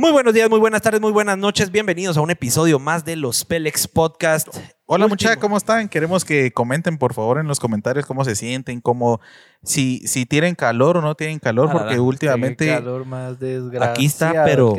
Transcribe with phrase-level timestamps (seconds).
[0.00, 1.70] Muy buenos días, muy buenas tardes, muy buenas noches.
[1.70, 4.48] Bienvenidos a un episodio más de los Pelex Podcast.
[4.92, 5.88] Hola muchachos, ¿cómo están?
[5.88, 9.20] Queremos que comenten por favor en los comentarios cómo se sienten, cómo
[9.62, 13.36] si, si tienen calor o no tienen calor, Ah, porque últimamente calor más
[13.80, 14.74] Aquí está, pero-.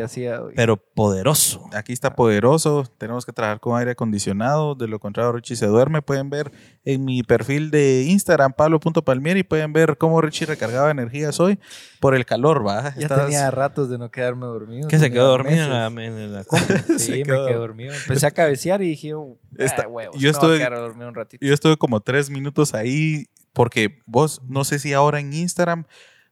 [0.53, 1.63] Pero poderoso.
[1.73, 6.01] aquí está poderoso, tenemos que trabajar con aire acondicionado, de lo contrario Richie se duerme.
[6.01, 6.51] Pueden ver
[6.83, 11.57] en mi perfil de Instagram, pablo.palmieri, pueden ver cómo Richie recargaba energías hoy
[12.01, 12.93] por el calor, ¿va?
[12.95, 14.89] ya Estás- tenía ratos de no quedarme dormido.
[14.89, 16.43] Que se quedó dormido en la, en la.
[16.97, 17.93] Sí, me quedó- quedé dormido.
[17.93, 20.29] Empecé a cabecear y dije, oh, Está- ah, huevos, yo
[21.07, 21.45] un ratito.
[21.45, 25.85] Yo estuve como tres minutos ahí porque vos, no sé si ahora en Instagram,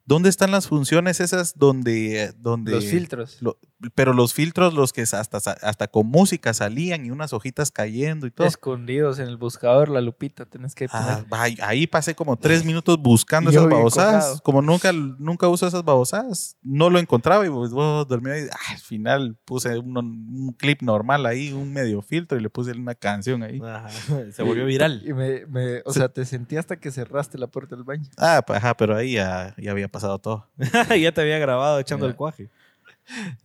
[0.05, 2.33] ¿dónde están las funciones esas donde...
[2.37, 3.37] donde Los filtros.
[3.41, 3.57] lo-
[3.95, 8.31] pero los filtros, los que hasta, hasta con música salían y unas hojitas cayendo y
[8.31, 8.45] todo.
[8.47, 11.23] Escondidos en el buscador, la lupita, tenés que Ah,
[11.61, 14.41] ahí, pasé como tres minutos buscando esas babosadas.
[14.41, 18.47] Como nunca, nunca uso esas babosadas, no lo encontraba y pues, vos dormí ahí.
[18.51, 22.71] Ah, al final puse un, un clip normal ahí, un medio filtro y le puse
[22.71, 23.61] una canción ahí.
[23.63, 23.89] Ajá,
[24.31, 25.01] Se volvió viral.
[25.05, 28.03] Y me, me- o sea, te sentí hasta que cerraste la puerta del baño.
[28.17, 30.47] Ah, pues, ajá, pero ahí ya, ya había pasado todo.
[30.99, 32.49] ya te había grabado echando el cuaje.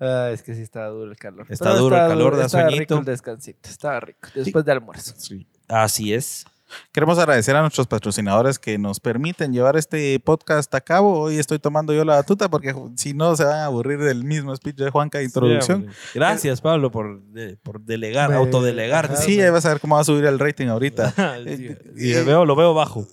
[0.00, 1.46] Ah, es que sí estaba duro el calor.
[1.48, 2.94] Está Pero duro el calor, da estaba sueñito.
[2.94, 4.28] rico el descansito, estaba rico.
[4.34, 5.14] Después de almuerzo.
[5.68, 6.44] Así es.
[6.92, 11.20] Queremos agradecer a nuestros patrocinadores que nos permiten llevar este podcast a cabo.
[11.20, 14.56] Hoy estoy tomando yo la batuta porque si no se van a aburrir del mismo
[14.56, 15.82] speech de Juanca de introducción.
[15.88, 16.18] Sí.
[16.18, 19.16] Gracias, Pablo, por, de- por delegar, Me- autodelegar.
[19.16, 21.14] Sí, ahí vas a ver cómo va a subir el rating ahorita.
[21.46, 23.06] Sí, Y- y veo, lo veo bajo.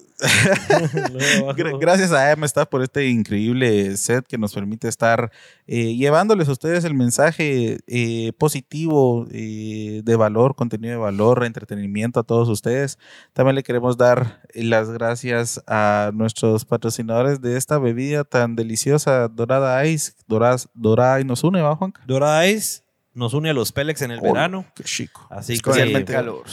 [1.80, 5.31] Gracias a Amstaff por este increíble set que nos permite estar
[5.67, 12.19] eh, llevándoles a ustedes el mensaje eh, positivo eh, de valor, contenido de valor, entretenimiento
[12.19, 13.00] a todos ustedes.
[13.33, 19.85] También le queremos dar las gracias a nuestros patrocinadores de esta bebida tan deliciosa, Dorada
[19.85, 20.13] Ice.
[20.28, 22.02] Dorada, Dorada y nos une, ¿va, Juanca?
[22.06, 22.83] Dora Ice
[23.14, 24.66] nos une a los Pelex en el Oh, verano.
[24.76, 25.28] Qué chico.
[25.30, 26.44] Así Es que realmente- Calor.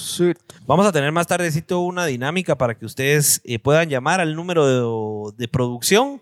[0.66, 5.30] vamos a tener más tardecito una dinámica para que ustedes eh, puedan llamar al número
[5.30, 6.20] de, de producción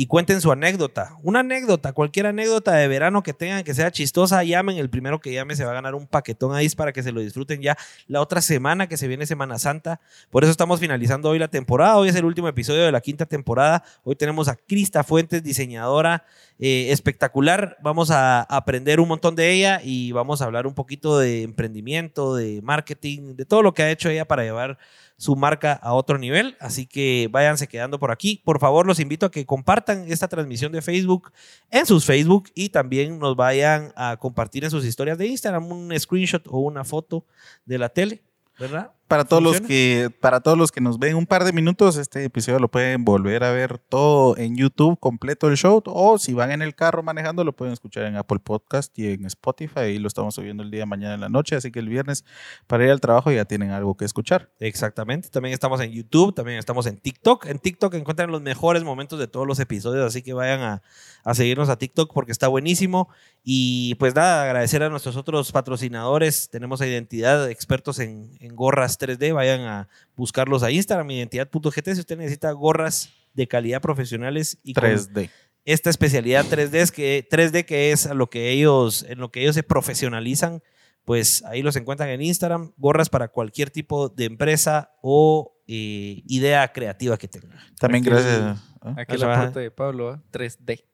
[0.00, 1.16] y cuenten su anécdota.
[1.24, 4.78] Una anécdota, cualquier anécdota de verano que tengan que sea chistosa, llamen.
[4.78, 7.20] El primero que llame se va a ganar un paquetón ahí para que se lo
[7.20, 7.76] disfruten ya
[8.06, 10.00] la otra semana que se viene Semana Santa.
[10.30, 11.96] Por eso estamos finalizando hoy la temporada.
[11.96, 13.82] Hoy es el último episodio de la quinta temporada.
[14.04, 16.22] Hoy tenemos a Crista Fuentes, diseñadora
[16.60, 17.76] eh, espectacular.
[17.82, 22.36] Vamos a aprender un montón de ella y vamos a hablar un poquito de emprendimiento,
[22.36, 24.78] de marketing, de todo lo que ha hecho ella para llevar
[25.18, 26.56] su marca a otro nivel.
[26.60, 28.40] Así que váyanse quedando por aquí.
[28.44, 31.32] Por favor, los invito a que compartan esta transmisión de Facebook
[31.70, 35.98] en sus Facebook y también nos vayan a compartir en sus historias de Instagram un
[35.98, 37.26] screenshot o una foto
[37.66, 38.22] de la tele,
[38.58, 38.92] ¿verdad?
[39.08, 42.24] Para todos, los que, para todos los que nos ven un par de minutos, este
[42.24, 46.50] episodio lo pueden volver a ver todo en YouTube, completo el show, o si van
[46.50, 50.08] en el carro manejando, lo pueden escuchar en Apple Podcast y en Spotify, y lo
[50.08, 52.26] estamos subiendo el día de mañana en la noche, así que el viernes
[52.66, 54.50] para ir al trabajo ya tienen algo que escuchar.
[54.60, 55.30] Exactamente.
[55.30, 57.46] También estamos en YouTube, también estamos en TikTok.
[57.46, 60.82] En TikTok encuentran los mejores momentos de todos los episodios, así que vayan a,
[61.24, 63.08] a seguirnos a TikTok porque está buenísimo.
[63.42, 66.50] Y pues nada, agradecer a nuestros otros patrocinadores.
[66.50, 69.32] Tenemos a Identidad, expertos en, en gorras 3D.
[69.34, 74.84] Vayan a buscarlos a Instagram, identidad.gt, si usted necesita gorras de calidad profesionales y con
[74.84, 75.30] 3D.
[75.64, 79.42] esta especialidad 3D es que 3D que es a lo que ellos en lo que
[79.42, 80.62] ellos se profesionalizan,
[81.04, 86.66] pues ahí los encuentran en Instagram, gorras para cualquier tipo de empresa o eh, idea
[86.72, 87.58] creativa que tengan.
[87.78, 88.40] También Aquí- gracias.
[88.82, 88.94] ¿ah?
[88.96, 89.46] Aquí Eso la va.
[89.46, 90.22] foto de Pablo, ¿ah?
[90.32, 90.84] 3D.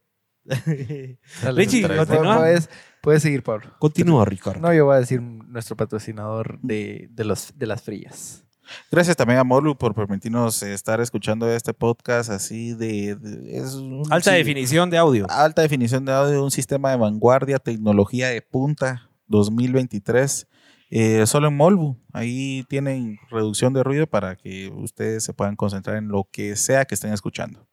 [0.44, 1.18] Dale,
[1.54, 2.38] Richie, continúa.
[2.38, 3.72] Puedes, puedes seguir, Pablo.
[3.78, 4.60] Continúa, Ricardo.
[4.60, 8.44] No, yo voy a decir nuestro patrocinador de, de, los, de las frías.
[8.90, 13.14] Gracias también a Molu por permitirnos estar escuchando este podcast así de...
[13.14, 15.26] de- es un- Alta sí, definición de audio.
[15.28, 20.46] Alta definición de audio, un sistema de vanguardia, tecnología de punta 2023.
[20.90, 21.98] eh, solo en Molbu.
[22.12, 26.84] Ahí tienen reducción de ruido para que ustedes se puedan concentrar en lo que sea
[26.86, 27.66] que estén escuchando.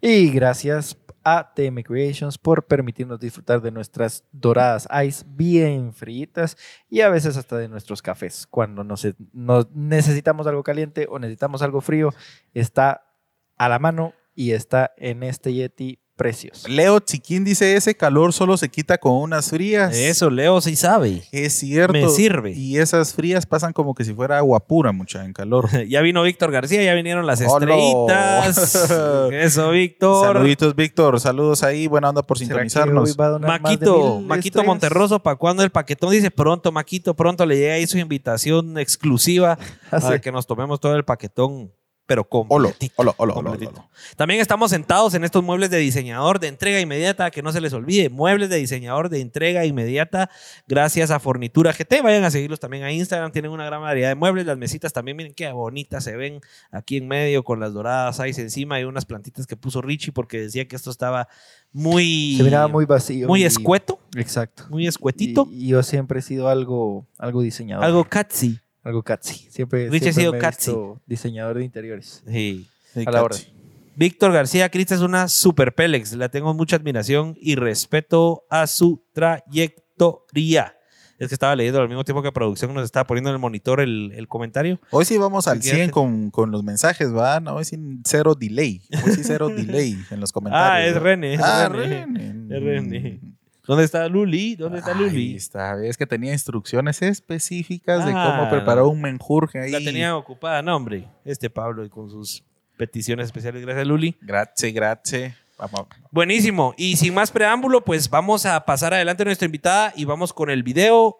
[0.00, 0.94] Y gracias
[1.28, 6.56] a TM Creations por permitirnos disfrutar de nuestras doradas ice bien fritas
[6.88, 8.46] y a veces hasta de nuestros cafés.
[8.46, 12.14] Cuando nos, nos necesitamos algo caliente o necesitamos algo frío,
[12.54, 13.12] está
[13.56, 16.66] a la mano y está en este Yeti precioso.
[16.68, 19.94] Leo Chiquín dice, ese calor solo se quita con unas frías.
[19.94, 21.22] Eso, Leo sí sabe.
[21.30, 21.92] Es cierto.
[21.92, 22.52] Me sirve.
[22.52, 25.68] Y esas frías pasan como que si fuera agua pura, mucha, en calor.
[25.88, 27.66] Ya vino Víctor García, ya vinieron las Hola.
[27.66, 28.90] estrellitas.
[29.32, 30.34] Eso, Víctor.
[30.34, 31.20] Saluditos, Víctor.
[31.20, 31.86] Saludos ahí.
[31.86, 33.16] Buena onda por ¿Será que hoy sintonizarnos.
[33.40, 34.66] Maquito, Maquito estrellas?
[34.66, 36.10] Monterroso, ¿para cuándo el paquetón?
[36.10, 39.58] Dice pronto, Maquito, pronto le llega ahí su invitación exclusiva
[39.90, 41.72] Ah, para que nos tomemos todo el paquetón
[42.06, 42.94] pero completito.
[42.96, 43.88] olo, olo, olo, completito.
[44.16, 47.72] También estamos sentados en estos muebles de diseñador de entrega inmediata, que no se les
[47.72, 50.30] olvide, muebles de diseñador de entrega inmediata,
[50.68, 52.02] gracias a Fornitura GT.
[52.02, 55.16] Vayan a seguirlos también a Instagram, tienen una gran variedad de muebles, las mesitas también,
[55.16, 59.04] miren qué bonitas se ven aquí en medio con las doradas ahí encima y unas
[59.04, 61.26] plantitas que puso Richie porque decía que esto estaba
[61.72, 62.34] muy...
[62.36, 63.26] Se miraba muy vacío.
[63.26, 64.64] muy y- escueto, Exacto.
[64.70, 67.84] muy escuetito, Y, y yo siempre he sido algo, algo diseñador.
[67.84, 68.60] algo catchy.
[68.86, 69.34] Algo catchy.
[69.50, 70.70] Siempre, Rich ha sido me he catchy.
[70.70, 72.22] visto diseñador de interiores.
[72.26, 72.66] Sí.
[72.94, 73.52] Sí, A la cachi.
[73.96, 76.12] Víctor García Crista es una super Pélex.
[76.14, 80.72] La tengo mucha admiración y respeto a su trayectoria.
[81.18, 83.80] Es que estaba leyendo al mismo tiempo que producción nos estaba poniendo en el monitor
[83.80, 84.78] el, el comentario.
[84.90, 85.92] Hoy sí vamos al Sí, 100 quédate.
[85.92, 87.40] con, con los mensajes, ¿va?
[87.40, 88.82] No, hoy sin cero delay.
[89.02, 90.70] Hoy sí cero delay en los comentarios.
[90.70, 91.00] Ah, es ¿va?
[91.00, 91.34] René.
[91.34, 92.04] es Ah, René.
[92.04, 92.56] René.
[92.56, 93.20] Es René.
[93.66, 94.54] ¿Dónde está Luli?
[94.56, 95.36] ¿Dónde está Ahí Luli?
[95.36, 99.72] está, es que tenía instrucciones específicas de Ah, cómo preparar un menjurje ahí.
[99.72, 101.08] La tenía ocupada, no, hombre.
[101.24, 102.44] Este Pablo y con sus
[102.76, 103.62] peticiones especiales.
[103.62, 104.16] Gracias, Luli.
[104.20, 105.34] Grazie, grazie.
[105.58, 105.86] Vamos.
[106.10, 106.74] Buenísimo.
[106.76, 110.50] Y sin más preámbulo, pues vamos a pasar adelante a nuestra invitada y vamos con
[110.50, 111.16] el video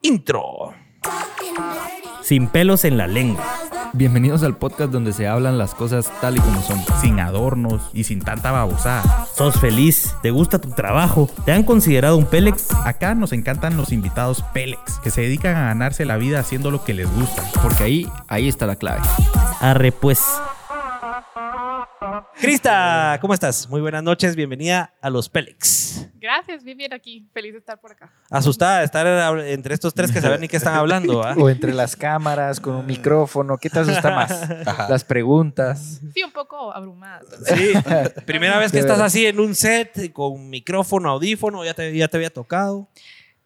[0.00, 0.72] intro.
[2.22, 3.44] Sin pelos en la lengua.
[3.96, 6.80] Bienvenidos al podcast donde se hablan las cosas tal y como son.
[7.00, 9.24] Sin adornos y sin tanta babosada.
[9.36, 10.16] ¿Sos feliz?
[10.20, 11.30] ¿Te gusta tu trabajo?
[11.44, 12.72] ¿Te han considerado un Pélex?
[12.84, 16.82] Acá nos encantan los invitados Pélex, que se dedican a ganarse la vida haciendo lo
[16.82, 17.44] que les gusta.
[17.62, 19.00] Porque ahí, ahí está la clave.
[19.60, 20.24] Arre pues.
[22.40, 23.68] Crista, ¿cómo estás?
[23.68, 26.06] Muy buenas noches, bienvenida a los Pélex.
[26.20, 27.26] Gracias, bien, bien aquí.
[27.32, 28.10] Feliz de estar por acá.
[28.30, 31.34] Asustada de estar entre estos tres que saben ni qué están hablando, ¿ah?
[31.38, 33.56] O entre las cámaras, con un micrófono.
[33.58, 34.48] ¿Qué te asusta más?
[34.88, 36.00] Las preguntas.
[36.12, 37.20] Sí, un poco abrumada.
[37.46, 37.72] Sí,
[38.26, 42.16] primera vez que estás así en un set con micrófono, audífono, ya te, ya te
[42.16, 42.88] había tocado.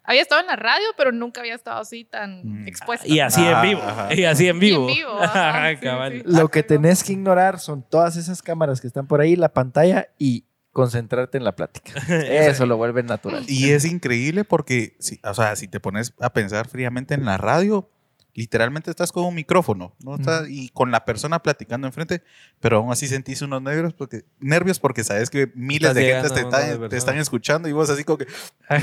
[0.09, 3.07] Había estado en la radio, pero nunca había estado así tan expuesta.
[3.07, 3.83] Y así Ah, en vivo.
[3.83, 4.15] ajá.
[4.15, 4.89] Y así en Y vivo.
[4.89, 6.13] en vivo, ajá, sí, Cabal.
[6.13, 6.23] sí.
[6.25, 10.09] Lo que tenés que ignorar son todas esas cámaras que están por ahí, la pantalla
[10.19, 11.93] y concentrarte en la plática.
[12.09, 13.45] Eso lo vuelve natural.
[13.49, 17.37] Y es increíble porque, si, o sea, si te pones a pensar fríamente en la
[17.37, 17.91] radio,
[18.39, 20.15] literalmente estás con un micrófono, ¿no?
[20.15, 22.23] Estás- y con la persona platicando enfrente,
[22.61, 26.29] pero aún así sentís unos nervios porque, nervios porque sabes que miles Estás de gente
[26.29, 26.93] te, de están- te personas.
[26.93, 28.27] están escuchando y vos así como que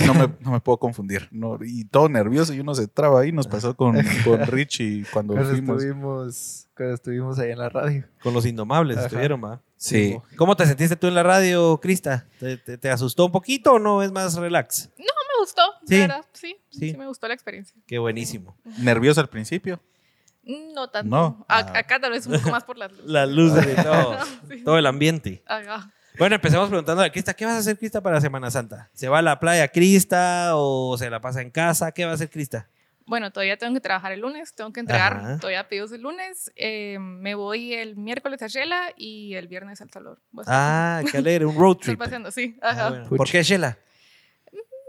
[0.05, 1.27] no me, no me puedo confundir.
[1.31, 3.31] No, y todo nervioso y uno se traba ahí.
[3.31, 5.77] Nos pasó con, con Richie cuando Cuando fuimos.
[5.83, 8.03] estuvimos, cuando estuvimos ahí en la radio.
[8.21, 9.05] Con los indomables Ajá.
[9.07, 9.61] estuvieron, ¿va?
[9.77, 10.17] Sí.
[10.37, 12.25] ¿Cómo te sentiste tú en la radio, Crista?
[12.39, 14.89] ¿Te, te- te asustó un poquito o no es más relax?
[14.97, 15.05] No
[15.37, 15.95] me gustó, Sí.
[15.95, 15.99] sí.
[16.01, 16.25] verdad.
[16.33, 16.91] Sí, Sí.
[16.91, 17.75] sí, me gustó la experiencia.
[17.87, 18.57] Qué buenísimo.
[18.79, 19.81] Nervioso al principio.
[20.43, 21.09] No tanto.
[21.15, 21.45] No.
[21.49, 21.73] A- Ah.
[21.79, 23.05] Acá tal vez un poco más por las luces.
[23.07, 24.17] Las luces y todo,
[24.49, 24.63] Sí.
[24.63, 25.43] todo el ambiente.
[25.47, 25.91] Ajá.
[26.17, 28.89] Bueno, empecemos preguntando a Crista, ¿qué vas a hacer Crista para Semana Santa?
[28.93, 31.91] ¿Se va a la playa Crista o se la pasa en casa?
[31.91, 32.69] ¿Qué va a hacer Crista?
[33.07, 35.37] Bueno, todavía tengo que trabajar el lunes, tengo que entregar Ajá.
[35.39, 36.51] todavía pedidos el lunes.
[36.55, 40.21] Eh, me voy el miércoles a Shela y el viernes al Salvador.
[40.47, 41.99] Ah, qué alegre, un road estoy trip.
[41.99, 42.57] paseando, sí.
[42.61, 42.89] Ah, Ajá.
[42.89, 43.09] bueno.
[43.09, 43.77] ¿Por qué Shela?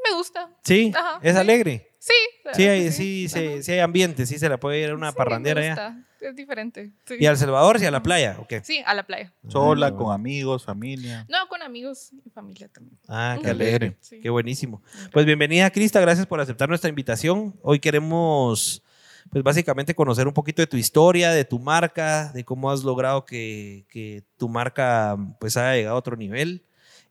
[0.08, 0.50] Me gusta.
[0.64, 1.38] Sí, Ajá, es sí.
[1.40, 1.90] alegre.
[1.98, 2.12] Sí.
[2.54, 5.16] Sí, hay, sí, sí, sí hay ambiente, sí se la puede ir a una Sí,
[5.16, 6.02] parrandera me ya.
[6.20, 6.92] Es diferente.
[7.04, 7.16] Sí.
[7.18, 8.36] ¿Y a El Salvador y a la playa?
[8.40, 8.62] ¿O qué?
[8.64, 9.32] Sí, a la playa.
[9.48, 11.26] Sola, con amigos, familia.
[11.28, 12.98] No, con amigos y familia también.
[13.08, 13.96] Ah, qué alegre.
[14.00, 14.20] Sí.
[14.20, 14.82] Qué buenísimo.
[15.12, 16.00] Pues bienvenida, Crista.
[16.00, 17.54] Gracias por aceptar nuestra invitación.
[17.62, 18.82] Hoy queremos,
[19.30, 23.24] pues básicamente conocer un poquito de tu historia, de tu marca, de cómo has logrado
[23.24, 26.64] que, que tu marca pues haya llegado a otro nivel.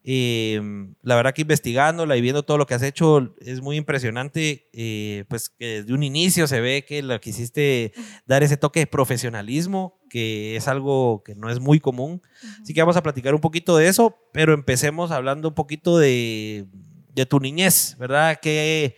[0.07, 0.61] Eh,
[1.01, 5.25] la verdad que investigándola y viendo todo lo que has hecho es muy impresionante, eh,
[5.29, 7.91] pues que desde un inicio se ve que lo quisiste
[8.27, 12.21] dar ese toque de profesionalismo, que es algo que no es muy común.
[12.61, 16.67] Así que vamos a platicar un poquito de eso, pero empecemos hablando un poquito de,
[17.11, 18.37] de tu niñez, ¿verdad?
[18.39, 18.97] ¿Qué,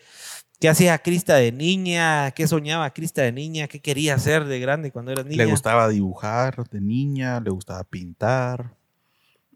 [0.59, 2.31] qué hacía Crista de niña?
[2.31, 3.69] ¿Qué soñaba Crista de niña?
[3.69, 5.45] ¿Qué quería hacer de grande cuando eras niña?
[5.45, 8.75] Le gustaba dibujar de niña, le gustaba pintar.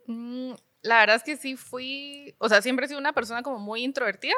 [0.07, 3.59] Mm, La verdad es que sí fui, o sea, siempre he sido una persona como
[3.59, 4.33] muy introvertida,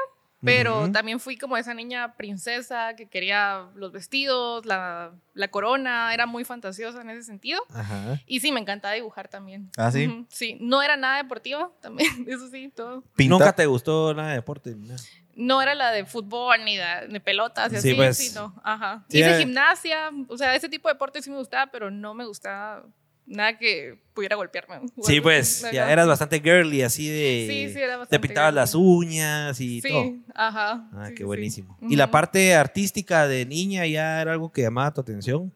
[0.46, 0.92] pero Ujú.
[0.92, 6.44] también fui como esa niña princesa que quería los vestidos, la, la corona, era muy
[6.44, 7.62] fantasiosa en ese sentido.
[7.74, 8.20] Ajá.
[8.26, 9.70] Y sí, me encantaba dibujar también.
[9.78, 10.06] ¿Ah, sí?
[10.08, 13.04] Ujú, Sí, no era nada deportiva también, eso sí, todo.
[13.16, 14.76] Pinta- ¿Nunca te gustó nada de deporte?
[14.76, 14.96] No.
[15.36, 18.18] No era la de fútbol ni de, de pelotas y Sí, así, pues.
[18.18, 19.06] sí, no, ajá.
[19.10, 19.40] Sí, Hice eh.
[19.40, 22.84] gimnasia, o sea, ese tipo de deporte sí me gustaba, pero no me gustaba
[23.26, 24.82] nada que pudiera golpearme.
[25.02, 27.48] Sí, pues, ya eras bastante girly, así de...
[27.50, 28.56] Sí, sí, era Te bastante pintabas girly.
[28.62, 30.14] las uñas y Sí, todo.
[30.36, 30.90] ajá.
[30.94, 31.24] Ah, sí, qué sí.
[31.24, 31.78] buenísimo.
[31.82, 35.52] ¿Y la parte artística de niña ya era algo que llamaba tu atención?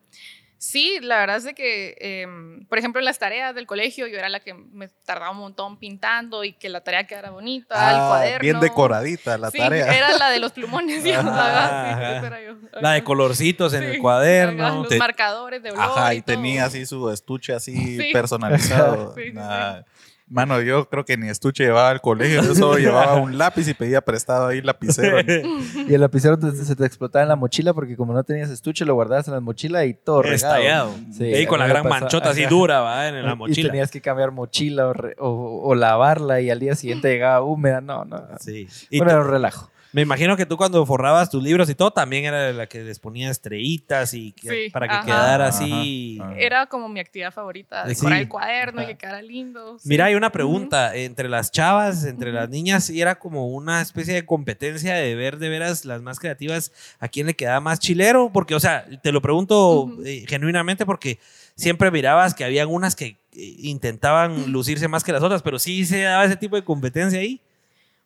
[0.59, 4.17] Sí, la verdad es de que, em, por ejemplo, en las tareas del colegio yo
[4.17, 7.95] era la que me tardaba un montón pintando y que la tarea quedara bonita, el
[7.97, 8.39] Ah, cuaderno.
[8.39, 9.93] bien decoradita la Sí, tarea.
[9.95, 11.03] era la de los plumones.
[11.03, 12.17] sí, ajá, sí, Ajá.
[12.17, 12.55] esa era yo.
[12.81, 14.75] La de colorcitos en Sí, el cuaderno.
[14.79, 15.83] Los Te- marcadores de olor.
[15.83, 18.09] Ajá, y tenía así su estuche así Sí.
[18.11, 19.13] personalizado.
[19.33, 19.81] Nah.
[20.29, 23.73] Mano, yo creo que ni estuche llevaba al colegio, yo solo llevaba un lápiz y
[23.73, 25.17] pedía prestado ahí lapicero.
[25.87, 28.83] Y el lapicero te- se te explotaba en la mochila porque como no tenías estuche,
[28.83, 30.35] lo guardabas en la mochila y todo regado.
[30.35, 30.91] Estallado.
[31.13, 32.49] Sí, y con la me gran pasó- manchota así ajá.
[32.49, 33.07] dura, ¿va?
[33.07, 33.69] En la Y mochila.
[33.69, 37.79] tenías que cambiar mochila o, re- o- o lavarla y al día siguiente llegaba húmeda.
[37.79, 38.21] No, no.
[38.41, 38.67] Sí.
[38.89, 39.71] Y Bueno, era un relajo.
[39.97, 42.99] Me imagino que tú cuando forrabas tus libros y todo, también era la que les
[42.99, 45.05] ponía estrellitas y que- Sí, para que ajá.
[45.05, 46.19] quedara Ajá, así.
[46.21, 46.35] ajá.
[46.37, 47.95] Era como mi actividad favorita, Sí.
[47.95, 49.79] decorar el cuaderno y que quedara lindo.
[49.79, 49.89] sí.
[49.89, 50.95] Mira, hay una pregunta.
[50.95, 55.39] Entre las chavas, entre las niñas, y era como una especie de competencia de ver
[55.39, 58.29] de veras las más creativas a quién le quedaba más chilero.
[58.31, 61.17] Porque, o sea, te lo pregunto eh, genuinamente porque
[61.55, 65.85] siempre mirabas que habían unas que eh, intentaban lucirse más que las otras, pero sí
[65.87, 67.41] se daba ese tipo de competencia ahí.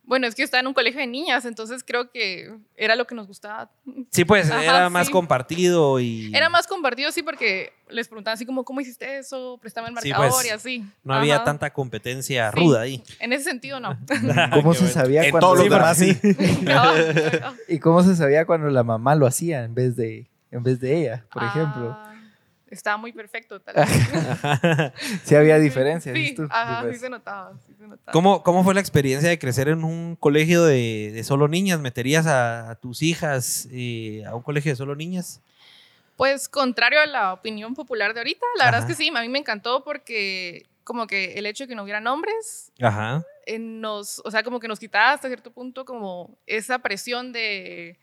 [0.04, 3.06] Bueno, es que yo estaba en un colegio de niñas, entonces creo que era lo
[3.08, 3.72] que nos gustaba.
[4.10, 5.14] Sí, pues Ajá, era más sí.
[5.14, 9.58] compartido y Era más compartido, sí, porque les preguntaban así como, ¿cómo hiciste eso?
[9.62, 10.84] Préstame el Sí, marcador pues, y así.
[11.04, 12.60] no había tanta competencia Sí.
[12.60, 13.04] ruda ahí.
[13.20, 13.98] En ese sentido, no.
[14.54, 16.62] ¿Cómo se sabía En cuando todos los Sí, demás sí.
[17.42, 17.54] No.
[17.68, 20.98] y cómo se sabía cuando la mamá lo hacía en vez de en vez de
[20.98, 21.98] ella, por ejemplo?
[22.72, 23.88] Estaba muy perfecto, tal vez.
[25.26, 26.16] Sí había diferencias.
[26.18, 26.48] Sí, tú.
[26.50, 26.96] ajá, Sí, pues.
[26.96, 28.12] sí se notaba, sí se notaba.
[28.12, 31.80] ¿Cómo, ¿Cómo fue la experiencia de crecer en un colegio de, de solo niñas?
[31.80, 35.42] ¿Meterías a, a tus hijas eh, a un colegio de solo niñas?
[36.16, 39.30] Pues contrario a la opinión popular de ahorita, la verdad es que sí, a mí
[39.30, 43.24] me encantó porque como que el hecho de que no hubieran hombres Ajá.
[43.46, 47.98] eh, nos, o sea, como que nos quitaba hasta cierto punto como esa presión de,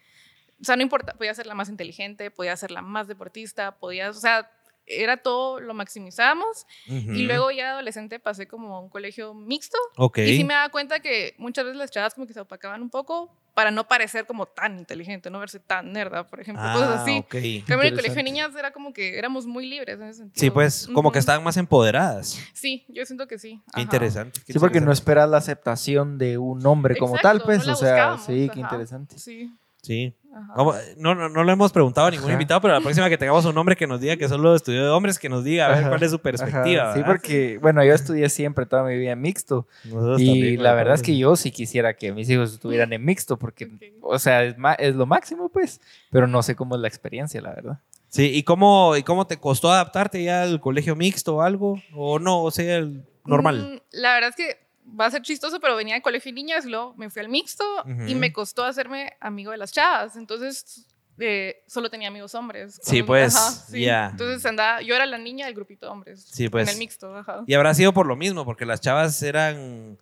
[0.61, 4.11] o sea, no importa, podía ser la más inteligente, podía ser la más deportista, podía,
[4.11, 4.51] o sea,
[4.91, 6.67] era todo, lo maximizábamos.
[6.87, 10.19] Y luego ya adolescente pasé como a un colegio mixto Ok.
[10.19, 12.91] y sí me daba cuenta que muchas veces las chavas como que se opacaban un
[12.91, 17.03] poco para no parecer como tan inteligente, no verse tan nerda, por ejemplo, cosas Ah,
[17.03, 17.19] así.
[17.19, 17.35] ok.
[17.35, 20.19] En cambio, en el colegio de niñas era como que éramos muy libres en ese
[20.21, 20.41] sentido.
[20.41, 22.39] Sí, pues, como que estaban más empoderadas.
[22.53, 23.61] Sí, yo siento que sí.
[23.75, 24.41] Qué interesante.
[24.47, 27.67] qué Sí, porque no esperas la aceptación de un hombre como Exacto, tal, pues, no
[27.67, 28.61] la o sea, sí, qué ajá.
[28.61, 29.19] interesante.
[29.19, 29.53] Sí.
[29.83, 30.15] Sí.
[30.55, 30.75] ¿Cómo?
[30.97, 32.33] No, no, no lo hemos preguntado a ningún Ajá.
[32.35, 34.91] invitado, pero la próxima que tengamos un hombre que nos diga que solo estudió de
[34.91, 36.95] hombres, que nos diga a ver Ajá, cuál es su perspectiva.
[36.95, 39.67] Sí, porque, bueno, yo estudié siempre toda mi vida en mixto.
[39.85, 43.05] Nosotros Y también, la verdad es que yo sí quisiera que mis hijos estuvieran en
[43.05, 43.71] mixto, porque,
[44.03, 45.81] o sea, es, es lo máximo, pues,
[46.11, 47.81] pero no sé cómo es la experiencia, la verdad.
[48.09, 51.81] Sí, ¿y cómo, ¿y cómo te costó adaptarte ya al colegio mixto o algo?
[51.95, 52.43] ¿O no?
[52.43, 53.75] O sea, el normal.
[53.75, 54.68] Mm, la verdad es que
[54.99, 57.65] va a ser chistoso, pero venía de colegio de niñas luego me fui al mixto
[58.07, 60.17] y me costó hacerme amigo de las chavas.
[60.17, 60.87] Entonces,
[61.19, 62.79] eh, solo tenía amigos hombres.
[62.83, 63.35] Sí, pues,
[63.69, 63.83] sí.
[63.83, 64.09] ya.
[64.11, 66.25] Entonces andaba, yo era la niña del grupito de hombres.
[66.31, 66.69] Sí, pues.
[66.69, 67.43] En el mixto, ajá.
[67.47, 69.99] Y habrá sido por lo mismo, porque las chavas eran.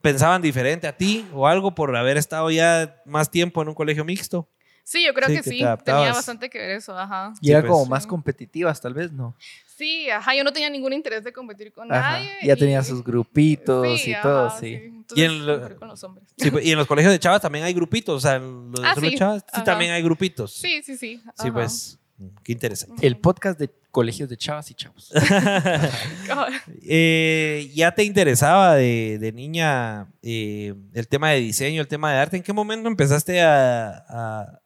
[0.00, 4.04] pensaban diferente a ti o algo por haber estado ya más tiempo en un colegio
[4.04, 4.48] mixto.
[4.90, 5.58] Sí, yo creo Sí, que, sí.
[5.84, 7.32] Tenía bastante que ver eso, ajá.
[7.40, 7.70] Y Sí, era pues.
[7.70, 9.36] como más competitivas, tal vez, ¿no?
[9.76, 12.14] Sí, ajá, yo no tenía ningún interés de competir con Ajá.
[12.18, 12.28] nadie.
[12.42, 14.74] Ya y- tenía sus grupitos Sí, y ajá, todo, sí.
[14.74, 16.26] Entonces, Y en lo- con los hombres.
[16.36, 18.80] Sí, pues, y en los colegios de chavas también hay grupitos, o sea, en los
[18.82, 19.14] de Ah, sí.
[19.14, 20.52] chavas sí también hay grupitos.
[20.54, 21.22] Sí, sí, sí.
[21.40, 21.98] Sí, pues,
[22.42, 23.06] qué interesante.
[23.06, 25.12] El podcast de colegios de chavas y chavos.
[26.82, 32.18] Eh, ¿Ya te interesaba de, de niña eh, el tema de diseño, el tema de
[32.18, 32.36] arte?
[32.36, 34.60] ¿En qué momento empezaste a, a,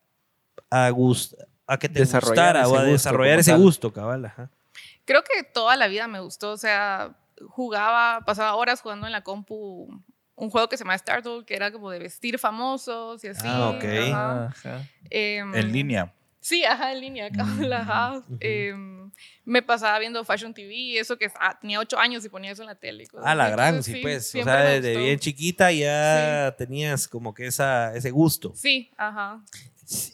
[0.74, 1.34] a, gust-
[1.66, 4.24] a que te Desarrollar gustara o a desarrollar ese gusto, cabal?
[4.26, 4.50] Ajá.
[5.04, 7.14] Creo que toda la vida me gustó, o sea,
[7.48, 9.88] jugaba, pasaba horas jugando en la compu
[10.36, 13.46] un juego que se llama Startle, que era como de vestir famosos y así.
[13.48, 13.84] Ah, ok.
[13.84, 14.46] ajá.
[14.46, 14.88] Ajá.
[15.10, 16.12] Em, En línea.
[16.40, 18.22] Sí, ajá, en línea, cabal, ajá.
[18.40, 19.10] Em,
[19.44, 22.68] me pasaba viendo Fashion TV, eso que ah, tenía ocho años y ponía eso en
[22.68, 23.06] la tele.
[23.06, 24.34] cosas Ah, la gran, Entonces, sí, pues.
[24.34, 28.52] O sea, desde bien chiquita ya tenías como que esa, ese gusto.
[28.56, 29.40] Sí, ajá.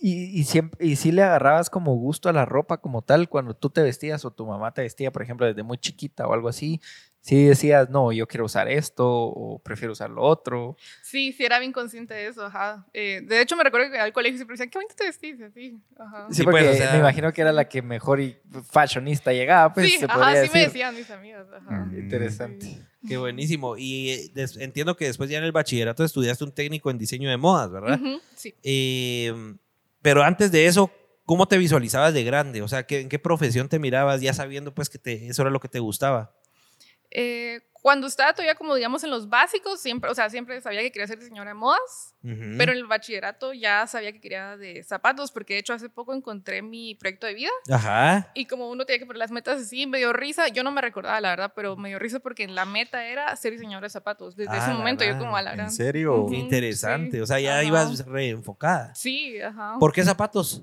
[0.00, 3.54] Y, y, siempre, y sí le agarrabas como gusto a la ropa como tal cuando
[3.54, 6.48] tú te vestías o tu mamá te vestía, por ejemplo, desde muy chiquita o algo
[6.48, 6.80] así.
[7.22, 10.76] Sí decías, no, yo quiero usar esto o prefiero usar lo otro.
[11.02, 12.86] Sí, sí, era bien consciente de eso, ajá.
[12.94, 15.78] Eh, de hecho, me recuerdo que al colegio siempre decían, qué bonito te vestís, así.
[15.98, 16.26] Ajá.
[16.30, 18.38] Sí, Sí, porque pues, o sea- me imagino que era la que mejor y
[18.70, 21.70] fashionista llegaba, pues sí, se ajá, podría sí me decían mis amigas, ajá.
[21.84, 21.98] Mm.
[21.98, 22.66] Interesante.
[23.06, 23.76] Qué buenísimo.
[23.76, 27.28] Y eh, des- entiendo que después ya en el bachillerato estudiaste un técnico en diseño
[27.30, 28.00] de modas, ¿verdad?
[28.00, 28.54] Ujú, sí.
[28.62, 29.32] Eh,
[30.02, 30.90] pero antes de eso,
[31.26, 32.62] ¿cómo te visualizabas de grande?
[32.62, 35.50] O sea, ¿qué- ¿en qué profesión te mirabas ya sabiendo pues que te, eso era
[35.50, 36.34] lo que te gustaba?
[37.11, 40.93] Eh, cuando estaba todavía como digamos en los básicos, siempre, o sea, siempre sabía que
[40.93, 45.33] quería ser diseñadora de modas, pero en el bachillerato ya sabía que quería de zapatos,
[45.33, 48.31] porque de hecho hace poco encontré mi proyecto de vida Ajá.
[48.35, 50.83] y como uno tiene que poner las metas así, me dio risa, yo no me
[50.83, 54.37] recordaba la verdad, pero me dio risa porque la meta era ser diseñadora de zapatos.
[54.37, 55.71] Desde Ah, ese la momento yo como a la ¿En gran...
[55.71, 56.26] serio?
[56.29, 57.17] Qué interesante.
[57.17, 57.21] sí.
[57.23, 57.64] O sea, ya Ajá.
[57.64, 58.95] ibas reenfocada.
[58.95, 59.76] Sí, ajá.
[59.81, 60.62] ¿Por qué zapatos?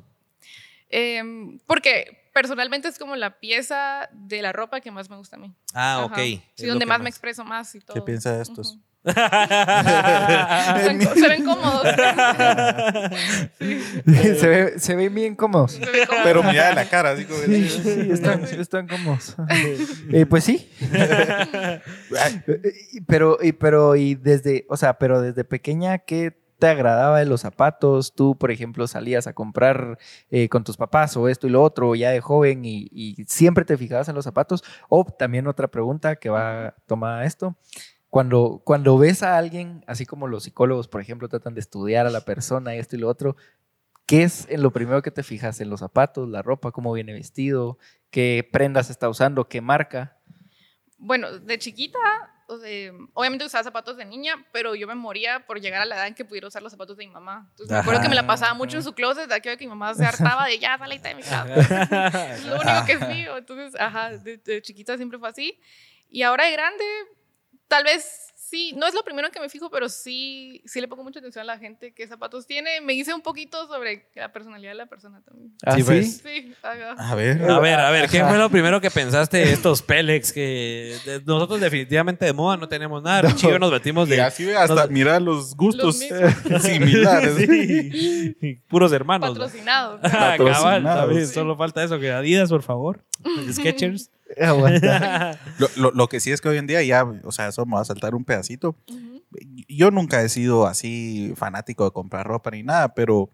[0.89, 5.39] Em, porque personalmente es como la pieza de la ropa que más me gusta a
[5.39, 5.55] mí.
[5.73, 6.05] Ah, Ajá.
[6.05, 6.17] ok.
[6.17, 7.95] Sí, Es donde más me expreso más y todo.
[7.95, 8.77] ¿Qué piensa de estos?
[9.07, 11.87] Se, ven, se ven cómodos.
[13.57, 15.71] se, ve- se ven bien cómodos.
[15.71, 16.23] Se ven cómodos.
[16.25, 17.39] Pero mira la cara, así como...
[17.39, 19.35] Sí, sí, están, están cómodos.
[20.11, 20.69] Eh, pues sí.
[20.89, 21.81] Eh,
[23.07, 27.41] Pero, y, pero, y desde, o sea, pero desde pequeña, ¿qué te agradaba de los
[27.41, 28.13] zapatos?
[28.13, 29.97] Tú, por ejemplo, salías a comprar
[30.29, 33.77] eh, con tus papás o esto y lo otro, ya de joven, y, siempre te
[33.77, 34.63] fijabas en los zapatos.
[34.89, 37.55] O también otra pregunta que va tomada a esto.
[38.09, 42.09] Cuando, cuando ves a alguien, así como los psicólogos, por ejemplo, tratan de estudiar a
[42.11, 43.35] la persona esto y lo otro,
[44.05, 45.59] ¿qué es en lo primero que te fijas?
[45.61, 47.77] ¿En los zapatos, la ropa, cómo viene vestido,
[48.09, 50.17] qué prendas está usando, qué marca?
[50.97, 51.99] Bueno, de chiquita,
[53.13, 56.15] obviamente usaba zapatos de niña, pero yo me moría por llegar a la edad en
[56.15, 57.47] que pudiera usar los zapatos de mi mamá.
[57.51, 59.69] Entonces me acuerdo que me la pasaba mucho en su closet, de aquello que mi
[59.69, 61.45] mamá se hartaba de ya, salite de mi casa.
[62.33, 63.37] Es lo único que es mío.
[63.37, 65.59] Entonces, ajá, de, de chiquita siempre fue así.
[66.09, 66.85] Y ahora de grande,
[67.67, 70.87] tal vez sí, no es lo primero en que me fijo, pero sí, sí le
[70.87, 72.81] pongo mucha atención a la gente qué zapatos tiene.
[72.81, 75.53] Me hice un poquito sobre la personalidad de la persona también.
[75.65, 75.85] ¿Ah, Sí, sí?
[75.85, 76.17] pues.
[76.23, 76.53] Sí.
[76.63, 77.41] A ver.
[77.49, 80.31] A ver, a ver, ¿qué fue lo primero que pensaste de estos Pelex?
[80.31, 83.29] Que de- nosotros definitivamente de moda no tenemos nada.
[83.29, 84.21] Y yo nos metimos Y de...
[84.21, 85.97] así ve, hasta nos- mira los gustos
[86.61, 87.35] similares.
[87.35, 89.29] Sí, Puros hermanos.
[89.29, 89.33] ¿no?
[89.35, 89.99] Patrocinado.
[90.03, 90.99] Ah, cabal, Patrocinados.
[91.09, 91.31] ¿sabes?
[91.33, 93.03] Solo falta eso, que Adidas, por favor.
[93.51, 94.09] Sketchers.
[94.41, 95.39] Aguanta.
[95.59, 97.75] Lo, lo- lo que sí es que hoy en día ya, o sea, eso me
[97.75, 98.75] va a saltar un pedacito.
[99.67, 103.29] Yo nunca he sido así fanático de comprar ropa ni nada, pero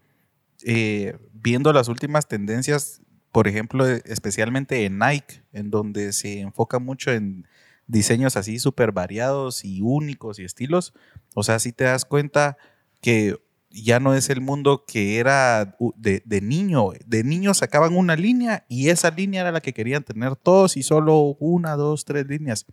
[0.64, 3.00] eh, viendo las últimas tendencias,
[3.32, 7.46] por ejemplo, eh, especialmente en Nike, en donde se enfoca mucho en
[7.86, 10.94] diseños así súper variados y únicos y estilos,
[11.34, 12.56] o sea, si te das cuenta
[13.00, 13.36] que
[13.74, 16.90] ya no es el mundo que era de, de niño.
[17.06, 20.84] De niño sacaban una línea y esa línea era la que querían tener todos y
[20.84, 22.66] solo una, dos, tres líneas.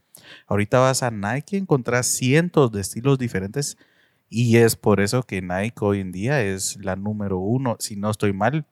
[0.45, 3.77] Ahorita vas a Nike y encontrás cientos de estilos diferentes
[4.29, 8.11] y es por eso que Nike hoy en día es la número uno, si no
[8.11, 8.67] estoy mal,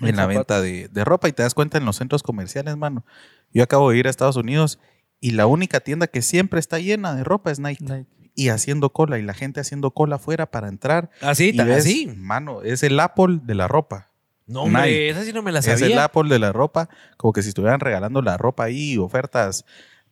[0.00, 2.76] En en la venta de, de ropa y te das cuenta en los centros comerciales,
[2.76, 3.04] mano.
[3.52, 4.78] Yo acabo de ir a Estados Unidos
[5.20, 7.84] y la única tienda que siempre está llena de ropa es Nike.
[7.84, 8.17] Nike.
[8.38, 11.10] Y haciendo cola y la gente haciendo cola afuera para entrar.
[11.20, 12.06] Así, y ves, así.
[12.16, 14.12] Mano, es el Apple de la ropa.
[14.46, 15.08] No, hombre, Nike.
[15.10, 16.04] esa sí no me la Es el sabía.
[16.04, 19.64] Apple de la ropa, como que si estuvieran regalando la ropa ahí, ofertas.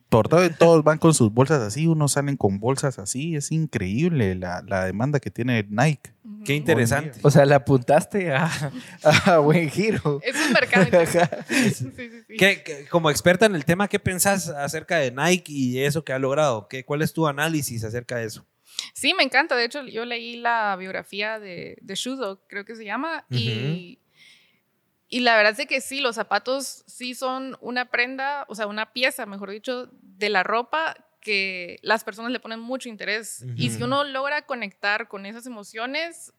[0.08, 3.34] Por todo, todos van con sus bolsas así, unos salen con bolsas así.
[3.34, 6.12] Es increíble la, la demanda que tiene Nike.
[6.44, 7.18] Qué interesante.
[7.22, 8.48] O sea, le apuntaste a,
[9.24, 10.20] a buen giro.
[10.22, 10.84] Es un mercado.
[10.84, 11.36] interesante.
[11.48, 12.36] sí, sí, sí.
[12.38, 16.04] ¿Qué- qué- como experta en el tema, ¿qué pensás acerca de Nike y de eso
[16.04, 16.68] que ha logrado?
[16.68, 18.46] ¿Qué, ¿Cuál es tu análisis acerca de eso?
[18.94, 19.56] Sí, me encanta.
[19.56, 23.98] De hecho, yo leí la biografía de, de Shudo, creo que se llama, y,
[25.16, 28.92] y la verdad es que sí, los zapatos sí son una prenda, o sea, una
[28.92, 33.44] pieza, mejor dicho, de la ropa que las personas le ponen mucho interés.
[33.56, 36.32] Y si uno logra conectar con esas emociones,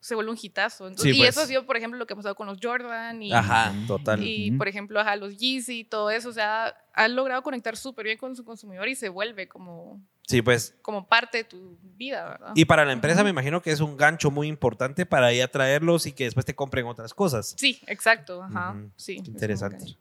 [0.00, 0.86] se vuelve un hitazo.
[0.88, 1.30] Entonces, Sí, y pues.
[1.30, 4.20] eso ha sido, por ejemplo, lo que ha pasado con los Jordan y, Ajá, total.
[4.22, 6.28] y por ejemplo, ajá, los Yeezy y todo eso.
[6.28, 10.42] O sea, han logrado conectar súper bien con su consumidor y se vuelve como, Sí,
[10.42, 10.76] pues.
[10.82, 12.52] como parte de tu vida, ¿verdad?
[12.54, 16.06] Y para la empresa me imagino que es un gancho muy importante para ahí atraerlos
[16.06, 17.54] y que después te compren otras cosas.
[17.58, 18.42] Sí, exacto.
[18.42, 18.76] Ajá.
[18.96, 19.16] Sí.
[19.16, 19.96] Interesante.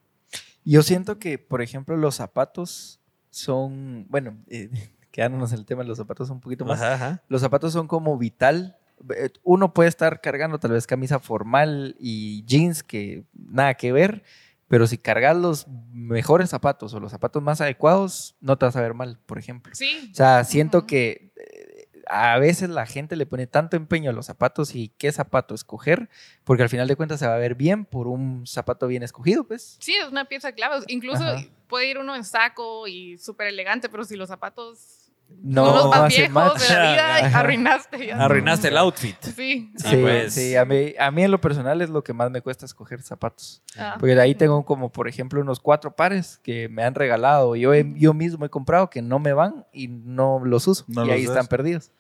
[0.64, 3.00] Yo siento que, por ejemplo, los zapatos
[3.32, 4.70] son, bueno, eh,
[5.12, 6.80] quedándonos en el tema de los zapatos un poquito más.
[6.80, 7.24] Ajá, ajá.
[7.28, 8.78] Los zapatos son como vital.
[9.16, 14.24] Eh, Uno puede estar cargando tal vez camisa formal y jeans que nada que ver,
[14.70, 18.82] pero si cargas los mejores zapatos o los zapatos más adecuados, no te vas a
[18.82, 19.74] ver mal, por ejemplo.
[19.76, 20.10] Sí.
[20.12, 24.28] O sea, siento que eh, a veces la gente le pone tanto empeño a los
[24.28, 26.08] zapatos y qué zapato escoger,
[26.44, 29.44] porque al final de cuentas se va a ver bien por un zapato bien escogido,
[29.44, 29.78] pues.
[29.80, 30.86] Sí, es una pieza clave.
[30.88, 31.44] Incluso Ajá.
[31.68, 34.99] puede ir uno en saco y súper elegante, pero si los zapatos
[35.42, 36.60] No, son los más viejos match.
[36.68, 37.40] de la vida, Ajá.
[37.40, 38.08] arruinaste.
[38.08, 38.18] ya.
[38.18, 39.16] Arruinaste el outfit.
[39.22, 39.32] Sí.
[39.34, 40.34] Sí, Sí, pues.
[40.34, 43.02] sí, a mí, a mí en lo personal es lo que más me cuesta escoger
[43.02, 43.62] zapatos.
[43.78, 43.96] Ah.
[44.00, 47.56] Porque de ahí tengo como, por ejemplo, unos cuatro pares que me han regalado.
[47.56, 50.84] Yo, he- yo mismo he comprado que no me van y no los uso.
[50.90, 51.30] No y los ahí ves.
[51.30, 51.92] están perdidos.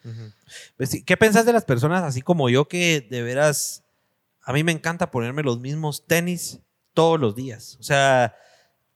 [0.75, 3.85] Pues sí, ¿Qué pensás de las personas así como yo que de veras,
[4.43, 6.59] a mí me encanta ponerme los mismos tenis
[6.93, 7.77] todos los días?
[7.79, 8.35] O sea,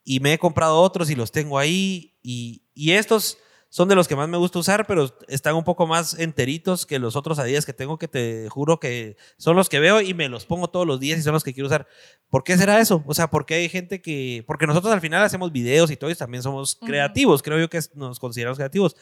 [0.04, 3.38] y me he comprado otros y los tengo ahí y, y estos
[3.74, 7.00] son de los que más me gusta usar, pero están un poco más enteritos que
[7.00, 10.30] los otros Adidas que tengo que te juro que son los que veo y me
[10.30, 11.88] los pongo todos los días y son los que quiero usar.
[12.30, 13.04] ¿Por qué será eso?
[13.08, 14.44] O sea, porque hay gente que...
[14.46, 17.80] Porque nosotros al final hacemos videos y todo y también somos creativos, creo yo que
[17.96, 18.96] nos consideramos creativos.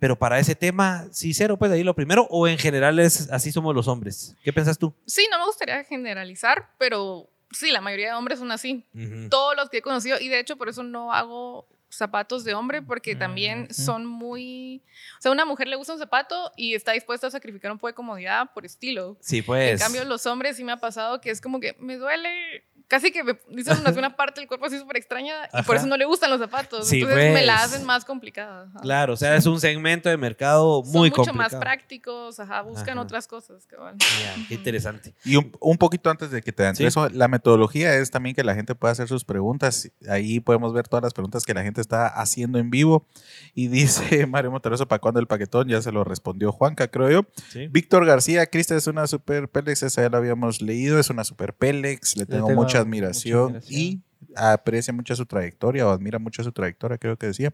[0.00, 3.52] Pero para ese tema, sí, cero, pues ahí lo primero, o en general es así
[3.52, 4.34] somos los hombres.
[4.42, 4.92] ¿Qué piensas tú?
[5.06, 8.84] Sí, no me gustaría generalizar, pero sí, la mayoría de hombres son así.
[9.30, 12.82] Todos los que he conocido, y de hecho por eso no hago zapatos de hombre,
[12.82, 14.82] porque también son muy...
[15.18, 17.88] O sea, una mujer le gusta un zapato y está dispuesta a sacrificar un poco
[17.88, 19.16] de comodidad por estilo.
[19.20, 19.72] Sí, pues.
[19.72, 23.10] En cambio, los hombres sí me ha pasado que es como que me duele, casi
[23.10, 25.96] que me dicen una, una parte del cuerpo así súper extraña y por eso no
[25.96, 26.86] le gustan los zapatos.
[26.88, 27.64] Sí, Entonces me la pues.
[27.66, 28.64] hacen más complicada.
[28.70, 28.80] ajá.
[28.80, 31.56] Claro, o sea, es un segmento de mercado Son muy mucho complicado.
[31.56, 33.00] más prácticos, ajá, buscan Ajá.
[33.00, 33.66] otras cosas.
[33.66, 33.96] cabal.
[33.98, 34.54] Ya, qué Ujú.
[34.54, 35.14] interesante.
[35.24, 36.84] Y un, un poquito antes de que te den Sí.
[36.84, 39.90] eso, la metodología es también que la gente pueda hacer sus preguntas.
[40.08, 43.06] Ahí podemos ver todas las preguntas que la gente está haciendo en vivo.
[43.54, 45.68] Y dice Mario Monteroso, ¿para cuándo el paquetón?
[45.68, 47.26] Ya se lo respondió Juanca, creo yo.
[47.48, 47.66] Sí.
[47.68, 51.54] Víctor García, Crista es una super Pélex, esa ya la habíamos leído, es una super
[51.54, 53.78] Pélex, le tengo, tengo mucha mucha admiración, admiración.
[53.80, 54.02] y
[54.34, 57.52] aprecia mucho su trayectoria o admira mucho su trayectoria, creo que decía.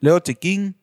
[0.00, 0.76] Leo Chiquín,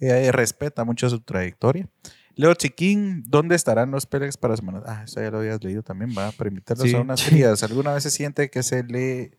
[0.00, 1.88] eh, respeta mucho su trayectoria.
[2.34, 4.82] Leo Chiquín, ¿dónde estarán los Pélex para semana?
[4.86, 6.96] Ah, eso ya lo habías leído también, va, para invitarlos Sí.
[6.96, 7.62] a unas frías.
[7.62, 9.36] ¿Alguna vez se siente que se le...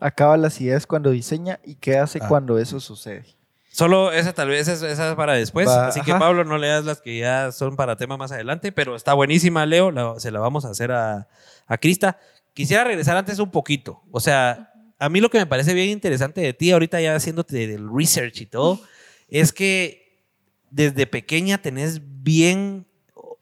[0.00, 2.28] Acaba las ideas cuando diseña y qué hace Ah.
[2.28, 3.24] cuando eso sucede.
[3.70, 5.68] Solo esa tal vez es, esa es para después.
[5.68, 6.12] Va, así que.
[6.12, 9.90] Pablo, no leas las que ya son para tema más adelante, pero está buenísima, Leo.
[9.90, 11.28] la- se la vamos a hacer a,
[11.66, 12.18] a Crista.
[12.58, 14.02] Quisiera regresar antes un poquito.
[14.10, 17.68] O sea, a mí lo que me parece bien interesante de ti, ahorita ya haciéndote
[17.68, 18.80] del research y todo,
[19.28, 20.24] es que
[20.68, 22.84] desde pequeña tenés bien,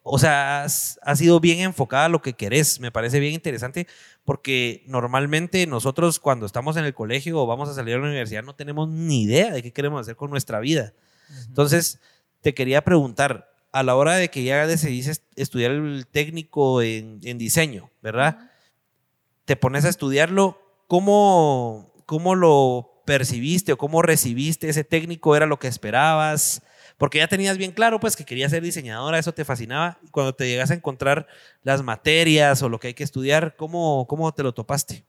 [0.02, 2.78] o sea, has, has sido bien enfocada a lo que querés.
[2.78, 3.86] Me parece bien interesante
[4.26, 8.42] porque normalmente nosotros cuando estamos en el colegio o vamos a salir a la universidad
[8.42, 10.92] no tenemos ni idea de qué queremos hacer con nuestra vida.
[11.48, 12.00] Entonces,
[12.42, 17.20] te quería preguntar, a la hora de que ya decidiste est- estudiar el técnico en,
[17.24, 18.50] en diseño, ¿verdad?
[19.46, 25.36] Te pones a estudiarlo, ¿cómo, ¿cómo lo percibiste o cómo recibiste ese técnico?
[25.36, 26.62] ¿Era lo que esperabas?
[26.98, 29.98] Porque ya tenías bien claro, pues, que querías ser diseñadora, eso te fascinaba.
[30.02, 31.28] Y Cuando te llegas a encontrar
[31.62, 35.04] las materias o lo que hay que estudiar, ¿cómo, cómo te lo topaste?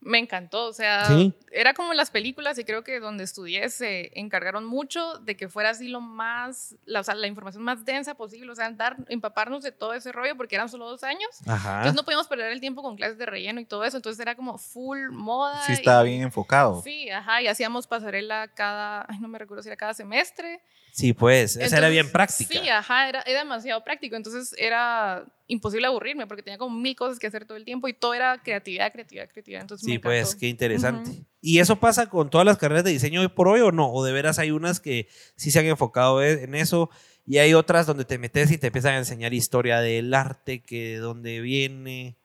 [0.00, 1.34] Me encantó, o sea, Sí.
[1.50, 5.70] era como las películas y creo que donde estudié se encargaron mucho de que fuera
[5.70, 9.64] así lo más, la, o sea, la información más densa posible, o sea, dar, empaparnos
[9.64, 11.28] de todo ese rollo porque eran solo dos años.
[11.48, 11.78] Ajá.
[11.78, 14.36] Entonces no podíamos perder el tiempo con clases de relleno y todo eso, entonces era
[14.36, 15.60] como full moda.
[15.66, 16.80] Sí estaba y- bien enfocado.
[16.82, 20.60] Sí, ajá, y hacíamos pasarela cada, ay, no me recuerdo si era cada semestre.
[20.92, 22.52] Sí, pues, esa era Entonces, bien práctica.
[22.60, 24.14] Sí, ajá, era, era demasiado práctico.
[24.16, 27.94] Entonces era imposible aburrirme porque tenía como mil cosas que hacer todo el tiempo y
[27.94, 29.62] todo era creatividad, creatividad, creatividad.
[29.62, 30.38] Entonces me Sí, pues, encantó.
[30.40, 31.24] qué interesante.
[31.40, 33.90] ¿Y eso pasa con todas las carreras de diseño hoy por hoy o no?
[33.92, 36.90] ¿O de veras hay unas que sí se han enfocado e- en eso
[37.26, 40.90] y hay otras donde te metes y te empiezan a enseñar historia del arte, que
[40.90, 42.16] de dónde viene?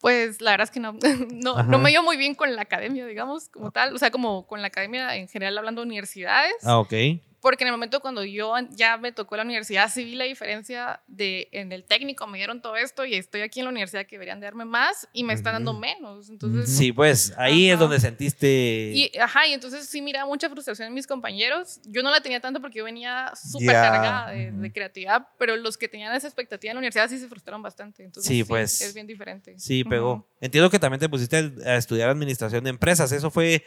[0.00, 0.92] Pues la verdad es que no,
[1.32, 3.94] no, no me dio muy bien con la academia, digamos, como tal.
[3.94, 6.54] O sea, como con la academia en general, hablando de universidades.
[6.62, 6.92] Ah, ok.
[7.40, 11.00] Porque en el momento cuando yo ya me tocó la universidad, sí vi la diferencia
[11.06, 14.16] de en el técnico me dieron todo esto y estoy aquí en la universidad que
[14.16, 16.30] deberían darme más y me están dando menos.
[16.30, 18.92] Entonces, Sí, pues, ahí es donde sentiste...
[18.94, 21.80] Y, ajá, y entonces sí miraba mucha frustración en mis compañeros.
[21.84, 25.76] Yo no la tenía tanto porque yo venía súper cargada de, de creatividad, pero los
[25.76, 28.04] que tenían esa expectativa en la universidad sí se frustraron bastante.
[28.04, 28.80] Entonces, Sí, pues.
[28.80, 29.54] Es bien diferente.
[29.58, 30.28] Sí, pegó.
[30.40, 33.12] Entiendo que también te pusiste a estudiar administración de empresas.
[33.12, 33.64] Eso fue.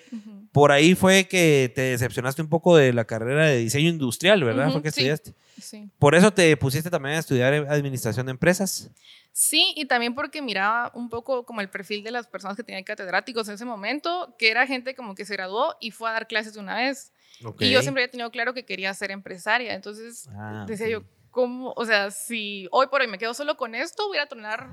[0.51, 4.65] Por ahí fue que te decepcionaste un poco de la carrera de diseño industrial, ¿verdad?
[4.65, 5.01] Ujú, Fue que sí.
[5.01, 5.33] estudiaste.
[5.61, 5.89] Sí.
[5.99, 8.89] Por eso te pusiste también a estudiar administración de empresas.
[9.31, 12.83] Sí, y también porque miraba un poco como el perfil de las personas que tenían
[12.83, 16.27] catedráticos en ese momento, que era gente como que se graduó y fue a dar
[16.27, 17.13] clases de una vez.
[17.59, 19.73] Y yo siempre había tenido claro que quería ser empresaria.
[19.73, 21.73] Entonces Ah, decía yo, ¿cómo?
[21.75, 24.69] O sea, si hoy por hoy me quedo solo con esto, voy a tornar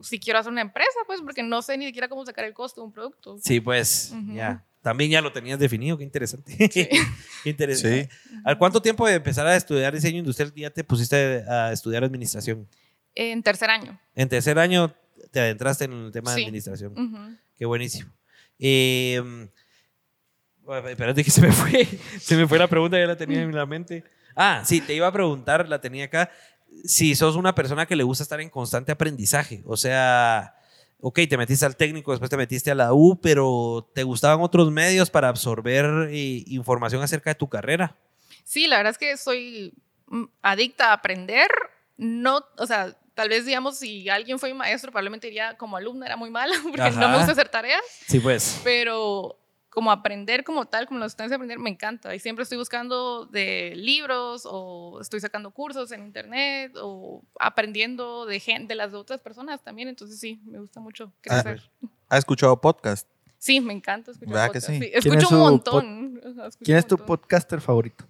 [0.00, 2.80] si quiero hacer una empresa, pues, porque no sé ni siquiera cómo sacar el costo
[2.80, 3.38] de un producto.
[3.38, 4.64] Sí, pues, ya.
[4.82, 6.56] También ya lo tenías definido, qué interesante.
[6.68, 6.88] qué
[7.44, 8.08] interesante.
[8.12, 8.36] Sí.
[8.44, 12.68] ¿Al cuánto tiempo de empezar a estudiar diseño industrial ya te pusiste a estudiar administración?
[13.14, 13.98] En tercer año.
[14.14, 14.92] En tercer año
[15.30, 16.42] te adentraste en el tema de Sí.
[16.44, 16.92] administración.
[16.98, 17.36] Ujú.
[17.56, 18.10] Qué buenísimo.
[18.58, 19.22] Eh,
[20.64, 21.86] bueno, espérate que se me fue.
[22.20, 24.04] Se me fue la pregunta, ya la tenía en la mente.
[24.34, 26.30] Ah, sí, te iba a preguntar, la tenía acá.
[26.84, 29.62] Si sos una persona que le gusta estar en constante aprendizaje.
[29.66, 30.54] O sea,
[31.02, 34.70] ok, te metiste al técnico, después te metiste a la U, pero ¿te gustaban otros
[34.70, 37.96] medios para absorber eh, información acerca de tu carrera?
[38.44, 39.74] Sí, la verdad es que soy
[40.06, 41.48] mm, adicta a aprender.
[41.96, 46.06] No, o sea, tal vez, digamos, si alguien fue mi maestro, probablemente diría como alumna
[46.06, 47.08] era muy mala porque no Ajá.
[47.08, 47.82] me gusta hacer tareas.
[48.06, 48.60] Sí, pues.
[48.62, 49.41] Pero
[49.74, 52.14] como aprender como tal, como la sustancia de aprender, me encanta.
[52.14, 58.38] Y siempre estoy buscando de libros o estoy sacando cursos en internet o aprendiendo de,
[58.38, 59.88] gen- de las otras personas también.
[59.88, 61.62] Entonces sí, me gusta mucho Ah, crecer.
[62.10, 63.08] ¿Ha escuchado podcast?
[63.38, 64.78] Sí, me encanta escuchar ¿Verdad que podcast, sí?
[64.78, 66.20] ¿Quién es Escucho un montón.
[66.22, 67.06] Escucho ¿Quién es tu montón.
[67.06, 68.04] podcaster favorito?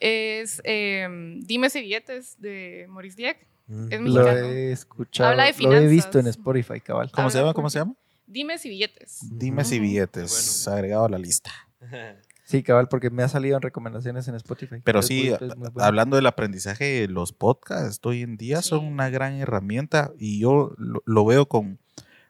[0.00, 1.06] Es eh,
[1.42, 3.46] Dime si billetes de Maurice Dieck.
[3.68, 3.86] Mm.
[3.92, 4.46] Es Lo mexicano.
[4.48, 6.26] he escuchado, Habla de lo he visto en.
[6.26, 7.10] Spotify, cabal.
[7.12, 7.54] ¿Cómo se llama?
[7.54, 7.94] ¿Cómo se llama?
[8.30, 9.18] Dime si billetes.
[9.30, 10.68] Dime si billetes.
[10.68, 11.50] Agregado a la lista.
[12.44, 14.80] Sí, cabal, porque me ha salido en recomendaciones en Spotify.
[14.82, 15.70] Pero sí, bueno.
[15.76, 21.00] hablando del aprendizaje, los podcasts hoy en día son una gran herramienta y yo lo,
[21.06, 21.78] lo veo con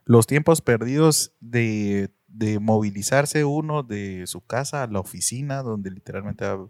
[0.05, 6.45] los tiempos perdidos de, de movilizarse uno de su casa a la oficina, donde literalmente
[6.45, 6.69] va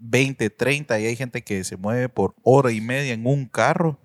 [0.00, 4.00] 20, 30 y hay gente que se mueve por hora y media en un carro.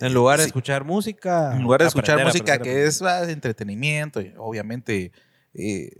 [0.00, 0.48] En lugar de Sí.
[0.48, 1.54] escuchar música.
[1.54, 5.12] En lugar de escuchar música aprender, que es ah, entretenimiento, y obviamente
[5.54, 5.90] eh,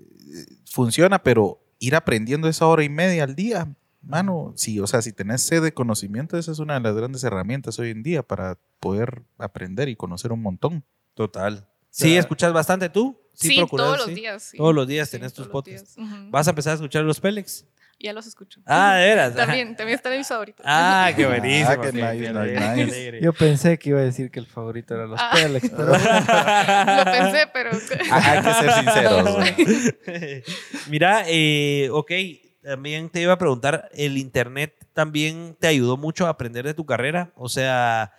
[0.67, 5.13] funciona, pero ir aprendiendo esa hora y media al día, mano, sí, o sea, si
[5.13, 8.59] tenés sed de conocimiento, esa es una de las grandes herramientas hoy en día para
[8.81, 10.85] poder aprender y conocer un montón.
[11.15, 11.69] Total.
[11.91, 13.17] Sí, escuchas bastante tú.
[13.35, 14.15] Sí, todos los sí?
[14.15, 14.43] días.
[14.43, 14.57] sí.
[14.57, 15.97] Todos los días Sí, tenés tus podcasts.
[16.31, 17.65] ¿Vas a empezar a escuchar los Pélex?
[18.01, 18.61] Ya los escucho.
[18.67, 19.35] Ah, de veras.
[19.37, 20.65] También, también están en mis favoritos.
[20.69, 21.71] Ah, qué buenísimo.
[21.71, 23.21] Ah, qué sí, nice, qué nice, alegre, nice.
[23.21, 25.31] Yo pensé que iba a decir que el favorito era los Ah.
[25.33, 27.71] Pélex, pero Lo pensé, pero.
[28.11, 30.45] Ah, Hay que ser sinceros.
[30.89, 32.11] Mira, eh, ok,
[32.63, 36.87] también te iba a preguntar, ¿el internet también te ayudó mucho a aprender de tu
[36.87, 37.31] carrera?
[37.37, 38.13] O sea,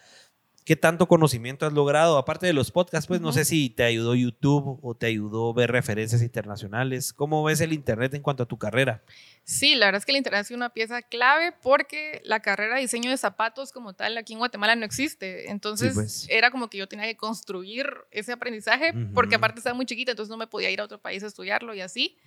[0.66, 2.18] ¿qué tanto conocimiento has logrado?
[2.18, 5.72] Aparte de los podcasts, pues no sé si te ayudó YouTube o te ayudó ver
[5.72, 7.14] referencias internacionales.
[7.14, 9.04] ¿Cómo ves el internet en cuanto a tu carrera?
[9.44, 12.76] Sí, la verdad es que el internet ha sido una pieza clave porque la carrera
[12.76, 15.52] de diseño de zapatos como tal aquí en Guatemala no existe.
[15.52, 16.26] Entonces Sí, pues.
[16.30, 20.32] era como que yo tenía que construir ese aprendizaje porque aparte estaba muy chiquita, entonces
[20.32, 22.18] no me podía ir a otro país a estudiarlo y así.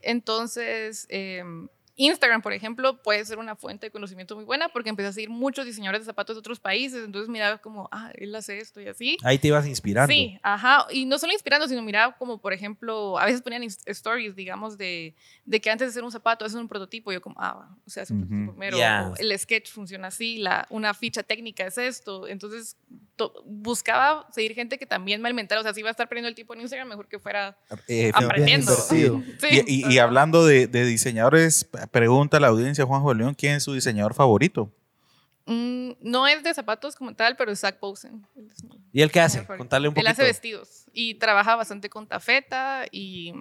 [0.00, 1.44] Entonces, eh,
[1.96, 5.28] Instagram, por ejemplo, puede ser una fuente de conocimiento muy buena porque empecé a seguir
[5.28, 7.04] muchos diseñadores de zapatos de otros países.
[7.04, 9.18] Entonces miraba como, ah, él hace esto y así.
[9.22, 10.12] Ahí te ibas inspirando.
[10.12, 10.86] Sí, ajá.
[10.90, 15.14] Y no solo inspirando, sino miraba como, por ejemplo, a veces ponían stories, digamos, de,
[15.44, 17.12] de que antes de hacer un zapato haces un prototipo.
[17.12, 18.76] Yo como, ah, o sea, es un prototipo primero.
[19.18, 22.26] El sketch funciona así, la, una ficha técnica es esto.
[22.26, 22.76] Entonces,
[23.11, 23.11] to-
[23.44, 25.60] buscaba seguir gente que también me alimentara.
[25.60, 27.56] O sea, si iba a estar perdiendo el tiempo en Instagram, mejor que fuera
[27.88, 28.72] Eh, aprendiendo.
[28.88, 29.06] Sí,
[29.50, 30.04] y, y- y ajá.
[30.08, 34.72] hablando de, de diseñadores, pregunta a la audiencia, Juanjo León, ¿quién es su diseñador favorito?
[35.46, 38.24] Mm, no es de zapatos como tal, pero es Zach Posen.
[38.36, 38.48] Él
[38.92, 39.44] ¿Y él qué hace?
[39.44, 40.10] Contarle un Él poquito.
[40.12, 43.32] hace vestidos y trabaja bastante con tafeta y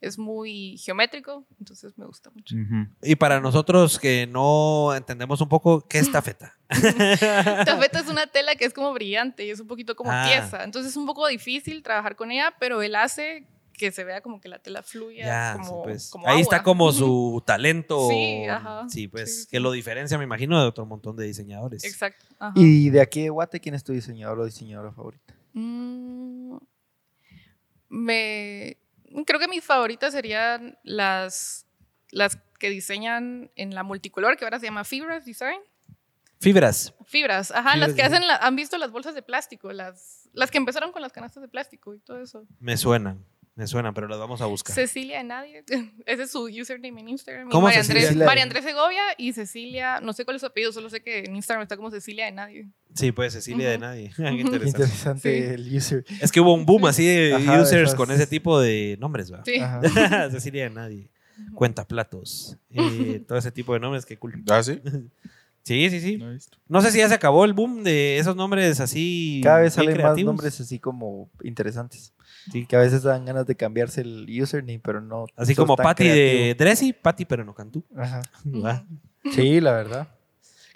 [0.00, 2.54] es muy geométrico, entonces me gusta mucho.
[3.02, 6.56] Y para nosotros que no entendemos un poco, ¿qué es tafeta?
[6.70, 10.24] Tafeta es una tela que es como brillante y es un poquito como Ah.
[10.26, 14.20] tiesa, entonces es un poco difícil trabajar con ella, pero él hace que se vea
[14.20, 16.10] como que la tela fluya Ya, como, sí, pues.
[16.10, 18.08] como Ahí está como su talento.
[18.10, 18.86] Sí, ajá.
[18.90, 21.82] Sí, pues, Sí, que lo diferencia, me imagino, de otro montón de diseñadores.
[21.84, 22.26] Exacto.
[22.38, 22.52] ajá.
[22.56, 25.34] Y de aquí de Guate, ¿quién es tu diseñador o diseñadora favorita?
[25.54, 26.56] Mm,
[27.88, 28.76] me
[29.26, 31.66] creo que mis favoritas serían las
[32.10, 35.60] las que diseñan en la multicolor que ahora se llama Fibras Design.
[36.40, 36.94] Fibras.
[37.06, 40.50] fibras ajá Fibras las que hacen la- han visto las bolsas de plástico las las
[40.50, 42.46] que empezaron con las canastas de plástico y todo eso.
[42.58, 43.24] Me suenan,
[43.56, 44.74] me suenan, pero las vamos a buscar.
[44.74, 45.64] Cecilia de Nadie
[46.06, 48.00] ese es su username en Instagram y ¿Cómo María Cecilia?
[48.00, 48.26] Andrés Cecilia.
[48.26, 51.36] María Andrés Segovia y Cecilia no sé cuál es su apellido solo sé que en
[51.36, 54.10] Instagram está como Cecilia de Nadie Sí, pues Cecilia de nadie.
[54.16, 54.66] Qué interesante.
[54.66, 55.54] Interesante Sí.
[55.54, 56.04] el user.
[56.20, 59.32] Es que hubo un boom así de Ajá, users esas- con ese tipo de nombres,
[59.32, 59.44] ¿va?
[59.44, 59.60] sí.
[60.32, 61.10] Cecilia de nadie.
[61.54, 62.56] Cuenta platos.
[62.70, 64.42] eh, todo ese tipo de nombres, qué cool.
[64.50, 64.80] ¿Ah, sí?
[65.62, 66.22] Sí, sí, sí.
[66.68, 69.40] No sé si ya se acabó el boom de esos nombres así.
[69.44, 70.26] Cada vez salen más creativos.
[70.34, 72.12] nombres así como interesantes.
[72.52, 72.66] Sí.
[72.66, 75.26] Que a veces dan ganas de cambiarse el username, pero no.
[75.36, 76.56] Así como Patty de.
[76.58, 77.84] Dressy, Patty pero no Cantú.
[77.96, 78.22] Ajá.
[78.44, 78.84] ¿va?
[79.32, 80.08] Sí, la verdad.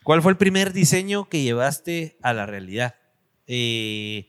[0.02, 2.94] ¿Cuál fue el primer diseño que llevaste a la realidad?
[3.46, 4.28] Eh,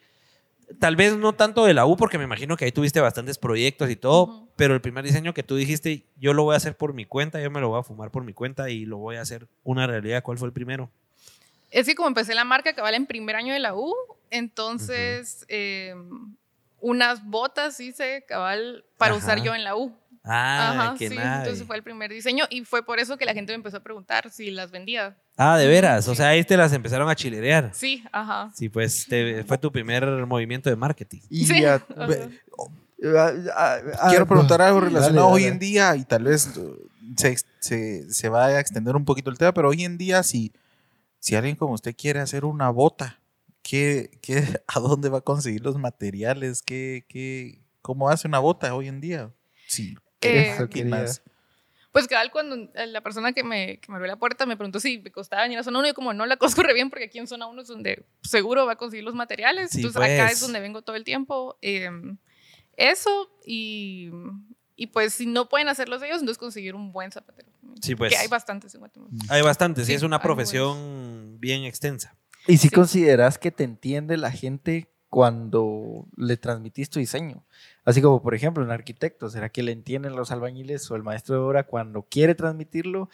[0.80, 3.90] tal vez no tanto de la U, porque me imagino que ahí tuviste bastantes proyectos
[3.90, 6.94] y todo, pero el primer diseño que tú dijiste, yo lo voy a hacer por
[6.94, 9.22] mi cuenta, yo me lo voy a fumar por mi cuenta y lo voy a
[9.22, 10.24] hacer una realidad.
[10.24, 10.90] ¿Cuál fue el primero?
[11.72, 13.94] Es que como empecé la marca cabal en primer año de la U,
[14.30, 15.94] entonces eh,
[16.88, 19.24] unas botas hice cabal para Ajá.
[19.24, 19.92] usar yo en la U.
[20.24, 23.34] Ah, Ajá, que sí, entonces fue el primer diseño y fue por eso que la
[23.34, 25.16] gente me empezó a preguntar si las vendía.
[25.38, 26.08] Ah, de veras.
[26.08, 27.72] O sea, ahí te las empezaron a chilerear.
[27.74, 28.52] Sí, ajá.
[28.56, 31.22] Sí, pues te- fue tu primer movimiento de marketing.
[31.30, 31.64] Y Sí.
[31.66, 31.80] a-
[34.10, 35.54] Quiero preguntar algo dale, relacionado hoy dale.
[35.54, 36.76] en día y tal vez uh,
[37.18, 40.52] se, se, se va a extender un poquito el tema, pero hoy en día si,
[41.20, 43.20] si alguien como usted quiere hacer una bota,
[43.68, 46.62] ¿qué, qué, ¿a dónde va a conseguir los materiales?
[46.62, 49.34] ¿Qué, qué, ¿Cómo hace una bota hoy en día?
[49.68, 49.96] Sí.
[50.22, 51.02] Eh, Eso ¿Quién quería.
[51.04, 51.22] más?
[51.92, 54.80] Pues cabal, cuando eh, la persona que me, que me abrió la puerta me preguntó
[54.82, 57.06] si me costaba venir a zona 1, yo como no la conozco re bien porque
[57.06, 59.72] aquí en zona 1 es donde seguro va a conseguir los materiales.
[59.72, 60.34] Sí, Entonces acá pues.
[60.34, 61.58] es donde vengo todo el tiempo.
[61.62, 61.90] Eh,
[62.76, 64.12] eso y,
[64.76, 67.50] y pues si no pueden hacerlos ellos, entonces conseguir un buen zapatero.
[67.82, 68.12] Sí, pues.
[68.12, 69.14] Que hay bastantes en Guatemala.
[69.30, 72.18] Hay bastantes, sí, Sí, es una profesión bien extensa.
[72.48, 72.76] ¿Y si Sí.
[72.76, 77.44] consideras que te entiende la gente cuando le transmitís tu diseño?
[77.86, 81.36] Así como, por ejemplo, un arquitecto, ¿será que le entienden los albañiles o el maestro
[81.36, 83.10] de obra cuando quiere transmitirlo?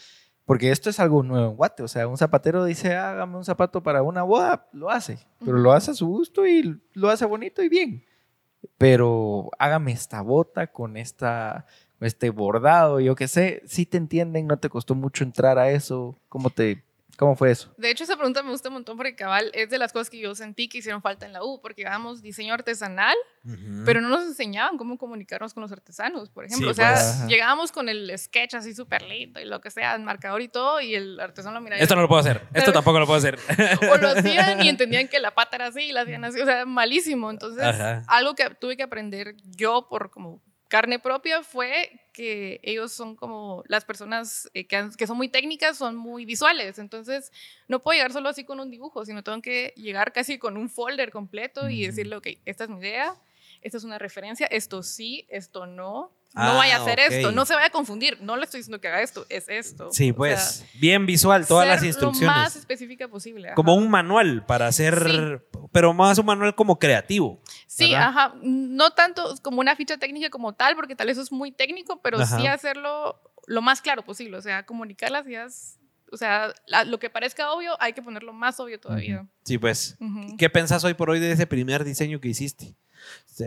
[0.46, 1.84] Porque esto es algo nuevo en Guate.
[1.84, 5.20] O sea, un zapatero dice, hágame un zapato para una boda, lo hace.
[5.46, 8.04] Pero lo hace a su gusto y lo hace bonito y bien.
[8.78, 11.65] Pero hágame esta bota con esta
[12.00, 13.62] este bordado, yo qué sé.
[13.67, 16.17] Si te entienden, no te costó mucho entrar a eso.
[16.30, 16.84] ¿Cómo te
[17.22, 17.72] cómo fue eso?
[17.78, 20.18] De hecho, esa pregunta me gusta un montón porque cabal es de las cosas que
[20.18, 23.16] yo sentí que hicieron falta en la U, porque dábamos diseño artesanal,
[23.86, 26.70] pero no nos enseñaban cómo comunicarnos con los artesanos, por ejemplo.
[26.70, 27.28] Sí, o sea, pues.
[27.28, 30.82] Llegábamos con el sketch así súper lindo y lo que sea, el marcador y todo,
[30.82, 31.80] y el artesano lo miraba.
[31.80, 33.38] y Esto no lo puedo hacer, esto tampoco lo puedo hacer.
[33.92, 36.46] o lo hacían y entendían que la pata era así y la hacían así, o
[36.46, 37.30] sea, malísimo.
[37.30, 38.04] Entonces, Ajá.
[38.08, 43.64] algo que tuve que aprender yo por como carne propia fue que ellos son como
[43.68, 46.80] las personas eh, que, han- que son muy técnicas, son muy visuales.
[46.80, 47.32] Entonces,
[47.68, 50.70] no puedo llegar solo así con un dibujo, sino tengo que llegar casi con un
[50.70, 53.16] folder completo y decirle, ok, esta es mi idea,
[53.62, 56.12] esta es una referencia, esto sí, esto no.
[56.34, 57.12] No Ah, vaya a hacer ok.
[57.12, 59.89] esto, no se vaya a confundir, no le estoy diciendo que haga esto, es esto.
[59.91, 62.34] Sí, O pues, sea, bien visual, todas las instrucciones.
[62.36, 63.48] Lo más específica posible.
[63.50, 63.56] ajá.
[63.56, 67.41] Como un manual para hacer, pero más un manual como creativo.
[67.67, 68.08] Sí, ¿verdad?
[68.10, 68.34] ajá.
[68.41, 72.02] No tanto como una ficha técnica como tal, porque tal vez eso es muy técnico,
[72.02, 72.39] pero Ajá.
[72.39, 74.38] sí hacerlo lo más claro posible.
[74.38, 75.78] O sea, comunicar las ideas.
[76.13, 79.28] O sea, la- lo que parezca obvio, hay que ponerlo más obvio todavía.
[79.44, 79.98] Sí, pues.
[80.38, 82.76] ¿Qué pensás hoy por hoy de ese primer diseño que hiciste?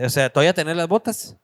[0.03, 1.37] O sea, ¿todavía tener las botas?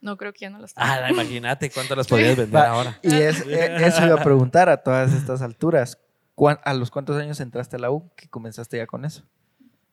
[0.00, 0.86] No creo que ya no las tengo.
[0.88, 2.98] Ah, imagínate cuánto las podrías vender Va, ahora.
[3.02, 5.98] Y es- e- eso iba a preguntar a todas estas alturas.
[6.34, 9.22] ¿Cuán- ¿A los cuántos años entraste a la U que comenzaste ya con eso?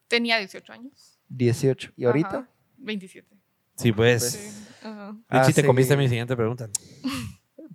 [0.07, 1.19] Tenía 18 años.
[1.29, 1.91] 18.
[1.95, 2.27] ¿Y ahorita?
[2.29, 2.49] Ajá.
[2.77, 3.27] 27.
[3.75, 4.23] Sí, pues.
[4.31, 4.65] Sí.
[4.87, 5.15] Ajá.
[5.29, 5.67] Ah, Richie, te sí.
[5.67, 6.67] comiste mi siguiente pregunta.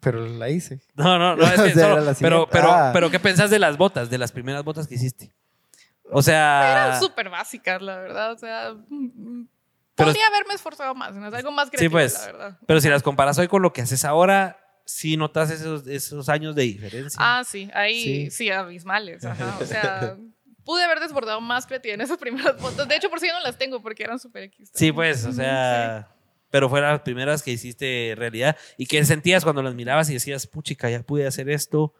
[0.01, 0.81] Pero la hice.
[0.95, 2.91] No, no, no, es O que sea, solo- era la pero, pero, Ah.
[2.93, 5.33] pero, ¿qué pensás de las botas, de las primeras botas que hiciste?
[6.11, 8.33] O sea, Eran súper básicas, la verdad.
[8.33, 8.75] O sea,
[9.95, 11.15] Pero- podría haberme esforzado más.
[11.15, 11.29] ¿no?
[11.29, 12.15] Es algo más creativo, pues.
[12.15, 12.59] la verdad.
[12.67, 16.55] pero si las comparas hoy con lo que haces ahora, sí notas esos, esos años
[16.55, 17.19] de diferencia.
[17.23, 18.31] Ah, sí, ahí Sí.
[18.31, 19.25] sí, abismales.
[19.25, 19.57] Ajá.
[19.61, 20.17] O sea,
[20.65, 22.89] pude haber desbordado más creatividad en esas primeras fotos.
[22.89, 24.71] De hecho, por si yo no las tengo porque eran súper X.
[24.75, 26.09] Sí, pues, o sea,
[26.51, 30.47] pero fueron las primeras que hiciste realidad y que sentías cuando las mirabas y decías,
[30.47, 31.95] puchica, ya pude hacer esto.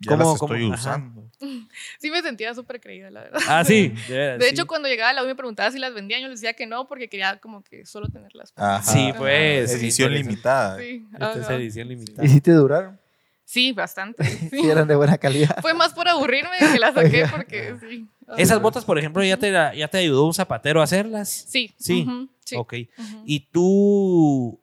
[0.00, 0.74] Ya ¿Cómo- las estoy cómo?
[0.74, 1.22] Usando.
[1.98, 3.40] Sí me sentía súper creída, la verdad.
[3.48, 3.88] Ah, sí.
[4.08, 4.50] De, veras, De sí.
[4.52, 6.66] hecho, cuando llegaba a la U me preguntaba si las vendían, yo les decía que
[6.66, 8.52] no porque quería como que solo tenerlas.
[8.56, 8.82] Ajá.
[8.82, 9.72] Sí, pues.
[9.72, 10.78] Edición limitada.
[10.78, 12.24] Sí, Esta es edición limitada.
[12.26, 12.98] ¿Y si te duraron?
[13.44, 14.24] sí, bastante.
[14.24, 14.48] Sí.
[14.50, 15.58] Sí, eran de buena calidad.
[15.62, 18.06] Fue más por aburrirme que las saqué porque sí.
[18.36, 21.28] Esas botas, por ejemplo, ¿ya te, ya te ayudó un zapatero a hacerlas?
[21.48, 21.72] Sí.
[21.78, 22.06] Sí.
[22.44, 22.56] sí.
[22.56, 22.74] Ok.
[23.24, 24.58] Y tú,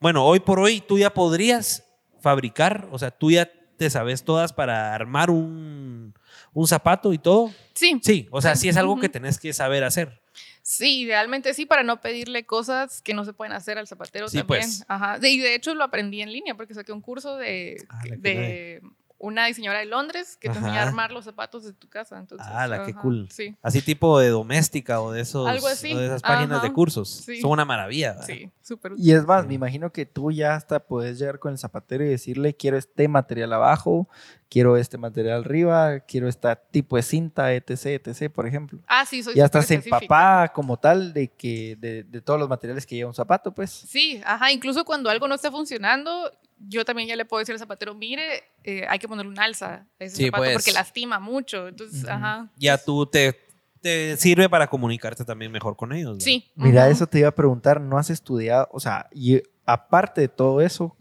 [0.00, 1.84] bueno, hoy por hoy tú ya podrías
[2.20, 6.12] fabricar, o sea, tú ya te sabes todas para armar un,
[6.52, 7.50] un zapato y todo.
[7.74, 8.68] Sí, Sí, o sea, Sí.
[8.68, 10.20] es algo que tenés que saber hacer.
[10.62, 14.38] Sí, idealmente sí, para no pedirle cosas que no se pueden hacer al zapatero Sí,
[14.38, 14.60] también.
[14.62, 14.84] pues.
[14.88, 15.18] Ajá.
[15.26, 18.82] Y de hecho lo aprendí en línea porque saqué un curso de, Ah, de
[19.20, 22.18] una diseñadora de Londres que te enseña a armar los zapatos de tu casa.
[22.18, 23.28] Entonces, Ah, la qué cool.
[23.30, 25.92] Sí, Así tipo de doméstica o de esos Algo así.
[25.92, 26.66] o de esas páginas Ajá.
[26.68, 27.08] de cursos.
[27.26, 27.40] Sí.
[27.40, 28.12] Son una maravilla.
[28.12, 28.26] ¿verdad?
[28.26, 28.92] sí, súper.
[28.96, 32.08] Y es más, me imagino que tú ya hasta puedes llegar con el zapatero y
[32.08, 34.08] decirle, quiero este material abajo,
[34.50, 38.80] quiero este material arriba, quiero este tipo de cinta, etc, etc, por ejemplo.
[38.86, 39.96] Ah, sí, soy Ya súper estás específica.
[39.96, 43.70] empapada como tal de que de, de todos los materiales que lleva un zapato, pues.
[43.70, 47.58] Sí, ajá, incluso cuando algo no está funcionando, yo también ya le puedo decir al
[47.58, 50.54] zapatero, mire, eh, hay que ponerle un alza a ese Sí, zapato pues.
[50.54, 51.68] porque lastima mucho.
[51.68, 52.50] Entonces, ajá.
[52.56, 53.38] Ya tú te,
[53.80, 56.12] te sirve para comunicarte también mejor con ellos.
[56.12, 56.24] ¿verdad?
[56.24, 56.50] Sí.
[56.56, 60.60] Mira, eso te iba a preguntar, ¿no has estudiado, o sea, y aparte de todo
[60.62, 60.96] eso.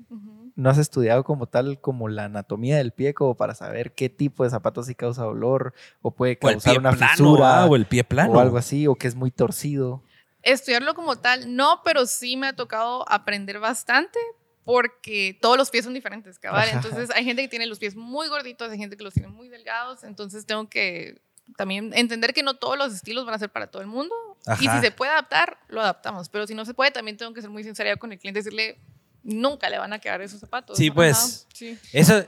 [0.58, 4.44] ¿No has estudiado como tal como la anatomía del pie como para saber qué tipo
[4.44, 8.04] de zapato sí causa dolor o puede causar una plano, fisura ah, o el pie
[8.04, 8.34] plano.
[8.34, 10.04] o algo así o que es muy torcido?
[10.42, 14.18] Estudiarlo como tal, no, pero sí me ha tocado aprender bastante
[14.66, 16.68] porque todos los pies son diferentes, cabal.
[16.74, 19.50] Entonces hay gente que tiene los pies muy gorditos, hay gente que los tiene muy
[19.50, 21.22] delgados, entonces tengo que
[21.56, 24.16] también entender que no todos los estilos van a ser para todo el mundo.
[24.60, 27.42] Y si se puede adaptar, lo adaptamos, pero si no se puede, también tengo que
[27.42, 28.80] ser muy sincera con el cliente y decirle,
[29.28, 30.78] nunca le van a quedar esos zapatos.
[30.78, 31.46] Sí, pues.
[31.54, 31.78] sí.
[31.94, 32.28] Eso, eh,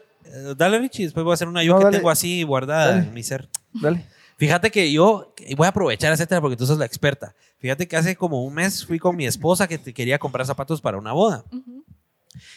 [0.58, 1.98] dale Richie, después voy a hacer una yo No, que dale.
[1.98, 3.08] tengo así guardada Dale.
[3.08, 3.50] en mi ser.
[3.74, 4.06] Dale.
[4.38, 7.36] Fíjate que yo, y voy a aprovechar, etcétera, porque tú sos la experta.
[7.58, 10.80] Fíjate que hace como un mes fui con mi esposa que te quería comprar zapatos
[10.82, 11.44] para una boda.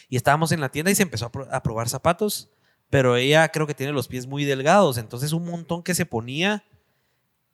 [0.07, 2.49] Y estábamos en la tienda y se empezó a, pro- a probar zapatos,
[2.89, 6.63] pero ella creo que tiene los pies muy delgados, entonces un montón que se ponía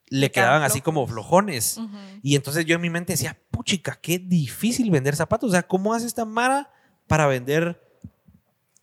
[0.10, 1.80] le quedaban así como flojones.
[2.24, 5.50] Y entonces yo en mi mente decía, puchica, qué difícil vender zapatos.
[5.50, 6.72] O sea, ¿cómo hace esta Mara
[7.10, 7.82] para vender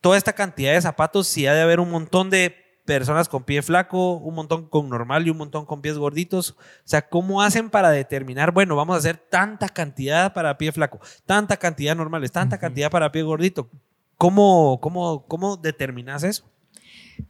[0.03, 3.63] toda esta cantidad de zapatos si ha de haber un montón de personas con pie
[3.63, 6.51] flaco, un montón con normal y un montón con pies gorditos?
[6.51, 11.01] O sea, ¿cómo hacen para determinar, bueno, vamos a hacer tanta cantidad para pie flaco,
[11.25, 13.71] tanta cantidad normales, tanta cantidad para pie gordito?
[14.19, 16.45] ¿Cómo, cómo, cómo determinas eso?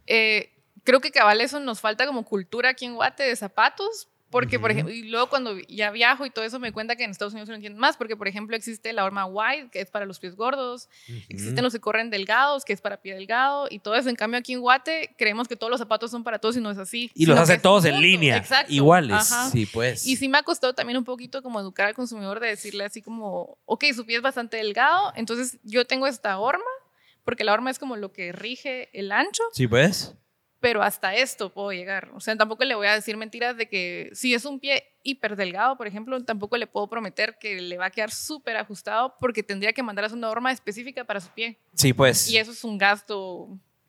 [0.07, 0.51] Eh,
[0.83, 4.09] creo que cabal eso nos falta como cultura aquí en Guate de zapatos.
[4.31, 7.11] Porque, por ejemplo, y luego cuando ya viajo y todo eso me cuenta que en
[7.13, 9.89] Estados Unidos se lo entienden más, porque, por ejemplo, existe la horma wide, que es
[9.89, 10.89] para los pies gordos,
[11.29, 14.09] existen los que corren delgados, que es para pie delgado, y todo eso.
[14.09, 16.71] En cambio, aquí en Guate creemos que todos los zapatos son para todos y no
[16.71, 17.11] es así.
[17.15, 18.73] Y los hace todos en línea, Exacto.
[18.73, 19.33] iguales.
[19.33, 19.49] Ajá.
[19.51, 20.07] Sí, pues.
[20.07, 23.03] Y sí me ha costado también un poquito como educar al consumidor de decirle así
[23.03, 26.65] como, ok, su pie es bastante delgado, entonces yo tengo esta horma,
[27.25, 30.15] porque la horma es como lo que rige el ancho, Sí, pues.
[30.61, 32.11] Pero hasta esto puedo llegar.
[32.15, 35.37] O sea, tampoco le voy a decir mentiras de que si es un pie hiper
[35.37, 39.43] delgado, por ejemplo, tampoco le puedo prometer que le va a quedar súper ajustado porque
[39.43, 41.59] tendría que mandar a hacer una horma específica para su pie.
[41.75, 42.29] Sí, pues.
[42.29, 43.49] Y eso es un gasto.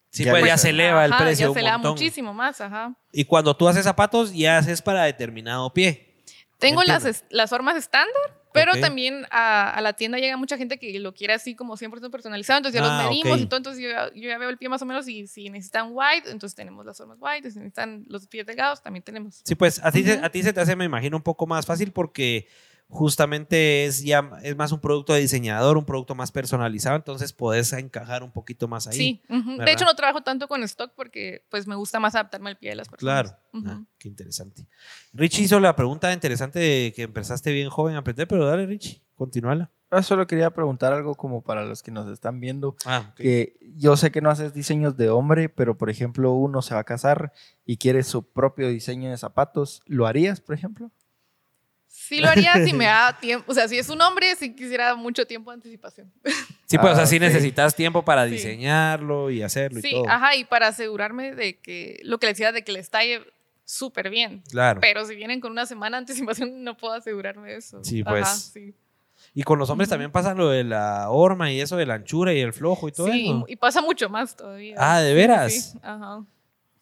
[0.09, 1.91] Sí, Ya pues ya se eleva el Ajá, precio Ya un se eleva montón.
[1.93, 2.93] muchísimo más, ajá.
[3.11, 6.15] Y cuando tú haces zapatos, ya haces para determinado pie.
[6.59, 7.27] Tengo las, Entiendo.
[7.31, 11.33] las formas estándar, pero también a, a la tienda llega mucha gente que lo quiere
[11.33, 14.27] así como 100% personalizado, entonces ya Ah, los medimos y todo, entonces yo, ya- yo
[14.29, 17.17] ya veo el pie más o menos y si necesitan wide, entonces tenemos las formas
[17.21, 19.41] wide, si necesitan los pies delgados, también tenemos.
[19.43, 21.65] Sí, pues a ti, se- a ti se te hace, me imagino, un poco más
[21.65, 22.47] fácil porque
[22.89, 27.73] justamente es ya es más un producto de diseñador, un producto más personalizado, entonces podés
[27.73, 28.97] encajar un poquito más ahí.
[28.97, 32.57] Sí, de hecho no trabajo tanto con stock porque pues me gusta más adaptarme al
[32.57, 33.31] pie de las personas.
[33.51, 33.67] Claro.
[33.67, 34.67] Ah, qué interesante.
[35.13, 39.01] Richie hizo la pregunta interesante de que empezaste bien joven a aprender, pero dale, Richie,
[39.15, 39.71] continúala.
[39.89, 42.75] Ah, solo quería preguntar algo como para los que nos están viendo.
[42.85, 43.15] Ah, ok.
[43.15, 46.81] Que yo sé que no haces diseños de hombre, pero por ejemplo uno se va
[46.81, 47.31] a casar
[47.65, 49.81] y quiere su propio diseño de zapatos.
[49.85, 50.91] ¿Lo harías, por ejemplo?
[51.99, 54.93] Sí lo haría si me da tiempo, o sea, si es un hombre, si quisiera
[54.95, 56.11] mucho tiempo de anticipación.
[56.67, 57.21] Sí, pues Ah, así ok.
[57.23, 58.31] necesitas tiempo para Sí.
[58.33, 60.07] diseñarlo y hacerlo y Sí, todo.
[60.07, 63.21] ajá, y para asegurarme de que lo que le decía de que les talle
[63.65, 64.43] súper bien.
[64.49, 64.79] Claro.
[64.79, 67.83] Pero si vienen con una semana de anticipación, no puedo asegurarme de eso.
[67.83, 68.51] Sí, Ajá, pues.
[68.53, 68.73] sí.
[69.33, 72.31] Y con los hombres también pasa lo de la horma y eso de la anchura
[72.33, 73.45] y el flojo y todo Sí, eso.
[73.47, 74.75] y, y pasa mucho más todavía.
[74.77, 75.51] Ah, ¿de veras?
[75.53, 76.23] Sí, ajá.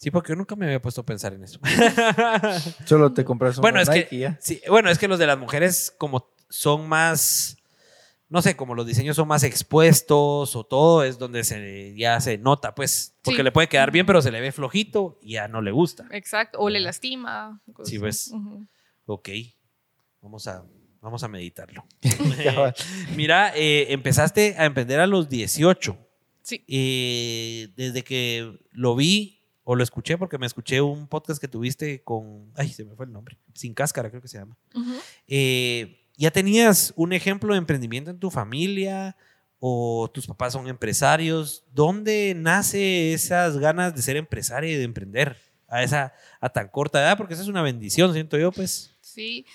[0.06, 1.60] Sí, porque yo nunca me había puesto a pensar en eso.
[2.86, 4.38] Solo te compras un bueno, es Nike que, y ya.
[4.40, 7.58] sí, bueno, es que los de las mujeres como son más,
[8.30, 12.38] no sé, como los diseños son más expuestos o todo, es donde se, ya se
[12.38, 13.44] nota, pues, porque Sí.
[13.44, 16.06] le puede quedar bien, pero se le ve flojito y ya no le gusta.
[16.12, 16.60] Exacto.
[16.60, 17.60] O le lastima.
[17.74, 18.28] cosas Sí, pues.
[18.32, 18.68] Ujú.
[19.08, 19.30] Ok,
[20.22, 20.64] vamos a,
[21.02, 21.84] vamos a meditarlo.
[23.16, 25.98] Mira, eh, empezaste a emprender a los 18.
[26.44, 26.64] Sí.
[26.68, 29.35] Eh, desde que lo vi
[29.66, 33.08] o lo escuché, porque me escuché un podcast que tuviste con, ay, se me fue
[33.08, 34.56] el nombre, Sin Cáscara creo que se llama.
[35.28, 39.18] Eh, ¿Ya tenías un ejemplo de emprendimiento en tu familia
[39.60, 41.66] o tus papás son empresarios?
[41.74, 45.36] ¿Dónde nace esas ganas de ser empresaria y de emprender
[45.68, 47.18] a esa a tan corta edad?
[47.18, 48.96] Porque esa es una bendición, siento yo, pues.
[49.02, 49.46] Sí.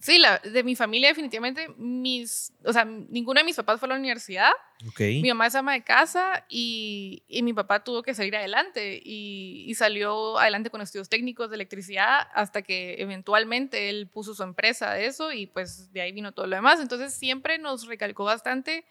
[0.00, 3.90] Sí, la, de mi familia definitivamente mis, o sea, ninguno de mis papás fue a
[3.90, 4.50] la universidad.
[4.86, 5.00] Ok.
[5.00, 9.64] Mi mamá es ama de casa y, y mi papá tuvo que salir adelante y,
[9.66, 14.92] y salió adelante con estudios técnicos de electricidad hasta que eventualmente él puso su empresa
[14.92, 16.78] de eso y pues de ahí vino todo lo demás.
[16.78, 18.84] Entonces siempre nos recalcó bastante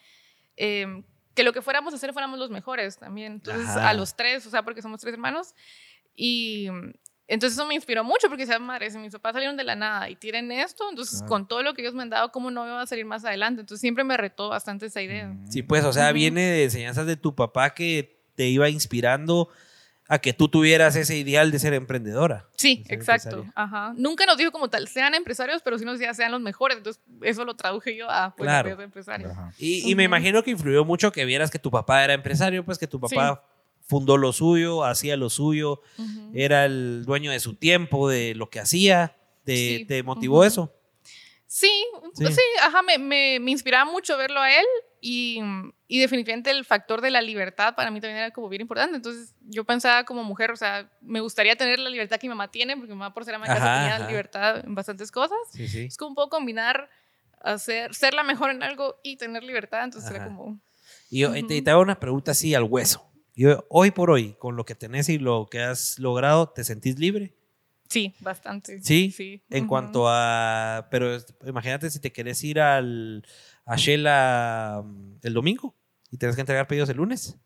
[0.58, 1.04] eh,
[1.36, 3.34] que lo que fuéramos a hacer fuéramos los mejores también.
[3.34, 3.90] Entonces Ajá.
[3.90, 5.56] a los tres, o sea, porque somos tres hermanos.
[6.20, 6.68] Y
[7.28, 10.10] entonces eso me inspiró mucho porque decía, madre, si mis papás salieron de la nada
[10.10, 11.30] y tienen esto, entonces Claro.
[11.30, 13.26] con todo lo que ellos me han dado, ¿cómo no me va a salir más
[13.26, 13.62] adelante?
[13.62, 15.34] Entonces siempre me retó bastante esa idea.
[15.50, 19.50] Sí, pues, o sea, viene de enseñanzas de tu papá que te iba inspirando
[20.10, 22.48] a que tú tuvieras ese ideal de ser emprendedora.
[22.56, 23.46] Sí, ser exacto.
[23.56, 23.94] Ajá.
[23.98, 26.78] Nunca nos dijo como tal, sean empresarios, pero sí nos decía, sean los mejores.
[26.78, 28.68] Entonces, eso lo traduje yo a, pues, Claro.
[28.70, 29.32] voy a ser empresario.
[29.32, 29.52] Ajá.
[29.58, 32.78] Y, y me imagino que influyó mucho que vieras que tu papá era empresario, pues
[32.78, 33.44] que tu papá
[33.88, 36.32] fundó lo suyo, hacía lo suyo, Ujú.
[36.34, 39.16] era el dueño de su tiempo, de lo que hacía.
[39.44, 39.86] ¿Te, Sí.
[39.86, 40.44] te motivó Ujú.
[40.44, 40.74] eso?
[41.46, 41.72] Sí,
[42.14, 42.26] Sí.
[42.26, 44.66] sí, ajá, me, me, me inspiraba mucho verlo a él
[45.00, 45.40] y,
[45.88, 48.98] y definitivamente el factor de la libertad para mí también era como bien importante.
[48.98, 52.52] Entonces yo pensaba como mujer, o sea, me gustaría tener la libertad que mi mamá
[52.52, 54.08] tiene, porque mi mamá por ser ama de casa Ajá, tenía ajá.
[54.10, 55.38] libertad en bastantes cosas.
[55.54, 55.86] Sí.
[55.86, 56.90] Es como un poco combinar
[57.40, 60.36] hacer, ser la mejor en algo y tener libertad, entonces era Ajá.
[60.36, 60.60] como...
[61.10, 61.64] Y, yo- y te, y Ujú.
[61.64, 63.10] te hago una pregunta así al hueso.
[63.38, 66.98] Yo, hoy por hoy, con lo que tenés y lo que has logrado, ¿te sentís
[66.98, 67.36] libre?
[67.88, 68.82] Sí, bastante.
[68.82, 69.44] Sí, sí.
[69.52, 69.68] En Ujú.
[69.70, 70.88] cuanto a.
[70.90, 71.16] Pero
[71.46, 73.24] imagínate si te querés ir al,
[73.64, 75.76] a Shela mm, el domingo.
[76.10, 77.38] y tenés que entregar pedidos el lunes.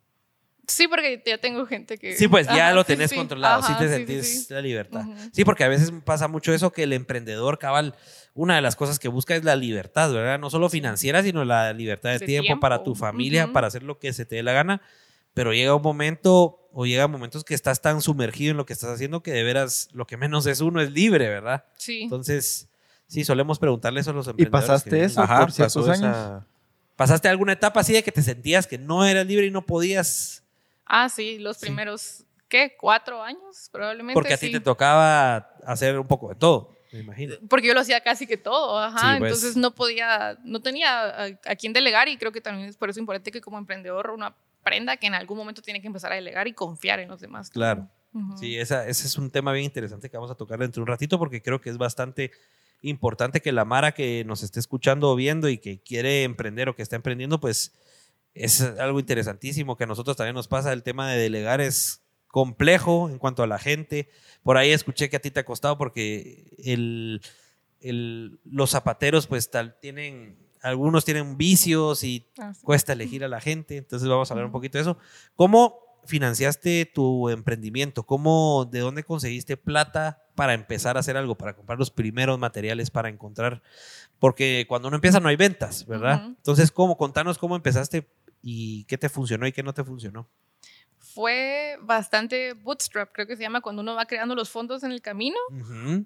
[0.65, 2.13] Sí, porque ya tengo gente que...
[2.13, 3.15] Sí, pues ya Ajá, lo tenés sí.
[3.17, 5.01] controlado, sí Ajá, te sí, sentís sí, la libertad.
[5.01, 5.29] Ujú.
[5.33, 7.95] Sí, porque a veces pasa mucho eso que el emprendedor cabal,
[8.33, 10.39] una de las cosas que busca es la libertad, ¿verdad?
[10.39, 12.61] No solo financiera, sino la libertad de, tiempo, tiempo.
[12.61, 13.53] para tu familia, Ujú.
[13.53, 14.81] para hacer lo que se te dé la gana.
[15.33, 18.89] Pero llega un momento o llega momentos que estás tan sumergido en lo que estás
[18.91, 21.65] haciendo que de veras lo que menos es uno es libre, ¿verdad?
[21.75, 22.01] Sí.
[22.03, 22.69] Entonces,
[23.07, 24.67] sí, solemos preguntarle eso a los ¿Y emprendedores.
[24.67, 25.99] pasaste que- eso Ajá, por ciertos años?
[26.15, 26.47] esa-
[26.95, 30.43] ¿Pasaste alguna etapa así de que te sentías que no eras libre y no podías?
[30.85, 31.61] Ah, sí, los Sí.
[31.65, 32.75] primeros, ¿qué?
[32.79, 33.69] ¿Cuatro años?
[33.71, 37.35] Probablemente Porque a ti te tocaba hacer un poco de todo, me imagino.
[37.49, 39.13] Porque yo lo hacía casi que todo, ajá.
[39.13, 39.31] Sí, pues.
[39.31, 42.89] Entonces no podía, no tenía a, a quién delegar y creo que también es por
[42.89, 46.15] eso importante que como emprendedor uno aprenda que en algún momento tiene que empezar a
[46.15, 47.49] delegar y confiar en los demás.
[47.49, 47.89] Claro.
[48.37, 50.87] Sí, esa, ese es un tema bien interesante que vamos a tocar dentro de un
[50.87, 52.31] ratito porque creo que es bastante
[52.81, 56.75] importante que la Mara que nos esté escuchando o viendo y que quiere emprender o
[56.75, 57.73] que está emprendiendo, pues
[58.33, 60.73] es algo interesantísimo que a nosotros también nos pasa.
[60.73, 64.09] El tema de delegar es complejo en cuanto a la gente.
[64.43, 67.21] Por ahí escuché que a ti te ha costado porque el,
[67.79, 72.61] el- los zapateros pues tal, tienen, algunos tienen vicios y Ah, sí.
[72.63, 73.77] cuesta elegir a la gente.
[73.77, 74.97] Entonces vamos a hablar un poquito de eso.
[75.35, 78.03] ¿Cómo financiaste tu emprendimiento?
[78.03, 82.89] ¿Cómo, de dónde conseguiste plata para empezar a hacer algo, para comprar los primeros materiales
[82.89, 83.61] para encontrar?
[84.19, 86.21] Porque cuando uno empieza no hay ventas, ¿verdad?
[86.21, 86.35] Ujú.
[86.37, 86.97] Entonces, ¿cómo?
[86.97, 88.07] Contanos cómo empezaste
[88.41, 90.27] y qué te funcionó y qué no te funcionó.
[91.13, 95.01] Fue bastante bootstrap, creo que se llama, cuando uno va creando los fondos en el
[95.01, 95.37] camino.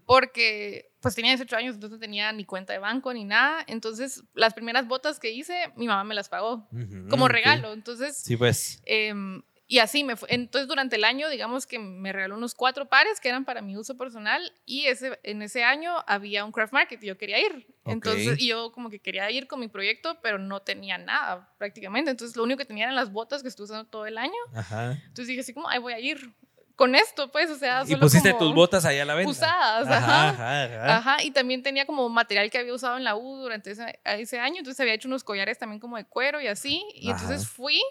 [0.05, 3.63] Porque pues tenía 18 años, entonces no tenía ni cuenta de banco ni nada.
[3.67, 6.67] Entonces, las primeras botas que hice, mi mamá me las pagó
[7.09, 7.73] como regalo.
[7.73, 8.81] Entonces, Sí, pues.
[8.85, 10.27] em, y así me fue.
[10.31, 13.77] Entonces, durante el año, digamos que me regaló unos cuatro pares que eran para mi
[13.77, 17.67] uso personal y ese, en ese año había un craft market y yo quería ir.
[17.85, 18.39] Entonces, Ok.
[18.39, 22.11] y yo como que quería ir con mi proyecto, pero no tenía nada prácticamente.
[22.11, 24.33] Entonces, lo único que tenía eran las botas que estuve usando todo el año.
[24.53, 24.91] Ajá.
[24.91, 26.33] Entonces dije así como, ay, voy a ir
[26.75, 29.31] con esto, pues, o sea, Y solo pusiste como tus botas ahí a la venta.
[29.31, 30.63] usadas, Ajá, ajá.
[30.63, 31.23] ajá, ajá.
[31.23, 34.57] Y también tenía como material que había usado en la U durante ese, ese año,
[34.57, 37.21] entonces había hecho unos collares también como de cuero y así, y Ajá.
[37.23, 37.81] entonces fui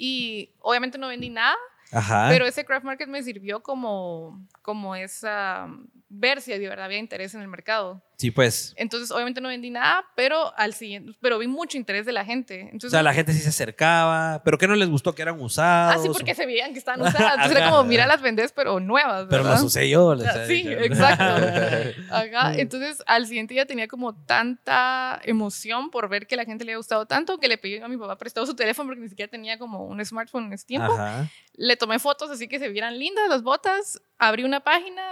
[0.00, 1.56] y obviamente no vendí nada,
[1.92, 2.28] Ajá.
[2.30, 5.68] pero ese craft market me sirvió como, como esa,
[6.12, 8.02] ver si de verdad había interés en el mercado.
[8.16, 8.74] Sí, pues.
[8.76, 12.62] Entonces obviamente no vendí nada, pero al siguiente, pero vi mucho interés de la gente.
[12.62, 15.40] Entonces, O sea, la gente sí se acercaba, pero ¿qué no les gustó que eran
[15.40, 15.94] usados?
[15.96, 17.34] Ah, sí, porque se veían que estaban usadas.
[17.34, 19.26] Entonces era como, mira, las vendes, pero nuevas.
[19.30, 19.60] Pero ¿verdad?
[19.60, 20.14] lo usé yo.
[20.16, 21.24] les Ah, Sí, exacto.
[22.10, 22.54] Ajá.
[22.58, 26.78] Entonces, al siguiente día tenía como tanta emoción por ver que la gente le había
[26.78, 29.58] gustado tanto que le pedí a mi papá prestado su teléfono porque ni siquiera tenía
[29.58, 30.92] como un smartphone en ese tiempo.
[30.92, 31.30] Ajá.
[31.54, 35.02] Le tomé fotos así que se vieran lindas las botas, abrí una página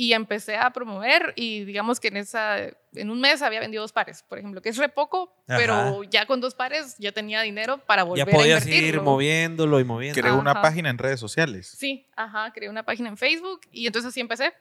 [0.00, 2.58] y empecé a promover y digamos que en esa
[2.94, 5.58] en un mes había vendido dos pares, por ejemplo, que es re poco, Ajá.
[5.58, 9.00] pero ya con dos pares ya tenía dinero para volver Ya a podías invertirlo.
[9.00, 10.20] ir moviéndolo y moviendo.
[10.20, 11.66] Creó una página en redes sociales.
[11.76, 14.52] Sí, ajá, creé una página en Facebook y entonces así empecé.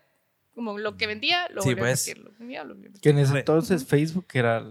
[0.56, 2.08] Como lo que vendía, lo Sí, volví a pues.
[2.08, 3.02] invertir, lo que vendía, lo a invertir.
[3.02, 4.66] Que en ese entonces Facebook era,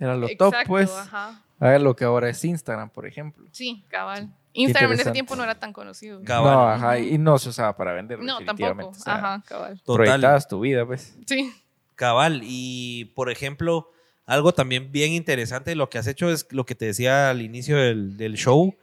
[0.00, 0.90] era lo top, pues.
[0.90, 1.44] ajá.
[1.60, 3.46] A lo que ahora es Instagram, por ejemplo.
[3.52, 4.34] Sí, cabal.
[4.54, 6.22] Instagram en ese tiempo no era tan conocido.
[6.24, 6.52] Cabal.
[6.54, 8.18] No, ajá, y no se usaba para vender.
[8.18, 8.82] No, definitivamente.
[8.84, 9.00] tampoco.
[9.00, 9.80] o sea, Ajá, cabal.
[9.84, 10.04] Total.
[10.06, 11.16] Proyectabas tu vida, pues.
[11.26, 11.52] Sí.
[11.94, 12.40] Cabal.
[12.44, 13.90] Y, por ejemplo,
[14.26, 17.42] algo también bien interesante de lo que has hecho es lo que te decía al
[17.42, 18.74] inicio del, del show,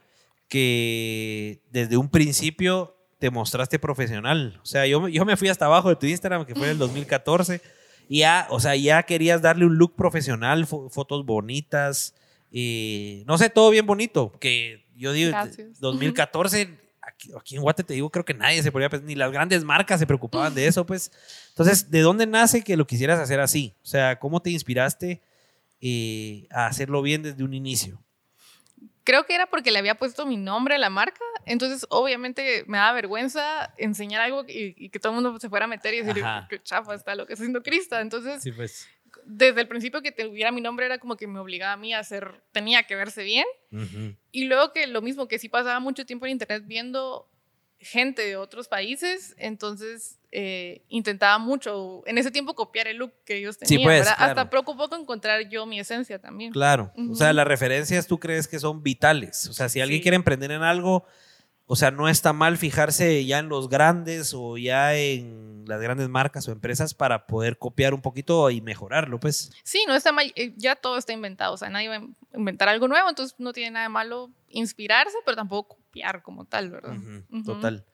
[0.70, 4.58] que desde un principio te mostraste profesional.
[4.62, 6.70] O sea, yo, me- yo me fui hasta abajo de tu Instagram, que fue en
[6.72, 7.60] el 2014,
[8.08, 12.14] y ya, o sea, ya querías darle un look profesional, fo- fotos bonitas,
[12.52, 15.80] eh, no sé, todo bien bonito, que yo digo, Gracias.
[15.80, 19.32] 2014, aquí, aquí en Guate te digo, creo que nadie se ponía, pues, ni las
[19.32, 21.10] grandes marcas se preocupaban de eso, pues.
[21.48, 23.74] Entonces, ¿de dónde nace que lo quisieras hacer así?
[23.82, 25.22] O sea, ¿cómo te inspiraste
[25.80, 28.02] eh, a hacerlo bien desde un inicio?
[29.02, 31.24] Creo que era porque le había puesto mi nombre a la marca.
[31.46, 35.64] Entonces, obviamente, me daba vergüenza enseñar algo y, y que todo el mundo se fuera
[35.64, 36.46] a meter y decir, Ajá.
[36.48, 38.02] qué chafa está lo que está haciendo Crista.
[38.02, 38.86] Entonces, pues.
[39.30, 42.00] Desde el principio que tuviera mi nombre era como que me obligaba a mí a
[42.00, 43.46] hacer, tenía que verse bien.
[44.32, 47.28] Y luego que lo mismo, que sí pasaba mucho tiempo en internet viendo
[47.78, 53.36] gente de otros países, entonces eh, intentaba mucho en ese tiempo copiar el look que
[53.38, 54.16] ellos Sí, tenían, pues, ¿verdad?
[54.16, 54.30] claro.
[54.32, 56.52] Hasta poco a poco encontrar yo mi esencia también.
[56.52, 56.92] Claro.
[56.96, 57.14] O Ujú.
[57.16, 59.46] sea, las referencias tú crees que son vitales.
[59.48, 60.02] O sea, si alguien Sí.
[60.02, 61.06] quiere emprender en algo,
[61.72, 66.08] o sea, no está mal fijarse ya en los grandes o ya en las grandes
[66.08, 69.52] marcas o empresas para poder copiar un poquito y mejorarlo, pues.
[69.62, 72.68] Sí, no está mal, eh, ya todo está inventado, o sea, nadie va a inventar
[72.68, 76.96] algo nuevo, entonces no tiene nada de malo inspirarse, pero tampoco copiar como tal, ¿verdad?
[77.46, 77.86] Total.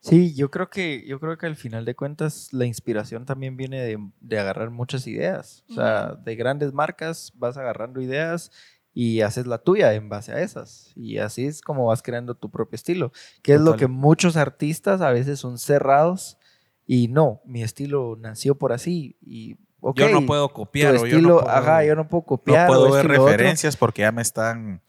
[0.00, 3.80] Sí, yo creo que, yo creo que al final de cuentas la inspiración también viene
[3.80, 5.64] de, de agarrar muchas ideas.
[5.70, 8.50] O sea, de grandes marcas vas agarrando ideas
[8.94, 10.92] y haces la tuya en base a esas.
[10.96, 13.12] Y así es como vas creando tu propio estilo,
[13.42, 13.78] que es lo Total.
[13.80, 16.36] que muchos artistas a veces son cerrados
[16.86, 20.94] y no, mi estilo nació por así y ok, yo no puedo tu copiar.
[20.96, 22.68] o yo estilo, no puedo- ajá, yo no puedo copiar.
[22.68, 23.26] no puedo ver lo otro.
[23.28, 24.82] referencias porque ya me están.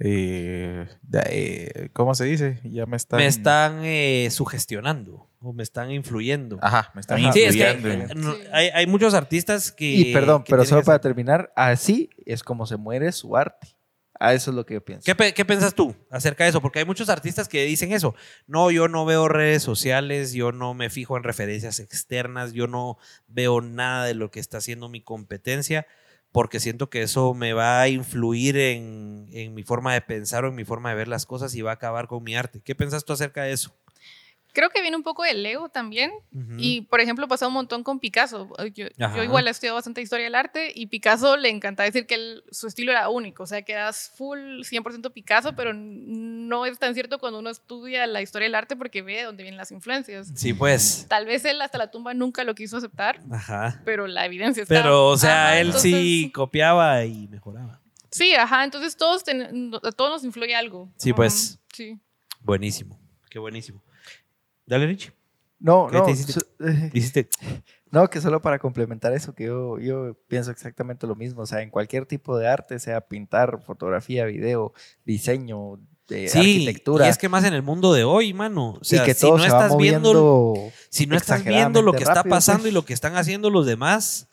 [0.00, 0.86] eh,
[1.30, 2.60] eh, ¿Cómo se dice?
[2.64, 3.18] Ya me están.
[3.18, 6.58] me están eh, sugestionando o me están influyendo.
[6.62, 7.32] Ajá, me están Ajá.
[7.32, 8.32] Sí, es que influyendo.
[8.32, 8.48] eh, Sí.
[8.52, 9.84] hay, hay muchos artistas que.
[9.86, 13.76] Y perdón, que pero solo para terminar, así es como se muere su arte.
[14.20, 15.04] A eso es lo que yo pienso.
[15.04, 16.62] ¿Qué, pe- qué piensas tú acerca de eso?
[16.62, 18.14] Porque hay muchos artistas que dicen eso.
[18.46, 22.96] No, yo no veo redes sociales, yo no me fijo en referencias externas, yo no
[23.26, 25.84] veo nada de lo que está haciendo mi competencia,
[26.30, 30.48] porque siento que eso me va a influir en, en mi forma de pensar o
[30.48, 32.60] en mi forma de ver las cosas y va a acabar con mi arte.
[32.64, 33.74] ¿Qué piensas tú acerca de eso?
[34.54, 36.12] Creo que viene un poco del ego también.
[36.32, 36.54] Ujú.
[36.58, 38.48] Y, por ejemplo, pasó un montón con Picasso.
[38.72, 42.14] Yo, yo igual he estudiado bastante historia del arte y Picasso le encantaba decir que
[42.14, 46.78] él- su estilo era único, o sea, que eras full 100% Picasso, pero no es
[46.78, 49.72] tan cierto cuando uno estudia la historia del arte porque ve de dónde vienen las
[49.72, 50.30] influencias.
[50.34, 51.06] Sí, pues.
[51.08, 53.82] Tal vez él hasta la tumba nunca lo quiso aceptar, Ajá.
[53.84, 54.74] pero la evidencia está.
[54.74, 57.80] Pero, o sea, Ajá, él entonces- sí copiaba y mejoraba.
[58.10, 60.92] Sí, ajá, entonces todos, ten- a todos nos influye algo.
[60.96, 61.58] Sí, pues.
[61.72, 61.98] Sí.
[62.40, 63.00] Buenísimo.
[63.28, 63.82] Qué buenísimo.
[64.66, 65.12] Dale, Richie.
[65.60, 66.32] No, ¿Qué no, te hiciste?
[66.32, 67.28] su- eh, Hiciste.
[67.90, 71.42] no, que solo para complementar eso, que yo, yo pienso exactamente lo mismo.
[71.42, 74.72] O sea, en cualquier tipo de arte, sea pintar, fotografía, video,
[75.04, 78.76] diseño, de Sí, arquitectura, y es que más en el mundo de hoy, mano.
[78.80, 82.24] O sea, y que si no estás viendo si no estás viendo lo que está
[82.24, 82.72] pasando pues.
[82.72, 84.28] y lo que están haciendo los demás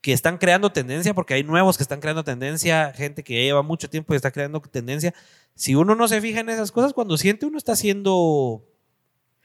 [0.00, 3.88] que están creando tendencia, porque hay nuevos que están creando tendencia, gente que lleva mucho
[3.88, 5.14] tiempo y está creando tendencia.
[5.54, 8.62] Si uno no se fija en esas cosas, cuando siente uno está haciendo...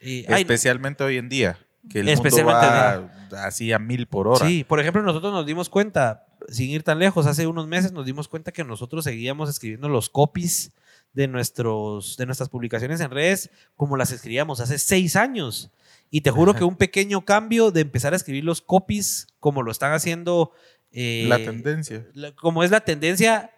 [0.00, 1.58] ay, Especialmente hoy en día.
[1.88, 4.46] Que el Especialmente mundo va así a mil por hora.
[4.46, 8.04] Sí, por ejemplo, nosotros nos dimos cuenta, sin ir tan lejos, hace unos meses nos
[8.06, 10.72] dimos cuenta que nosotros seguíamos escribiendo los copies
[11.14, 15.70] de, nuestros, de nuestras publicaciones en redes como las escribíamos hace seis años.
[16.10, 19.70] Y te juro que un pequeño cambio de empezar a escribir los copies como lo
[19.72, 20.52] están haciendo...
[20.92, 22.06] eh, La tendencia.
[22.14, 23.52] la- como es la tendencia,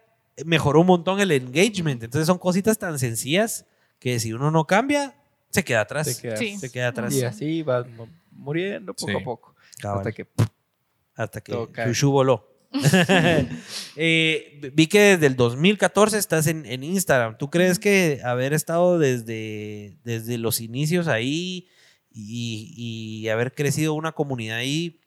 [0.47, 2.03] mejoró un montón el engagement.
[2.03, 3.66] Entonces son cositas tan sencillas
[3.99, 5.14] que si uno no cambia,
[5.53, 6.07] se queda atrás.
[6.13, 6.57] Se queda- Sí.
[6.59, 7.15] Se queda atrás.
[7.15, 9.17] Y así va mu- muriendo poco Sí.
[9.19, 9.55] a poco.
[9.81, 9.99] Cabal.
[9.99, 10.27] Hasta que
[11.15, 11.53] hasta que.
[11.87, 12.49] Shushu voló.
[13.97, 17.37] Eh, vi que desde el 2014 estás en, en Instagram.
[17.39, 21.69] ¿Tú crees que haber estado desde, desde los inicios ahí
[22.11, 22.73] y,
[23.25, 25.01] y haber crecido una comunidad ahí,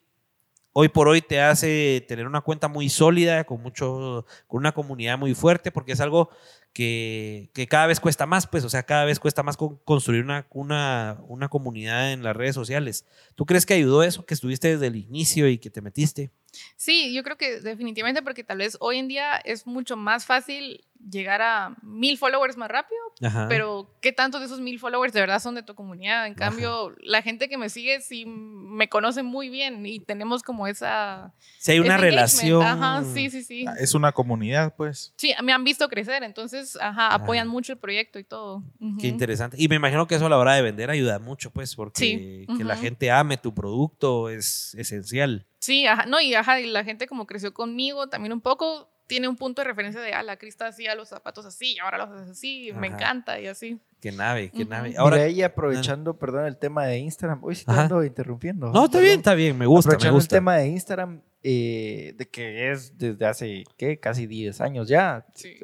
[0.74, 5.18] hoy por hoy te hace tener una cuenta muy sólida, con, mucho, con una comunidad
[5.18, 5.72] muy fuerte?
[5.72, 6.30] Porque es algo
[6.76, 10.46] que, cada vez cuesta más, pues, o sea, cada vez cuesta más con- construir una,
[10.52, 13.06] una, una comunidad en las redes sociales.
[13.36, 16.32] ¿Tú crees que ayudó eso, que estuviste desde el inicio y que te metiste?
[16.76, 20.84] Sí, yo creo que definitivamente porque tal vez hoy en día es mucho más fácil
[21.10, 23.46] llegar a mil followers más rápido, Ajá.
[23.48, 26.26] pero ¿qué tantos de esos mil followers de verdad son de tu comunidad?
[26.26, 30.66] En cambio, la gente que me sigue sí me conoce muy bien y tenemos como
[30.68, 31.34] esa...
[31.60, 32.64] si hay una relación.
[32.64, 33.66] Ajá, sí, sí, sí.
[33.80, 35.14] Es una comunidad, pues.
[35.18, 38.64] Sí, me han visto crecer, entonces, ajá, apoyan mucho el proyecto y todo.
[39.00, 39.58] Qué interesante.
[39.60, 42.58] Y me imagino que eso a la hora de vender ayuda mucho, pues, porque Sí.
[42.58, 45.46] que la gente ame tu producto es esencial.
[45.66, 49.28] Sí, ajá, no, y ajá, y la gente como creció conmigo también un poco, tiene
[49.28, 52.10] un punto de referencia de, ah, la Crista hacía los zapatos así, y ahora los
[52.10, 53.80] haces así, me encanta y así.
[54.00, 54.94] Qué nave, qué nave.
[54.98, 57.44] Ahora, y aprovechando, perdón, el tema de Instagram.
[57.44, 57.84] Hoy sí te Ajá.
[57.84, 58.68] ando interrumpiendo.
[58.68, 59.04] no, está Perdón.
[59.04, 60.36] bien, está bien, me gusta, me Aprovechando el gusta.
[60.36, 64.00] tema de Instagram, eh, de que es desde hace, ¿qué?
[64.00, 65.58] Casi 10 años ya, Sí.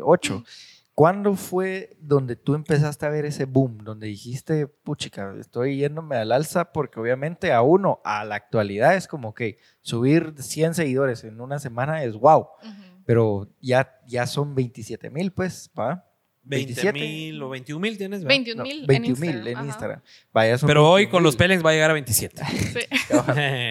[0.94, 0.96] 8.
[0.96, 3.80] ¿Cuándo fue donde tú empezaste a ver ese boom?
[3.80, 9.08] Donde dijiste, puchica, estoy yéndome al alza porque obviamente a uno, a la actualidad es
[9.08, 12.48] como que subir 100 seguidores en una semana es wow,
[13.06, 16.11] pero ya, ya son 27 mil, pues, ¿va?
[16.44, 18.30] 20 mil o 21 mil tienes, ¿verdad?
[18.30, 19.66] 21 No, mil 21 mil en ajá.
[19.66, 20.02] Instagram.
[20.34, 21.10] Vaya, Pero hoy 21,000.
[21.12, 22.42] con los Pelex va a llegar a 27.
[22.52, 22.80] Sí.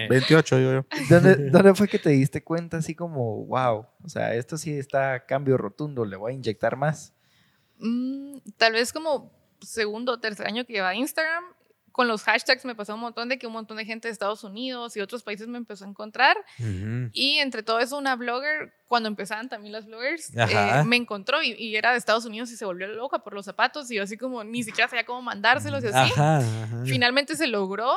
[0.09, 0.85] 28, digo yo.
[1.09, 5.13] ¿Dónde, dónde fue que te diste cuenta así como, wow, o sea, esto sí está
[5.13, 7.13] a cambio rotundo, le voy a inyectar más?
[7.79, 11.43] Mm, tal vez como segundo o tercer año que lleva Instagram,
[11.91, 14.43] con los hashtags me pasó un montón de que un montón de gente de Estados
[14.43, 16.37] Unidos y otros países me empezó a encontrar.
[17.13, 21.51] Y entre todo eso, una blogger, cuando empezaban también las bloggers, eh, me encontró y,
[21.53, 24.17] y era de Estados Unidos y se volvió loca por los zapatos y yo así
[24.17, 26.11] como ni siquiera sabía cómo mandárselos y así.
[26.13, 26.83] Ajá, ajá.
[26.85, 27.93] Finalmente se logró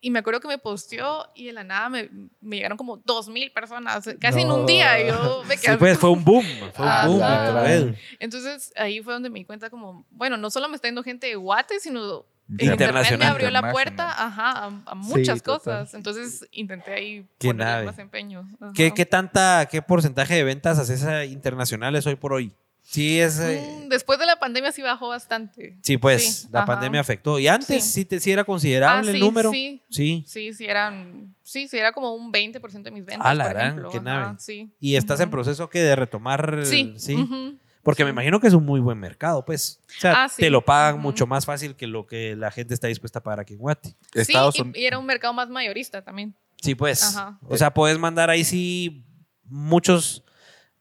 [0.00, 2.08] y me acuerdo que me posteó y de la nada me,
[2.40, 5.00] me llegaron como dos mil personas, casi en un día.
[5.02, 7.06] Y yo me Sí, quedé pues fue un boom, fue un Ajá.
[7.08, 7.18] boom.
[7.18, 7.94] Claro.
[8.20, 11.26] Entonces ahí fue donde me di cuenta como, bueno, no solo me está yendo gente
[11.26, 12.54] de Guate, sino Sí.
[12.64, 13.28] en internet me Internacional.
[13.32, 15.58] abrió la puerta ajá, a, a muchas total.
[15.82, 15.94] cosas.
[15.94, 17.84] Entonces intenté ahí Qué nave.
[17.86, 18.48] más empeño.
[18.60, 18.72] Ajá.
[18.74, 22.52] ¿Qué, qué tanta, qué porcentaje de ventas haces a internacionales hoy por hoy?
[22.82, 23.38] Sí, es...
[23.38, 25.76] eh, Mm, Después de la pandemia sí bajó bastante.
[25.82, 26.66] sí, pues sí, la ajá.
[26.68, 27.38] pandemia afectó.
[27.38, 28.04] Y antes sí, Sí.
[28.06, 29.50] te, sí era considerable Ah, el sí, número.
[29.50, 30.24] Sí, Sí.
[30.26, 33.52] sí, sí, eran, sí, sí, era como un 20% de mis ventas, Ah, la por
[33.52, 33.90] gran, ejemplo.
[33.90, 34.36] qué nave.
[34.38, 34.70] sí.
[34.80, 35.32] Y estás en Ujú.
[35.32, 36.60] proceso que de retomar.
[36.64, 36.94] Sí.
[36.96, 37.14] Sí.
[37.14, 37.58] ujú.
[37.88, 39.80] Porque me imagino que es un muy buen mercado, pues.
[39.96, 40.42] O sea, Ah, sí.
[40.42, 43.40] te lo pagan mucho más fácil que lo que la gente está dispuesta a pagar
[43.40, 43.96] aquí en Guate.
[44.12, 44.76] Estados sí, Unidos.
[44.76, 46.34] y, y era un mercado más mayorista también.
[46.60, 47.02] Sí, pues.
[47.02, 47.38] Ajá.
[47.48, 49.06] O sea, puedes mandar ahí sí
[49.44, 50.22] muchos,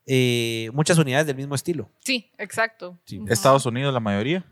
[0.06, 1.90] eh, muchas unidades del mismo estilo.
[2.00, 3.00] Sí, exacto.
[3.06, 3.22] Sí.
[3.30, 4.44] Estados Unidos, la mayoría.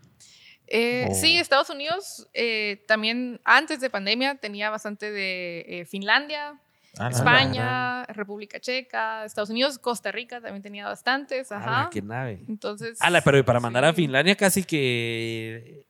[0.68, 1.14] Eh, Oh.
[1.14, 6.60] Sí, Estados Unidos eh, también antes de pandemia tenía bastante de eh, Finlandia,
[6.98, 11.52] Ah, España, República Checa, Estados Unidos, Costa Rica también tenía bastantes.
[11.52, 11.82] Ajá.
[11.82, 12.44] Ala, qué nave.
[12.48, 12.98] Entonces.
[13.02, 13.94] Ala, pero para mandar a.
[13.94, 15.86] Finlandia casi que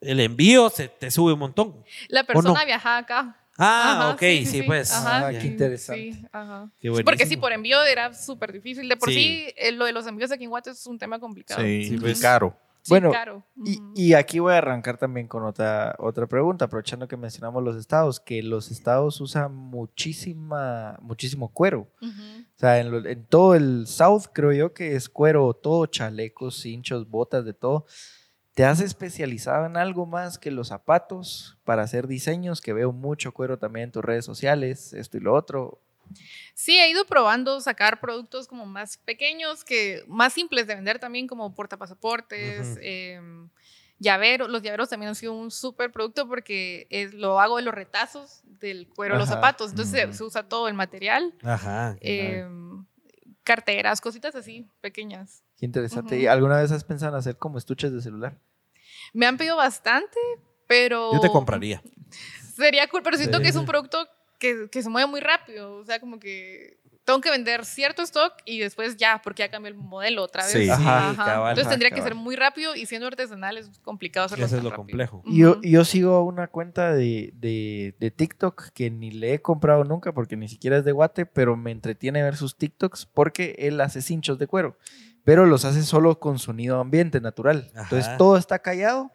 [0.00, 1.82] el envío se te sube un montón.
[2.08, 2.66] La persona no?
[2.66, 3.36] viajaba acá.
[3.56, 4.92] Ah, Ajá, ok, sí, pues.
[4.92, 5.38] Ah, Ya.
[5.38, 6.12] qué interesante.
[6.12, 6.68] Sí, ajá.
[6.80, 8.88] Qué Porque sí, por envío era súper difícil.
[8.88, 9.14] De por Sí.
[9.14, 11.62] sí, eh, lo de los envíos aquí en Guate es un tema complicado.
[11.62, 12.20] Sí, Sí, pues.
[12.20, 12.58] caro.
[12.84, 13.08] Sí, Bueno.
[13.64, 17.76] Y, y aquí voy a arrancar también con otra, otra pregunta, aprovechando que mencionamos los
[17.76, 21.88] estados, que los estados usan muchísima, muchísimo cuero.
[22.56, 26.56] O sea, en, lo- en todo el South creo yo que es cuero, todo chalecos,
[26.60, 27.86] cinchos, botas, de todo.
[28.54, 32.60] ¿Te has especializado en algo más que los zapatos para hacer diseños?
[32.60, 35.80] Que veo mucho cuero también en tus redes sociales, esto y lo otro.
[36.54, 41.26] Sí, he ido probando sacar productos como más pequeños, que más simples de vender también,
[41.26, 42.78] como portapasaportes, Ujú.
[42.82, 43.48] em,
[43.98, 44.48] llaveros.
[44.48, 48.40] Los llaveros también han sido un súper producto porque es, lo hago de los retazos
[48.44, 49.70] del cuero de los zapatos.
[49.70, 51.34] Entonces se- usa todo el material.
[51.42, 51.96] Ajá.
[52.00, 52.84] em,
[53.42, 55.42] carteras, cositas así, pequeñas.
[55.58, 56.18] Qué interesante.
[56.18, 58.38] ¿Y ¿Alguna vez has pensado en hacer como estuches de celular?
[59.12, 60.18] Me han pedido bastante,
[60.66, 61.12] pero...
[61.12, 61.82] Yo te compraría.
[62.56, 63.42] Sería cool, pero siento Sí.
[63.42, 64.08] que es un producto
[64.44, 65.76] que, que se mueve muy rápido.
[65.76, 69.68] O sea, como que tengo que vender cierto stock y después ya, porque ya cambió
[69.70, 70.52] el modelo otra vez.
[70.52, 70.70] Sí.
[70.70, 71.10] Ajá.
[71.10, 71.50] Sí, cabal.
[71.50, 72.10] Entonces Ajá, tendría que cabal.
[72.12, 74.46] ser muy rápido y siendo artesanal es complicado hacerlo.
[74.46, 74.86] Eso es lo rápido.
[74.86, 75.22] complejo.
[75.26, 75.60] Y Yo, Ujú.
[75.62, 80.36] yo sigo una cuenta de, de- de TikTok que ni le he comprado nunca porque
[80.36, 84.38] ni siquiera es de Guate, pero me entretiene ver sus TikToks porque él hace cinchos
[84.38, 84.78] de cuero,
[85.24, 87.70] pero los hace solo con sonido ambiente natural.
[87.74, 88.16] Entonces Ajá.
[88.16, 89.10] todo está callado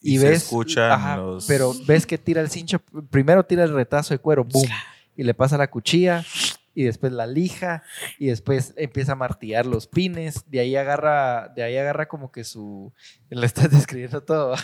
[0.00, 0.42] y, Y se ves.
[0.44, 2.80] escuchan los- Pero ves que tira el cincho,
[3.10, 4.68] primero tira el retazo de cuero, boom,
[5.16, 6.24] y le pasa la cuchilla.
[6.78, 7.82] Y después la lija,
[8.20, 12.44] y después empieza a martillar los pines, de ahí agarra, de ahí agarra como que
[12.44, 12.92] su,
[13.30, 14.54] le estás describiendo todo,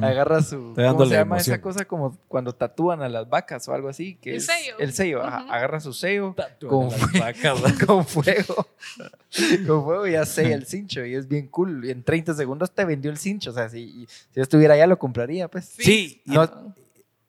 [0.00, 1.54] agarra su, ¿cómo se llama emoción.
[1.54, 1.84] esa cosa?
[1.84, 4.78] Como cuando tatúan a las vacas o algo así, que El es sello.
[4.78, 6.36] el sello, agarra su sello
[6.68, 7.86] Con vacas, ¿no?
[7.86, 8.68] con fuego,
[9.66, 12.72] con fuego y ya sella el cincho y es bien cool, y en 30 segundos
[12.72, 15.64] te vendió el cincho, o sea, si, si yo estuviera allá lo compraría, pues.
[15.64, 16.74] Sí, y- No,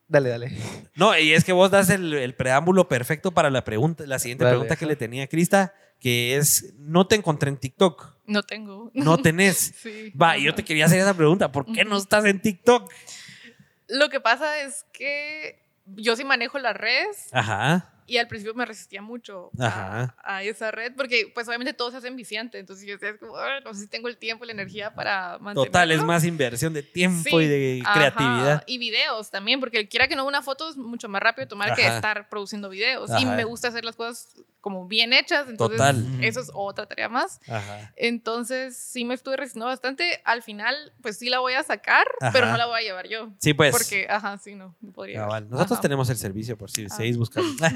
[0.09, 0.51] dale, dale.
[0.95, 4.43] No, y es que vos das el, el preámbulo perfecto para la pregunta, la siguiente
[4.43, 4.89] Dale, pregunta que ajá.
[4.89, 8.91] le tenía a Crista, que es, no te encontré en TikTok, No tengo.
[8.93, 9.73] no tenés.
[9.81, 10.11] Sí.
[10.21, 12.91] Va, y yo te quería hacer esa pregunta, ¿por qué no estás en TikTok?
[13.87, 15.61] Lo que pasa es que
[15.95, 20.71] yo sí manejo las redes Ajá, y al principio me resistía mucho a, a esa
[20.71, 22.59] red porque pues obviamente todos se hacen viciante.
[22.59, 25.33] Entonces yo decía, como, "Ah, no sé si tengo el tiempo y la energía para
[25.39, 25.65] mantenerlo.
[25.65, 28.63] total, es más inversión de tiempo Sí, y de ajá, creatividad.
[28.67, 31.85] Y videos también, porque quiera que no una foto es mucho más rápido tomar que
[31.85, 33.09] estar produciendo videos.
[33.19, 34.27] Y me gusta hacer las cosas
[34.61, 36.05] como bien hechas, entonces Total.
[36.23, 37.39] eso es otra tarea más.
[37.47, 37.93] Ajá.
[37.95, 40.21] Entonces sí me estuve resistiendo bastante.
[40.25, 43.29] Al final, pues sí la voy a sacar, pero no la voy a llevar yo.
[43.39, 43.71] Sí, pues.
[43.71, 45.19] Porque, ajá, sí, no, no podría.
[45.19, 45.43] cabal.
[45.43, 45.51] llevar.
[45.59, 46.89] Nosotros tenemos el servicio por si Ah.
[46.89, 47.49] seguís buscando.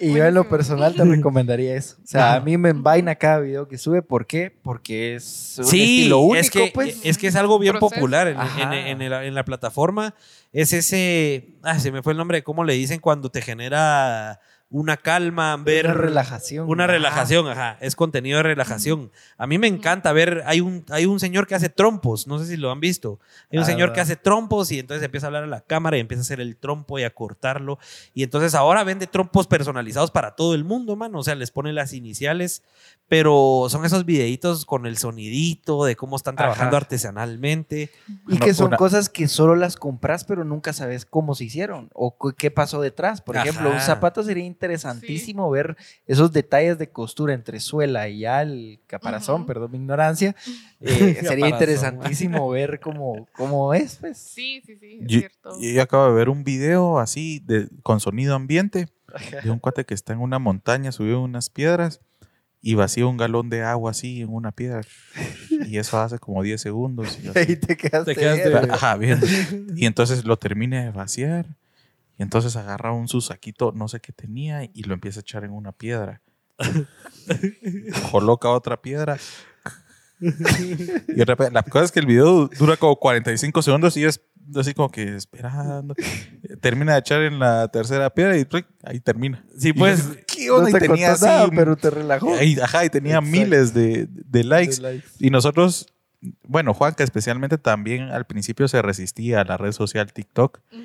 [0.00, 1.96] Y, y yo en lo personal te recomendaría eso.
[2.02, 4.02] O sea, a mí me envaina cada video que sube.
[4.02, 4.54] ¿Por qué?
[4.62, 6.98] Porque es un Sí, estilo único, es que, pues.
[7.04, 7.94] es que es algo bien Proceso.
[7.94, 8.62] popular en, Ajá.
[8.76, 10.14] en- en el- en la plataforma.
[10.52, 14.40] Es ese, ah, se me fue el nombre, ¿cómo le dicen cuando te genera
[14.70, 16.68] una calma, ver Una relajación.
[16.68, 16.92] Una Ajá.
[16.92, 17.78] relajación, ajá.
[17.80, 19.10] Es contenido de relajación.
[19.38, 22.44] A mí me encanta ver, hay un, hay un señor que hace trompos, no sé
[22.46, 23.18] si lo han visto.
[23.50, 25.96] Hay un Ah, señor que hace trompos y entonces empieza a hablar a la cámara
[25.96, 27.78] y empieza a hacer el trompo y a cortarlo.
[28.12, 31.20] Y entonces ahora vende trompos personalizados para todo el mundo, mano.
[31.20, 32.62] O sea, les pone las iniciales,
[33.08, 36.84] pero son esos videitos con el sonidito de cómo están trabajando Ajá.
[36.84, 37.90] artesanalmente.
[38.28, 41.44] Y Una- que son una- cosas que solo las compras, pero nunca sabes cómo se
[41.44, 43.22] hicieron o qué pasó detrás.
[43.22, 48.42] Por ejemplo, un zapato sería interesantísimo ver esos detalles de costura entre suela y ya
[48.42, 49.46] el caparazón, Ujú.
[49.46, 50.34] perdón mi ignorancia.
[50.80, 51.48] Eh, sería Caparazón.
[51.48, 54.16] interesantísimo ver cómo, cómo es, pues.
[54.18, 55.50] Sí, sí, sí, es Yo, cierto.
[55.60, 58.86] yo acabo de ver un video así de, con sonido ambiente
[59.42, 62.00] de un cuate que está en una montaña, subió unas piedras
[62.60, 64.82] y vacía un galón de agua así en una piedra.
[65.66, 67.18] Y eso hace como 10 segundos.
[67.22, 67.38] y así.
[67.38, 68.14] Ahí te quedaste.
[68.14, 68.74] Te quedaste viendo.
[68.74, 69.26] Ajá, viendo.
[69.74, 71.46] Y entonces lo termina de vaciar.
[72.18, 75.44] Y entonces agarra un su saquito, no sé qué tenía, y lo empieza a echar
[75.44, 76.20] en una piedra.
[78.10, 79.18] Coloca otra piedra.
[80.20, 84.20] Y de repente, la cosa es que el video dura como 45 segundos y es
[84.56, 85.94] así como que esperando.
[86.60, 88.66] Termina de echar en la tercera piedra y ¡pric!
[88.82, 89.44] ahí termina.
[89.56, 90.70] Sí, Y pues, yo, ¿Qué onda?
[90.70, 91.24] No y te tenía así.
[91.24, 92.42] nada, pero te relajó.
[92.42, 93.30] y- ajá, y tenía Exacto.
[93.30, 94.76] miles de, de likes.
[94.76, 95.08] De likes.
[95.20, 95.86] Y nosotros,
[96.42, 100.82] bueno, Juanca especialmente también al principio se resistía a la red social TikTok Ujú.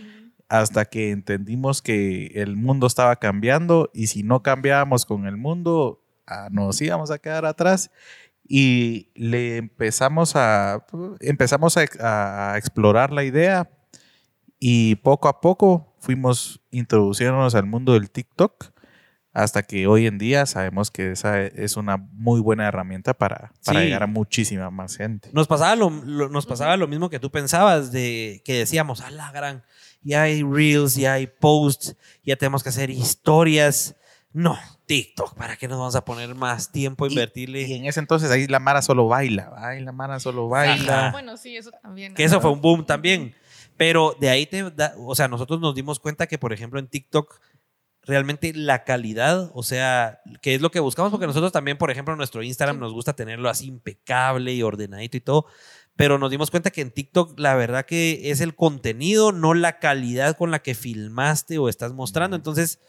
[0.49, 6.03] Hasta que entendimos que el mundo estaba cambiando y si no cambiábamos con el mundo,
[6.27, 7.89] ah, nos íbamos a quedar atrás.
[8.47, 10.85] Y le empezamos a,
[11.21, 13.69] empezamos a, a explorar la idea
[14.59, 18.71] y poco a poco fuimos introduciéndonos al mundo del TikTok
[19.33, 23.79] hasta que hoy en día sabemos que esa es una muy buena herramienta para, para
[23.79, 23.85] Sí.
[23.85, 25.29] llegar a muchísima más gente.
[25.33, 29.09] Nos pasaba lo, lo- nos pasaba lo mismo que tú pensabas, de que decíamos, a
[29.09, 29.63] la gran,
[30.03, 33.95] ya hay reels, ya hay posts, ya tenemos que hacer historias.
[34.31, 37.61] No, TikTok, ¿para qué nos vamos a poner más tiempo a Y- invertirle?
[37.61, 41.07] Y en ese entonces ahí la Mara solo baila, baila, Mara solo baila.
[41.07, 42.13] Ah, Bueno, sí, eso también.
[42.15, 42.41] que eso ajá.
[42.41, 43.35] fue un boom también.
[43.77, 46.87] Pero de ahí te da, o sea, nosotros nos dimos cuenta que, por ejemplo, en
[46.87, 47.39] TikTok,
[48.05, 52.13] realmente la calidad, o sea, que es lo que buscamos, porque nosotros también, por ejemplo,
[52.13, 52.79] en nuestro Instagram Sí.
[52.81, 55.45] nos gusta tenerlo así impecable y ordenadito y todo,
[55.95, 59.79] pero nos dimos cuenta que en TikTok la verdad que es el contenido, no la
[59.79, 62.35] calidad con la que filmaste o estás mostrando.
[62.35, 62.79] Entonces,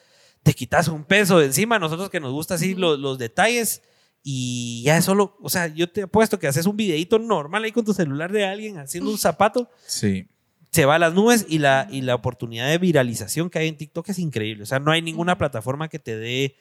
[0.43, 3.83] te quitas un peso de encima, nosotros que nos gusta así los, los detalles.
[4.23, 7.73] Y ya es solo, o sea, yo te apuesto que haces un videito normal ahí
[7.73, 10.27] con tu celular de alguien haciendo un zapato Sí.
[10.73, 13.77] se va a las nubes y la, y la oportunidad de viralización que hay en
[13.77, 14.63] TikTok es increíble.
[14.63, 16.57] O sea, no hay ninguna plataforma que te dé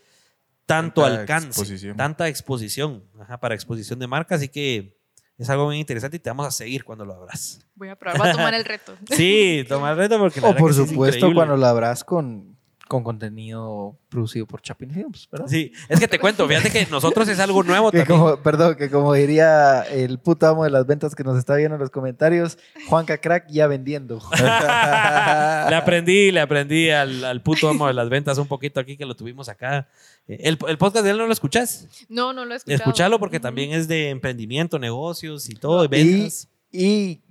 [0.65, 1.95] tanto Tanta alcance, exposición.
[1.97, 4.35] tanta exposición ajá, para exposición de marca.
[4.35, 4.97] Así que
[5.37, 7.59] es algo muy interesante y te vamos a seguir cuando lo abras.
[7.75, 8.95] Voy a probar, voy a tomar el reto.
[9.11, 12.03] Sí, toma el reto porque la O por que sí es supuesto cuando la abras
[12.03, 12.52] con,
[12.87, 15.47] con contenido producido por Chapin Films, ¿verdad?
[15.47, 18.19] Sí, es que te cuento, fíjate que nosotros es algo nuevo Que también.
[18.19, 21.75] como, perdón, que como diría el puto amo de las ventas que nos está viendo
[21.75, 22.57] en los comentarios,
[22.89, 24.21] Juanca Crack ya vendiendo.
[24.39, 29.05] le aprendí, le aprendí al, al puto amo de las ventas un poquito aquí que
[29.05, 29.87] lo tuvimos acá.
[30.27, 31.87] El, el podcast de él no lo escuchás.
[32.09, 32.77] No, no lo he escuchado.
[32.77, 36.43] Escuchalo porque también es de emprendimiento, negocios y todo, de y, ventas.
[36.43, 36.52] y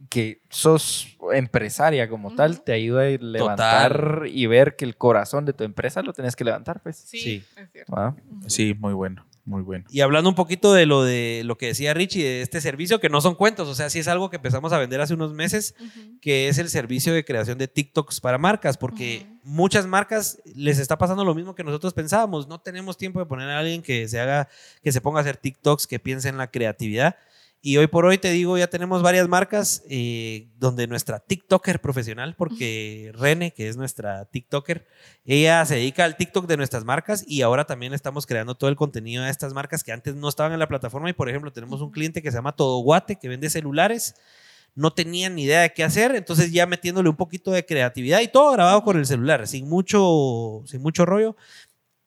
[0.09, 5.53] que sos empresaria como tal, te ayuda a levantar y ver que el corazón de
[5.53, 6.97] tu empresa lo tenés que levantar, pues.
[6.97, 7.45] Sí, Sí.
[7.57, 7.93] es cierto.
[7.97, 8.15] Ah.
[8.47, 9.87] Sí, muy bueno, muy bueno.
[9.91, 13.09] Y hablando un poquito de lo de lo que decía Richie, de este servicio, que
[13.09, 15.75] no son cuentos, o sea, sí es algo que empezamos a vender hace unos meses,
[16.21, 20.99] que es el servicio de creación de TikToks para marcas, porque muchas marcas les está
[20.99, 22.49] pasando lo mismo que nosotros pensábamos.
[22.49, 24.49] No tenemos tiempo de poner a alguien que se haga,
[24.83, 27.17] que se ponga a hacer TikToks, que piense en la creatividad.
[27.65, 32.35] Y hoy por hoy te digo, ya tenemos varias marcas eh, donde nuestra TikToker profesional,
[32.37, 34.85] porque Rene, que es nuestra TikToker,
[35.25, 38.75] ella se dedica al TikTok de nuestras marcas y ahora también estamos creando todo el
[38.75, 41.09] contenido de estas marcas que antes no estaban en la plataforma.
[41.09, 44.17] Y por ejemplo, tenemos un cliente que se llama Todo Guate, que vende celulares.
[44.75, 48.29] No tenían ni idea de qué hacer, entonces ya metiéndole un poquito de creatividad y
[48.29, 51.37] todo grabado con el celular, sin mucho, sin mucho rollo.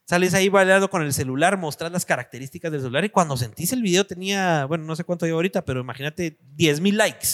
[0.06, 3.82] Sales ahí bailando con el celular, mostras las características del celular y cuando sentís el
[3.82, 7.28] video tenía, bueno, no sé cuánto lleva ahorita, pero imagínate 10 mil likes.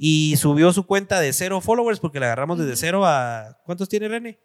[0.00, 3.58] Y subió su cuenta de cero followers porque la agarramos desde cero a...
[3.64, 4.38] ¿Cuántos tiene René?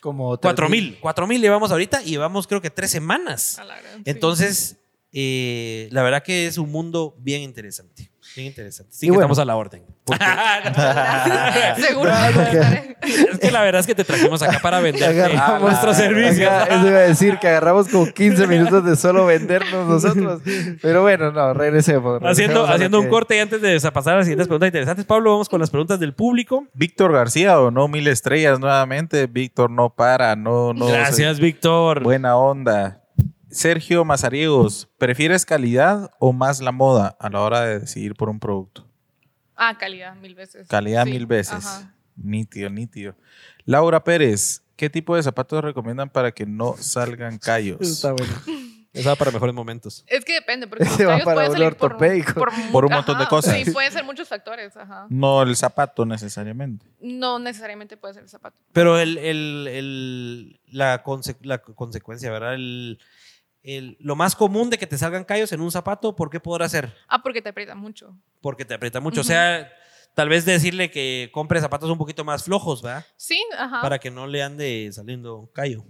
[0.00, 0.98] Como Cuatro mil.
[1.00, 3.58] Cuatro mil llevamos ahorita y llevamos creo que tres semanas.
[3.58, 4.02] A la gran, sí.
[4.06, 4.76] Entonces,
[5.12, 8.10] eh, la verdad que es un mundo bien interesante.
[8.34, 8.92] Bien interesante.
[8.94, 9.24] Sí Y que bueno.
[9.32, 9.82] estamos a la orden.
[11.76, 12.10] Seguro.
[12.34, 12.96] Porque- estaré.
[13.32, 15.14] es que la verdad es que te trajimos acá para vender
[15.60, 16.50] nuestros servicios.
[16.70, 20.40] Eso iba a decir que agarramos como 15 minutos de solo vendernos nosotros.
[20.80, 22.20] Pero bueno, no, regresemos.
[22.22, 25.04] Haciendo, regresemos haciendo un que- corte y antes de pasar a las siguientes preguntas interesantes,
[25.04, 26.66] Pablo, vamos con las preguntas del público.
[26.72, 29.26] Víctor García o no mil estrellas nuevamente.
[29.26, 30.86] Víctor no para, no, no.
[30.86, 32.02] Gracias, Víctor.
[32.02, 33.01] Buena onda.
[33.52, 38.40] Sergio Mazariegos, ¿prefieres calidad o más la moda a la hora de decidir por un
[38.40, 38.88] producto?
[39.56, 40.66] Ah, calidad, mil veces.
[40.68, 41.52] Calidad Sí, mil veces.
[41.54, 41.94] ajá.
[42.16, 43.14] Nítido, nítido.
[43.64, 47.80] Laura Pérez, ¿qué tipo de zapatos recomiendan para que no salgan callos?
[47.80, 48.32] Está bueno.
[48.94, 50.04] Esa va para mejores momentos.
[50.08, 52.40] Es que depende, porque los callos para pueden salir por, ortopédico.
[52.40, 53.54] mu- Por un montón de cosas.
[53.56, 55.06] Sí, pueden ser muchos factores, ajá.
[55.10, 56.86] No el zapato necesariamente.
[57.00, 58.56] No necesariamente puede ser el zapato.
[58.72, 62.54] Pero el, el- el- la, conse- la consecuencia, ¿verdad?
[62.54, 62.98] El,
[63.62, 66.68] el- lo más común de que te salgan callos en un zapato, ¿por qué podrá
[66.68, 66.92] ser?
[67.08, 68.16] Ah, porque te aprieta mucho.
[68.40, 69.20] Porque te aprieta mucho.
[69.20, 69.70] O sea,
[70.14, 73.04] tal vez decirle que compre zapatos un poquito más flojos, ¿verdad?
[73.16, 73.80] Sí, ajá.
[73.82, 75.84] Para que no le ande saliendo callo.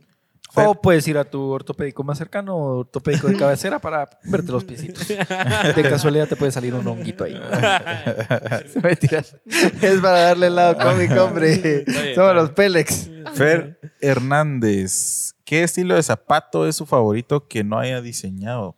[0.54, 5.08] O puedes ir a tu ortopédico más cercano, ortopédico de cabecera, para verte los piecitos.
[5.08, 7.34] De casualidad te puede salir un honguito ahí.
[9.82, 11.84] Es para darle el lado cómico, hombre.
[12.14, 13.10] Somos los Pélex.
[13.34, 18.76] Fer Hernández, ¿qué estilo de zapato es su favorito que no haya diseñado?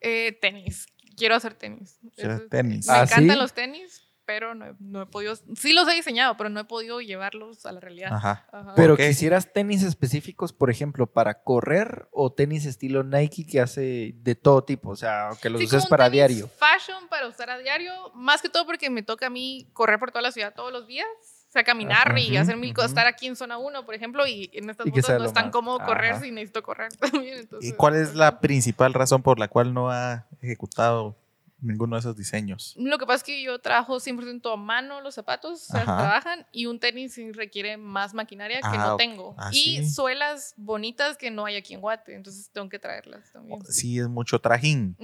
[0.00, 0.86] Eh, tenis.
[1.16, 1.98] quiero hacer tenis.
[2.14, 2.86] Quiero tenis.
[2.86, 3.36] Me ¿Ah, encantan sí?
[3.36, 3.99] los tenis,
[4.30, 5.34] pero no, he- no he podido.
[5.56, 8.12] Sí los he diseñado, pero no he podido llevarlos a la realidad.
[8.12, 8.46] Ajá.
[8.52, 8.74] Ajá.
[8.76, 9.08] Pero qué?
[9.08, 14.62] quisieras tenis específicos, por ejemplo, para correr o tenis estilo Nike que hace de todo
[14.62, 16.48] tipo, o sea, que los Sí, uses como un para tenis diario.
[16.58, 20.12] Fashion para usar a diario, más que todo porque me toca a mí correr por
[20.12, 21.08] toda la ciudad todos los días.
[21.48, 22.92] O sea, caminar y Ajá, hacer mil cosas.
[22.92, 25.46] Estar aquí en zona 1, por ejemplo, y en estas Y sea no es tan
[25.46, 26.20] más- cómodo correr ajá.
[26.22, 27.38] si necesito correr también.
[27.38, 31.16] ¿Y entonces- cuál es la principal razón por la cual no ha ejecutado
[31.62, 32.74] ninguno de esos diseños?
[32.78, 35.96] Lo que pasa es que yo trabajo 100% a mano los zapatos, o sea, Ajá.
[35.96, 38.98] trabajan, y un tenis sí requiere más maquinaria que Ah, no ok.
[38.98, 39.34] tengo.
[39.38, 39.90] Ah, y sí.
[39.90, 43.60] suelas bonitas que no hay aquí en Guate, entonces tengo que traerlas también.
[43.66, 44.96] Sí, es mucho trajín.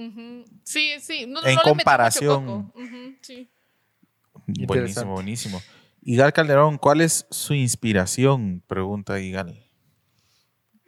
[0.63, 1.25] Sí, sí.
[1.27, 2.73] No, En no le meto mucho comparación.
[3.21, 3.49] sí.
[4.47, 5.61] Buenísimo, buenísimo.
[6.01, 8.63] Igal Calderón, ¿cuál es su inspiración?
[8.67, 9.59] Pregunta Igal.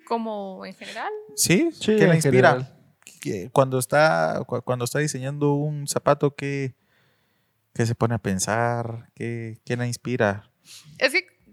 [0.06, 1.12] Como en general.
[1.36, 1.70] ¿Sí?
[1.74, 2.52] Sí, ¿Qué en le inspira?
[2.54, 2.79] general.
[3.20, 6.76] ¿Qué- Cuando está, cu- cuando está diseñando un zapato, ¿qué,
[7.74, 9.10] qué se pone a pensar?
[9.16, 10.50] ¿Qué, qué la inspira?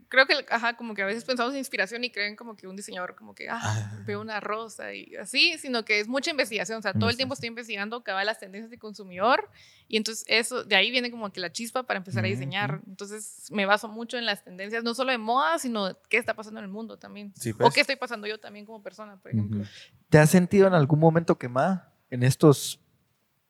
[0.09, 2.77] Creo que, ajá, como que a veces pensamos en inspiración y creen como que un
[2.77, 4.03] diseñador como que, ah, Ah.
[4.07, 7.35] veo una rosa y así, sino que es mucha investigación, o sea, todo el tiempo
[7.35, 9.51] estoy investigando cada las tendencias de consumidor
[9.89, 12.81] y entonces eso, de ahí viene como que la chispa para empezar a diseñar.
[12.87, 16.35] Entonces me baso mucho en las tendencias, no solo de moda, sino de qué está
[16.35, 17.33] pasando en el mundo también.
[17.37, 17.75] Sí, O pues.
[17.75, 19.65] qué estoy pasando yo también como persona, por ejemplo.
[20.09, 22.81] ¿Te has sentido en algún momento quemada en estos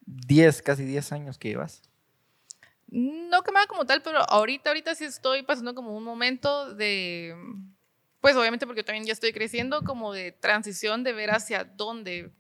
[0.07, 1.82] 10, casi 10 años que llevas?
[2.89, 7.34] No quemada como tal, pero ahorita, ahorita sí estoy pasando como un momento de,
[8.20, 12.30] pues obviamente porque yo también ya estoy creciendo, como de transición de ver hacia dónde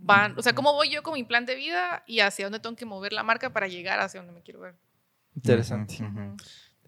[0.00, 2.76] van, o sea, cómo voy yo con mi plan de vida y hacia dónde tengo
[2.76, 4.76] que mover la marca para llegar hacia donde me quiero ver.
[5.34, 6.02] Interesante.
[6.02, 6.36] Ujú.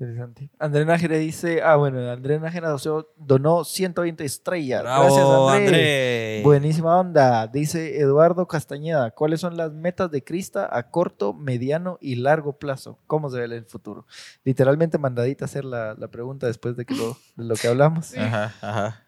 [0.02, 0.50] Interesante.
[0.58, 4.82] André Nájera dice, ah, bueno, André Nájera donó- donó 120 estrellas.
[4.82, 5.66] Bravo, Gracias, André.
[5.66, 6.40] André.
[6.42, 7.46] Buenísima onda.
[7.46, 12.98] Dice Eduardo Castañeda, ¿cuáles son las metas de Crista a corto, mediano y largo plazo?
[13.06, 14.04] ¿Cómo se ve el futuro?
[14.42, 18.06] Literalmente mandadita a hacer la, la pregunta después de, que lo, de lo que hablamos.
[18.06, 18.18] Sí.
[18.20, 19.06] Ajá, ajá.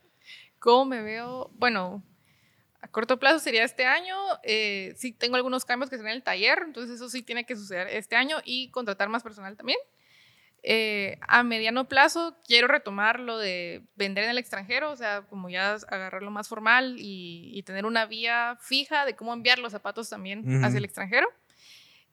[0.61, 1.51] ¿Cómo me veo?
[1.57, 2.05] Bueno,
[2.81, 4.15] a corto plazo sería este año.
[4.45, 7.57] Eh, sí, tengo algunos cambios que serán en el taller, entonces eso sí tiene que
[7.57, 9.79] suceder este año y contratar más personal también.
[10.67, 15.51] Eh, a mediano plazo quiero retomar lo de vender en el extranjero, o sea, como
[15.51, 20.09] ya agarrarlo más formal y, y tener una vía fija de cómo enviar los zapatos
[20.09, 21.29] también hacia el extranjero.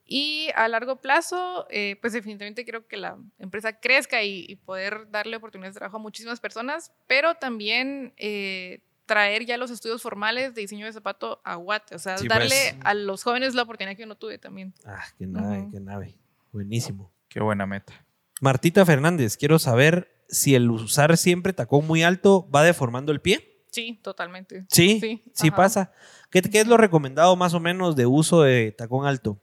[0.03, 5.09] Y a largo plazo, eh, pues definitivamente quiero que la empresa crezca y, y poder
[5.09, 10.53] darle oportunidades de trabajo a muchísimas personas, pero también eh, traer ya los estudios formales
[10.53, 12.75] de diseño de zapato a Guate, o sea, Sí, darle pues.
[12.83, 14.73] a los jóvenes la oportunidad que yo no tuve también.
[14.85, 16.15] Ah, qué nave, qué nave.
[16.51, 17.13] Buenísimo.
[17.29, 17.93] Qué buena meta.
[18.41, 23.63] Martita Fernández, quiero saber si el usar siempre tacón muy alto va deformando el pie.
[23.69, 24.65] Sí, totalmente.
[24.69, 25.91] Sí, Sí, sí, pasa.
[26.31, 29.39] ¿Qué, qué es lo recomendado más o menos de uso de tacón alto?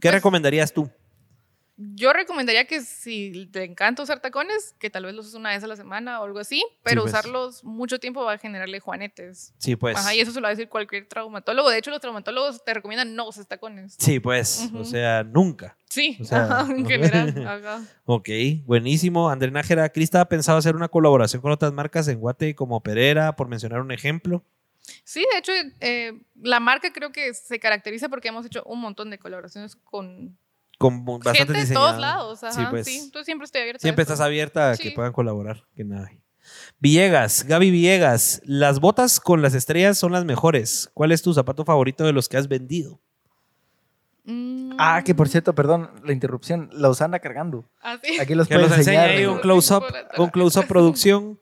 [0.00, 0.90] ¿Qué Pues- recomendarías tú?
[1.76, 5.64] Yo recomendaría que si te encanta usar tacones, que tal vez los uses una vez
[5.64, 7.12] a la semana o algo así, pero pues.
[7.12, 9.54] usarlos mucho tiempo va a generarle juanetes.
[9.58, 9.96] Sí, pues.
[9.96, 11.70] Ajá, y eso se lo va a decir cualquier traumatólogo.
[11.70, 13.96] De hecho, los traumatólogos te recomiendan no usar tacones.
[13.98, 14.70] Sí, pues.
[14.74, 15.76] O sea, nunca.
[15.88, 17.46] Sí, O sea, ajá, en general.
[17.46, 17.82] ajá.
[18.04, 18.28] Ok,
[18.64, 19.30] buenísimo.
[19.30, 23.34] André Nájera, Crista ha pensado hacer una colaboración con otras marcas en Guate como Perera,
[23.34, 24.44] por mencionar un ejemplo.
[25.04, 29.10] Sí, de hecho, eh, la marca creo que se caracteriza porque hemos hecho un montón
[29.10, 30.36] de colaboraciones con
[30.82, 32.42] Con bastantes gente de todos lados.
[32.44, 32.86] Ajá, Sí, pues.
[32.86, 33.78] sí, entonces siempre estoy abierta.
[33.78, 34.82] a Siempre estás abierta a Sí.
[34.82, 35.64] que puedan colaborar.
[35.74, 36.10] Que nada.
[36.80, 40.90] Villegas, Gaby Villegas, las botas con las estrellas son las mejores.
[40.94, 43.00] ¿Cuál es tu zapato favorito de los que has vendido?
[44.24, 47.68] Mm, Ah, que por cierto, perdón, la interrupción, la anda cargando.
[47.82, 48.18] ah, sí.
[48.20, 49.10] Aquí los Que puede nos enseñar.
[49.10, 49.84] ahí un close-up,
[50.18, 51.38] un close-up producción.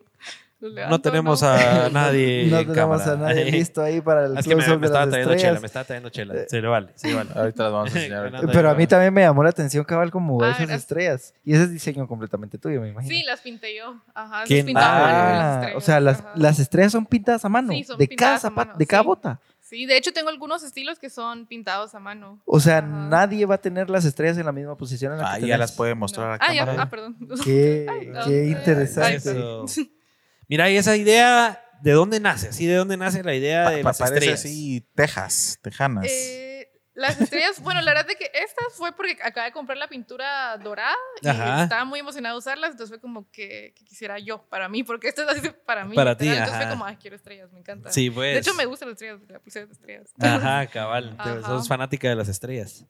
[0.61, 1.49] No tenemos ¿no?
[1.49, 2.47] a nadie.
[2.51, 3.13] No en tenemos cámara.
[3.13, 5.61] a nadie listo ahí para el Es que me, me estaba las trayendo chela, estrellas.
[5.61, 6.35] me estaba trayendo chela.
[6.49, 7.31] Se le vale, se le vale.
[7.35, 8.33] Ahorita las vamos a enseñar.
[8.53, 10.81] Pero a mí también me llamó la atención, cabal, como Ah, esas gracias.
[10.81, 11.35] estrellas.
[11.45, 13.15] Y ese es diseño completamente tuyo, me imagino.
[13.15, 13.97] Sí, las pinté yo.
[14.15, 17.07] Ajá, ¿Qué las pintaba a mano, las Ah, estrellas, o sea, las, las estrellas son
[17.07, 17.73] pintadas a mano.
[17.73, 19.07] Sí, son de cada zapato, de cada sí.
[19.07, 19.41] bota.
[19.61, 22.41] Sí, de hecho tengo algunos estilos que son pintados a mano.
[22.45, 22.87] O sea, Ajá.
[22.89, 25.47] nadie va a tener las estrellas en la misma posición en la que Ahí ya
[25.47, 25.59] tenés.
[25.61, 26.33] las puede mostrar No.
[26.33, 27.17] a Ah, ya, ah, perdón.
[27.45, 28.25] Qué, Ay, no.
[28.25, 29.15] qué Ay, interesante.
[29.17, 29.65] Eso.
[30.51, 32.49] Mira, y esa idea, ¿de dónde nace?
[32.49, 34.41] Así, ¿de dónde nace la idea Pa- de las parece estrellas?
[34.41, 36.07] así, Texas, tejanas.
[36.11, 39.87] Eh, las estrellas, bueno, la verdad es que estas fue porque acabé de comprar la
[39.87, 41.63] pintura dorada y Ajá.
[41.63, 45.07] estaba muy emocionada de usarlas, entonces fue como que, que quisiera yo, para mí, porque
[45.07, 45.95] esto es así para mí.
[45.95, 46.63] Para ti, Entonces ajá.
[46.63, 47.93] fue como, ay, quiero estrellas, me encanta.
[47.93, 48.33] Sí, pues.
[48.35, 50.11] De hecho, me gustan las estrellas, la pulsera de estrellas.
[50.19, 51.15] Ajá, cabal.
[51.19, 51.43] Ajá.
[51.43, 52.85] Sos fanática de las estrellas.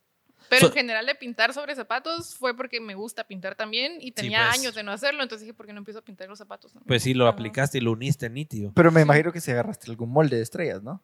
[0.51, 4.11] Pero So- en general de pintar sobre zapatos fue porque me gusta pintar también y
[4.11, 4.59] tenía pues.
[4.59, 6.73] años de no hacerlo, entonces dije, ¿por qué no empiezo a pintar los zapatos?
[6.73, 6.89] también?
[6.89, 7.35] Pues sí, lo Ajá.
[7.35, 8.73] aplicaste y lo uniste nítido.
[8.75, 11.01] Pero me imagino que si agarraste algún molde de estrellas, ¿no?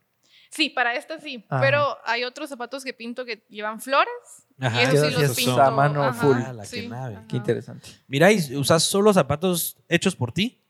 [0.51, 1.45] Sí, para esta sí.
[1.49, 1.61] Ah.
[1.61, 4.13] Pero hay otros zapatos que pinto que llevan flores.
[4.59, 4.81] Ajá.
[4.81, 5.63] y esos sí los pinto.
[5.63, 6.37] a mano ajá, full.
[6.45, 7.19] Ah, la que nave.
[7.29, 7.89] Qué interesante.
[8.09, 10.61] Mira, ¿y ¿usas solo zapatos hechos por ti?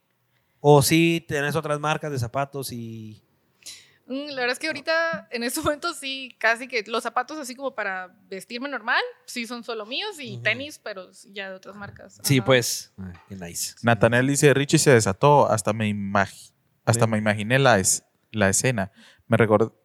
[0.61, 3.23] ¿O sí tenés otras marcas de zapatos y...?
[4.07, 7.55] Mm, La verdad es que ahorita, en estos momentos, sí, casi que los zapatos así
[7.55, 12.19] como para vestirme normal, sí son solo míos y tenis, pero ya de otras marcas.
[12.23, 12.47] Sí, Ajá.
[12.47, 12.93] pues.
[13.29, 13.75] qué nice.
[13.83, 16.53] Natanel dice, Richie se desató, hasta me, imagi-
[16.85, 17.11] hasta Sí.
[17.11, 18.93] me imaginé la, es- la escena.
[19.27, 19.77] Me recordó...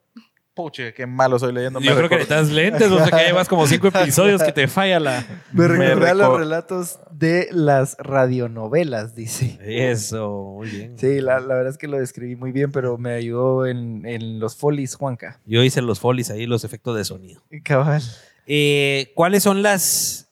[0.54, 1.80] Puche, qué malo soy leyendo.
[1.80, 5.00] Yo creo que necesitas lentes, no sé qué, llevas como cinco episodios que te falla
[5.00, 5.26] la...
[5.52, 9.58] Me Me recordé los relatos de las radionovelas, dice.
[9.62, 10.98] Eso, muy bien.
[10.98, 14.40] Sí, la, la verdad es que lo describí muy bien, pero me ayudó en, en
[14.40, 15.40] los folies, Juanca.
[15.46, 17.42] Yo hice los folies ahí, los efectos de sonido.
[17.64, 18.02] Cabal.
[18.46, 20.28] Eh, ¿Cuáles son las...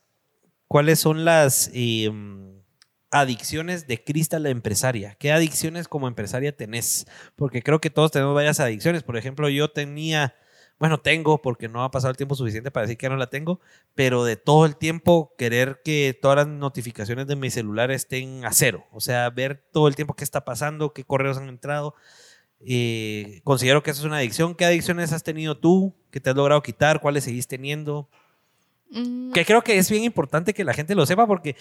[0.69, 2.13] ¿Cuáles son las eh,
[3.11, 5.17] adicciones de Crista la empresaria?
[5.19, 7.07] ¿Qué adicciones como empresaria tenés?
[7.37, 9.03] Porque creo que todos tenemos varias adicciones.
[9.03, 10.35] Por ejemplo, yo tenía,
[10.79, 13.61] bueno, tengo, porque no ha pasado el tiempo suficiente para decir que no la tengo,
[13.95, 18.53] pero de todo el tiempo querer que todas las notificaciones de mi celular estén a
[18.53, 18.87] cero.
[18.93, 21.95] O sea, ver todo el tiempo qué está pasando, qué correos han entrado.
[22.61, 24.55] Eh, considero que eso es una adicción.
[24.55, 25.95] ¿Qué adicciones has tenido tú?
[26.11, 27.01] ¿Que te has logrado quitar?
[27.01, 28.09] ¿Cuáles seguís teniendo?
[28.93, 31.55] Mm, Que creo que es bien importante que la gente lo sepa porque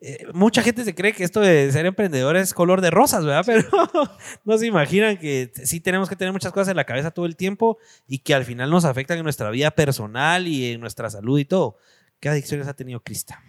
[0.00, 3.44] eh, mucha gente se cree que esto de ser emprendedor es color de rosas, ¿verdad?
[3.46, 3.68] Pero
[4.44, 7.36] no se imaginan que sí tenemos que tener muchas cosas en la cabeza todo el
[7.36, 7.78] tiempo
[8.08, 11.44] y que al final nos afectan en nuestra vida personal y en nuestra salud y
[11.44, 11.76] todo.
[12.18, 13.42] ¿Qué adicciones ha tenido Crista?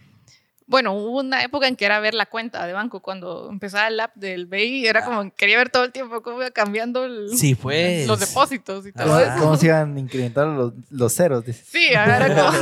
[0.66, 3.01] Bueno, hubo una época en que era ver la cuenta de banco.
[3.01, 6.51] Cuando empezaba el app del BI, era como quería ver todo el tiempo cómo iba
[6.51, 8.07] cambiando el- Sí, pues.
[8.07, 9.32] los depósitos y todo ¿Cómo, eso.
[9.39, 11.43] cómo se iban incrementando los, los ceros?
[11.66, 12.57] Sí, ajá, era como,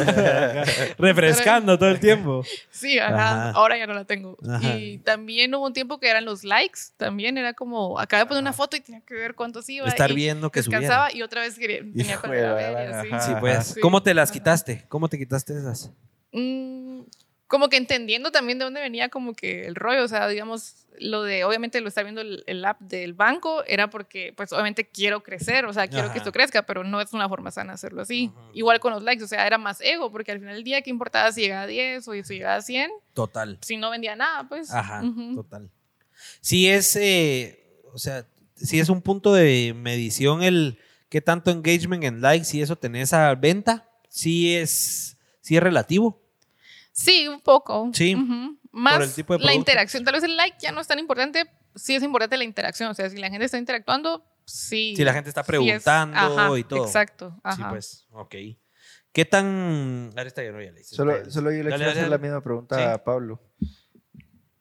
[0.98, 2.44] Refrescando todo el tiempo.
[2.70, 3.52] sí, ajá, Ajá.
[3.52, 4.38] ahora ya no la tengo.
[4.50, 4.78] Ajá.
[4.78, 6.80] Y también hubo un tiempo que eran los likes.
[6.98, 9.88] También era como, acabé de poner una foto y tenía que ver cuántos iba.
[9.88, 10.82] Estar y viendo que subiera.
[10.82, 13.28] descansaba y otra vez quería, tenía que ver y así.
[13.28, 13.76] Sí, pues.
[13.82, 14.34] ¿Cómo te las Ajá.
[14.40, 14.86] quitaste?
[14.90, 15.92] ¿Cómo te quitaste esas?
[16.34, 16.91] Mm,
[17.52, 21.24] como que entendiendo también de dónde venía como que el rollo, o sea, digamos, lo
[21.24, 25.22] de, obviamente lo está viendo el, el app del banco, era porque, pues, obviamente quiero
[25.22, 26.14] crecer, o sea, quiero Ajá.
[26.14, 28.32] que esto crezca, pero no es una forma sana hacerlo así.
[28.54, 30.92] Igual con los likes, o sea, era más ego, porque al final del día, ¿qué
[30.92, 32.90] importaba si llegaba a 10 o si llegaba a 100?
[33.14, 33.58] Total.
[33.60, 34.72] Si no vendía nada, pues.
[34.72, 35.04] Ajá,
[35.36, 35.70] total.
[36.40, 38.26] Sí es, eh, o sea,
[38.56, 40.80] sí es un punto de medición el
[41.10, 46.21] qué tanto engagement en likes y eso tenés a venta, sí es, sí es relativo.
[47.04, 47.90] Sí, un poco.
[47.94, 48.16] Sí.
[48.72, 50.04] Más el tipo de la interacción.
[50.04, 51.46] Tal vez el like ya no es tan importante,
[51.76, 54.94] sí es importante la interacción, o sea, si la gente está interactuando, sí.
[54.96, 56.86] Si la gente está sí es- preguntando ajá, y todo.
[56.86, 57.40] Exacto.
[57.44, 57.56] Ajá.
[57.56, 58.36] Sí, pues, ok.
[59.14, 60.10] ¿Qué tan...
[60.16, 60.96] Ahora está ya no, ya le hice.
[60.96, 62.84] Solo, yo le Dale, quiero dale, hacer la misma pregunta Sí.
[62.84, 63.42] a Pablo.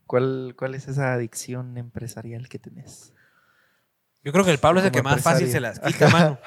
[0.07, 3.12] ¿Cuál, ¿Cuál es esa adicción empresarial que tenés?
[4.24, 6.38] Yo creo que el Pablo es el que más fácil se las quita, mano.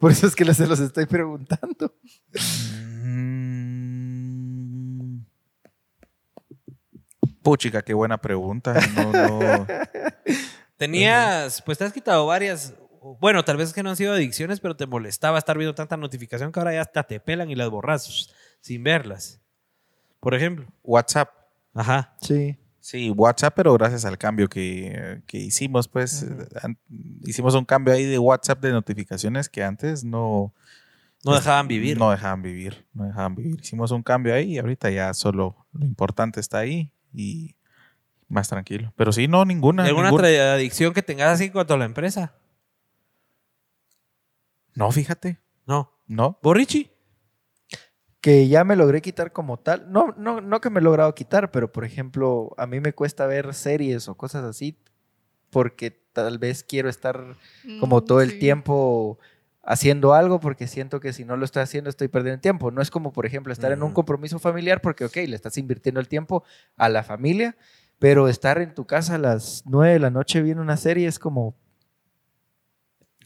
[0.00, 1.94] Por eso es que se los estoy preguntando.
[7.46, 8.74] Puchica, qué buena pregunta.
[8.96, 9.66] No, no.
[10.76, 12.74] Tenías, pues te has quitado varias.
[13.20, 15.96] Bueno, tal vez es que no han sido adicciones, pero te molestaba estar viendo tanta
[15.96, 18.30] notificación que ahora ya hasta te pelan y las borras
[18.60, 19.40] sin verlas.
[20.18, 20.66] Por ejemplo.
[20.82, 21.30] WhatsApp.
[21.72, 22.16] Ajá.
[22.20, 22.56] Sí.
[22.80, 26.26] Sí, WhatsApp, pero gracias al cambio que, que hicimos, pues
[26.62, 26.78] an-
[27.24, 30.52] hicimos un cambio ahí de WhatsApp de notificaciones que antes no,
[31.24, 31.96] No dejaban vivir.
[31.96, 33.60] No dejaban vivir, no dejaban vivir.
[33.60, 37.56] Hicimos un cambio ahí y ahorita ya solo lo importante está ahí y
[38.28, 38.92] más tranquilo.
[38.96, 39.84] Pero sí, no, ninguna.
[39.84, 40.28] ¿Y ¿Alguna ninguna.
[40.52, 42.34] adicción que tengas así en cuanto a la empresa?
[44.74, 45.92] No, fíjate, No.
[46.06, 46.38] no.
[46.42, 46.92] ¿Vos, Richie?
[48.20, 49.90] Que ya me logré quitar como tal.
[49.90, 53.26] No, no, no que me he logrado quitar, pero por ejemplo, a mí me cuesta
[53.26, 54.78] ver series o cosas así
[55.50, 57.36] porque tal vez quiero estar
[57.80, 59.18] como Mm, todo el tiempo
[59.66, 62.70] haciendo algo porque siento que si no lo estoy haciendo estoy perdiendo tiempo.
[62.70, 63.94] No es como, por ejemplo, estar en un Ujú.
[63.94, 66.44] compromiso familiar porque, ok, le estás invirtiendo el tiempo
[66.76, 67.56] a la familia,
[67.98, 71.18] pero estar en tu casa a las 9 de la noche viendo una serie es
[71.18, 71.56] como...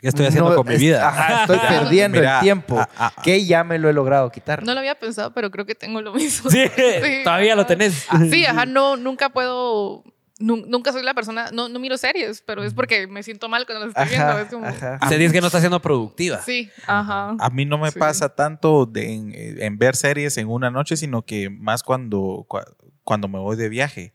[0.00, 1.06] ¿Qué estoy haciendo no, con mi es- vida?
[1.06, 3.22] ajá, estoy perdiendo Mira, el tiempo ah, ah, ah.
[3.22, 4.62] que ya me lo he logrado quitar.
[4.64, 6.50] No lo había pensado, pero creo que tengo lo mismo.
[6.50, 8.06] Sí, Sí, todavía lo tenés.
[8.08, 10.02] Ah, Sí, ajá, no, nunca puedo,
[10.40, 13.86] nunca soy la persona, no, no miro series, pero es porque me siento mal cuando
[13.86, 14.32] las estoy viendo.
[14.32, 15.08] Ajá, Es como, ajá.
[15.08, 16.40] Se dice que no está siendo productiva.
[16.42, 17.36] Sí, ajá.
[17.38, 17.98] A mí no me Sí.
[17.98, 22.74] pasa tanto de en, en ver series en una noche, sino que más cuando, cua-
[23.04, 24.14] cuando me voy de viaje.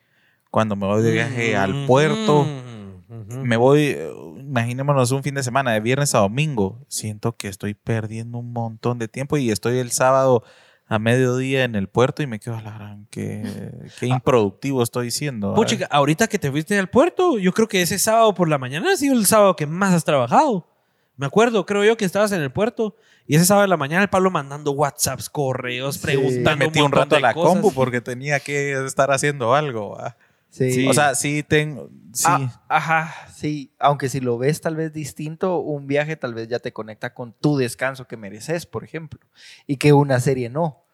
[0.52, 3.46] Cuando me voy de viaje al puerto, Mm, ujú.
[3.46, 6.80] me voy, eh, imaginémonos un fin de semana, de viernes a domingo.
[6.88, 10.44] Siento que estoy perdiendo un montón de tiempo y estoy el sábado
[10.88, 15.10] a mediodía en el puerto y me quedo a la gran, qué, qué improductivo estoy
[15.12, 15.54] siendo.
[15.56, 18.92] Puchica, ahorita que te fuiste al puerto, yo creo que ese sábado por la mañana
[18.94, 20.68] ha sido el sábado que más has trabajado.
[21.18, 22.96] Me acuerdo, creo yo que estabas en el puerto
[23.26, 26.02] y ese sábado de la mañana el Pablo mandando WhatsApps, correos, Sí.
[26.04, 26.58] preguntando.
[26.58, 27.54] Me metí un rato a la cosas.
[27.54, 29.92] compu porque tenía que estar haciendo algo.
[29.98, 30.18] ¿va?
[30.56, 30.72] Sí.
[30.72, 30.88] Sí.
[30.88, 31.90] O sea, sí tengo.
[32.14, 32.24] Sí.
[32.28, 33.74] Ah, ajá, sí.
[33.78, 37.34] Aunque si lo ves tal vez distinto, un viaje tal vez ya te conecta con
[37.34, 39.20] tu descanso que mereces, por ejemplo.
[39.68, 40.85] Y que una serie no.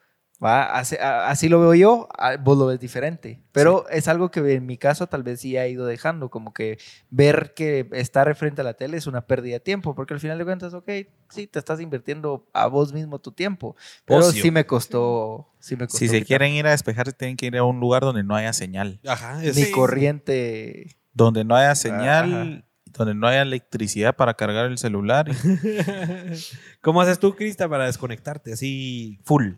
[0.43, 0.63] ¿Va?
[0.77, 2.07] Así, así lo veo yo,
[2.43, 3.39] vos lo ves diferente.
[3.51, 6.77] Pero es algo que en mi caso tal vez sí ha ido dejando, como que
[7.09, 10.37] ver que estar frente a la tele es una pérdida de tiempo, porque al final
[10.37, 10.89] de cuentas, ok,
[11.29, 13.75] sí, te estás invirtiendo a vos mismo tu tiempo.
[14.05, 14.41] Pero Ocio.
[14.41, 15.47] sí me costó.
[15.59, 17.79] Sí me costó Si se quitar quieren ir a despejarse, tienen que ir a un
[17.79, 18.99] lugar donde no haya señal.
[19.07, 20.95] Ajá, es- Mi corriente.
[21.13, 22.65] Donde no haya señal, Ajá.
[22.93, 25.29] donde no haya electricidad para cargar el celular.
[26.81, 29.53] ¿Cómo haces tú, Crista, para desconectarte así full?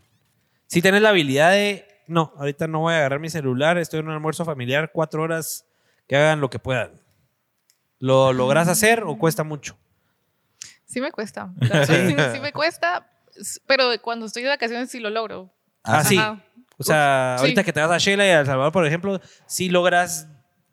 [0.74, 4.08] Si tienes la habilidad de, no, ahorita no voy a agarrar mi celular, estoy en
[4.08, 5.66] un almuerzo familiar, cuatro horas,
[6.08, 7.00] que hagan lo que puedan.
[8.00, 9.78] ¿Lo logras hacer o cuesta mucho?
[10.84, 11.52] Sí me cuesta.
[11.86, 13.08] Sí, sí me cuesta,
[13.66, 15.52] pero cuando estoy de vacaciones sí lo logro.
[15.84, 16.18] Ah, sí.
[16.76, 17.42] O sea, Sí.
[17.42, 20.26] ahorita que te vas a Sheila y a El Salvador, por ejemplo, sí logras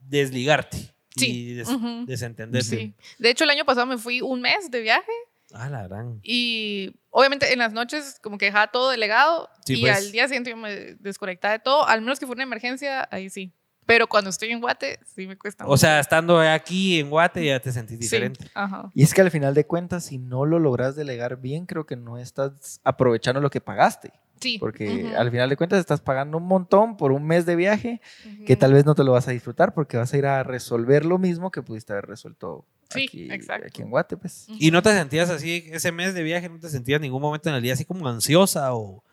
[0.10, 0.78] desligarte
[1.15, 1.53] y Sí.
[1.53, 2.06] des- Ujú.
[2.07, 2.68] desentenderte.
[2.76, 2.94] Sí.
[3.19, 5.11] De hecho, el año pasado me fui un mes de viaje
[5.53, 6.19] Ah, la gran.
[6.23, 9.98] y obviamente en las noches como que dejaba todo delegado Sí, y pues.
[9.98, 13.30] al día siguiente yo me desconectaba de todo, al menos que fue una emergencia, ahí
[13.30, 13.53] sí.
[13.86, 15.65] Pero cuando estoy en Guate, sí me cuesta.
[15.68, 18.48] O sea, estando aquí en Guate ya te sentís Sí, diferente.
[18.53, 18.90] Ajá.
[18.94, 21.95] Y es que al final de cuentas, si no lo logras delegar bien, creo que
[21.95, 24.14] no estás aprovechando lo que pagaste.
[24.41, 24.57] Sí.
[24.59, 25.15] Porque Ujú.
[25.18, 28.45] al final de cuentas estás pagando un montón por un mes de viaje Ujú.
[28.45, 31.05] que tal vez no te lo vas a disfrutar porque vas a ir a resolver
[31.05, 33.68] lo mismo que pudiste haber resuelto Sí, aquí, exacto.
[33.68, 34.18] aquí en Guate.
[34.18, 34.47] Pues.
[34.49, 34.57] Ujú.
[34.59, 37.47] ¿Y no te sentías así, ese mes de viaje, no te sentías en ningún momento
[37.49, 39.03] en el día así como ansiosa o,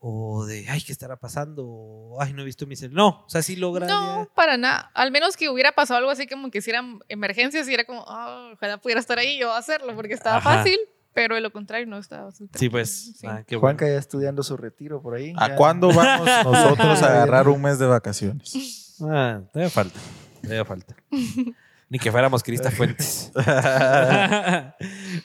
[0.00, 1.64] o de, ay, ¿qué estará pasando?
[1.64, 2.96] O, ay, no he visto mi celular.
[2.96, 3.88] No, o sea, sí logras.
[3.88, 4.90] No, para nada.
[4.94, 8.50] Al menos que hubiera pasado algo así como que hicieran emergencias y era como, "Ah,
[8.52, 10.56] ojalá pudiera estar ahí y yo hacerlo porque estaba Ajá.
[10.58, 10.76] fácil,
[11.14, 12.30] pero de lo contrario no estaba.
[12.54, 13.12] Sí, pues.
[13.18, 13.26] Sí.
[13.26, 13.60] ah, qué bueno.
[13.78, 15.32] Juanca ya estudiando su retiro por ahí.
[15.36, 15.56] ¿A ya.
[15.56, 18.78] cuándo vamos nosotros a agarrar un mes de vacaciones?
[19.04, 19.98] Ah, todavía falta.
[20.42, 20.94] Todavía falta.
[21.88, 23.32] Ni que fuéramos Crista Fuentes.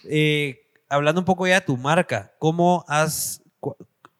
[0.03, 3.41] Eh, hablando un poco ya de tu marca, ¿cómo has.
[3.59, 3.75] cu-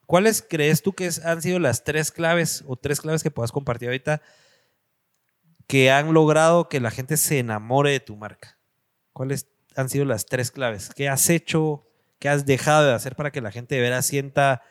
[0.05, 3.51] ¿Cuáles crees tú que es- han sido las tres claves o tres claves que puedas
[3.51, 4.21] compartir ahorita
[5.67, 8.57] que han logrado que la gente se enamore de tu marca?
[9.11, 9.47] ¿Cuáles
[9.77, 10.89] han sido las tres claves?
[10.95, 11.87] ¿Qué has hecho?
[12.19, 14.61] ¿Qué has dejado de hacer para que la gente de veras sienta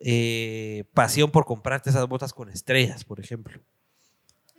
[0.00, 3.60] eh, pasión por comprarte esas botas con estrellas, por ejemplo?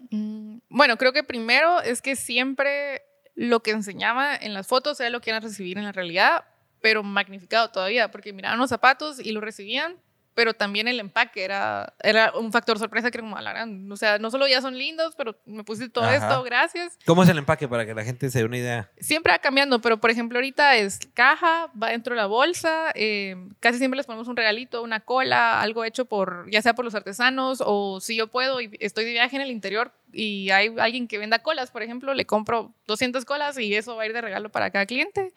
[0.10, 3.02] Mm, Bueno, creo que primero es que siempre
[3.36, 6.46] lo que enseñaba en las fotos era lo que iban a recibir en la realidad,
[6.82, 9.98] pero magnificado todavía, porque miraban los zapatos y lo recibían,
[10.34, 13.96] pero también el empaque era, era un factor sorpresa que como, "A la gran", o
[13.98, 16.16] sea, no solo ya son lindos, pero me pusiste todo Ajá.
[16.16, 16.98] esto, gracias.
[17.06, 18.90] ¿Cómo es el empaque para que la gente se dé una idea?
[19.00, 23.36] Siempre va cambiando, pero por ejemplo ahorita es caja, va dentro de la bolsa, eh,
[23.60, 26.96] casi siempre les ponemos un regalito, una cola, algo hecho por, ya sea por los
[26.96, 31.08] artesanos o si yo puedo y estoy de viaje en el interior y hay alguien
[31.08, 34.22] que venda colas, por ejemplo, le compro 200 colas y eso va a ir de
[34.22, 35.34] regalo para cada cliente.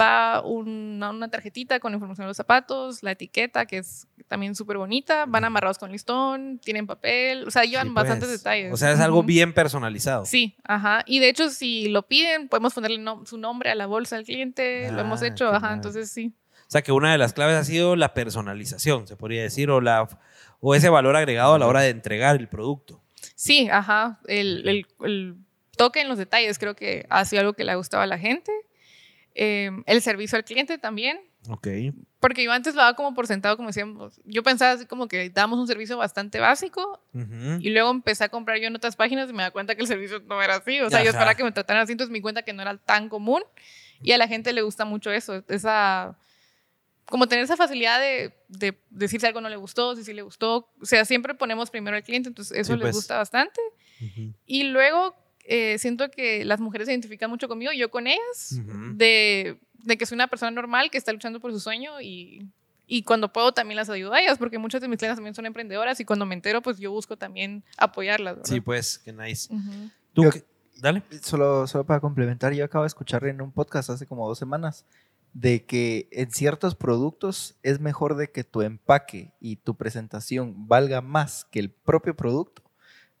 [0.00, 4.76] Va una, una tarjetita con información de los zapatos, la etiqueta que es también súper
[4.78, 8.40] bonita, van amarrados con listón, tienen papel, o sea, llevan Sí, bastantes pues.
[8.40, 8.72] detalles.
[8.72, 10.24] O sea, es algo bien personalizado.
[10.26, 11.02] Sí, ajá.
[11.06, 14.24] Y de hecho, si lo piden, podemos ponerle no- su nombre a la bolsa del
[14.24, 14.90] cliente.
[14.92, 15.68] lo hemos Ah, hecho, ajá.
[15.68, 15.74] nice.
[15.74, 16.32] Entonces sí.
[16.66, 19.80] O sea, que una de las claves ha sido la personalización, se podría decir, o,
[19.80, 20.08] la,
[20.60, 23.02] o ese valor agregado a la hora de entregar el producto.
[23.34, 24.20] Sí, ajá.
[24.26, 25.36] El, el- el
[25.76, 28.18] toque en los detalles creo que ha sido algo que le ha gustado a la
[28.18, 28.52] gente.
[29.34, 31.20] Eh, el servicio al cliente también.
[31.48, 31.66] Ok.
[32.20, 34.20] Porque yo antes lo daba como por sentado, como decíamos.
[34.24, 37.58] Yo pensaba así como que damos un servicio bastante básico Ujú.
[37.60, 39.86] y luego empecé a comprar yo en otras páginas y me da cuenta que el
[39.88, 40.80] servicio no era así.
[40.80, 42.76] O sea, yo esperaba que me trataran así, entonces me di cuenta que no era
[42.78, 43.42] tan común.
[44.02, 46.16] Y a la gente le gusta mucho eso, esa...
[47.06, 50.22] Como tener esa facilidad de, de decir si algo no le gustó, si sí le
[50.22, 50.70] gustó.
[50.80, 52.94] O sea, siempre ponemos primero al cliente, entonces eso Sí, les pues.
[52.94, 53.60] gusta bastante.
[54.00, 54.32] Ujú.
[54.46, 55.14] Y luego
[55.44, 58.60] eh, siento que las mujeres se identifican mucho conmigo, y yo con ellas,
[58.94, 62.48] de, de que soy una persona normal que está luchando por su sueño y,
[62.86, 65.46] y cuando puedo también las ayudo a ellas, porque muchas de mis clientes también son
[65.46, 68.36] emprendedoras y cuando me entero, pues yo busco también apoyarlas.
[68.36, 68.48] ¿verdad?
[68.50, 69.52] Sí, pues, qué nice.
[69.54, 69.70] Ujú.
[70.12, 70.44] ¿Tú Yo- qué-
[70.80, 71.02] Dale.
[71.22, 74.84] Solo, solo para complementar, yo acabo de escuchar en un podcast hace como dos semanas
[75.32, 81.00] de que en ciertos productos es mejor de que tu empaque y tu presentación valga
[81.00, 82.63] más que el propio producto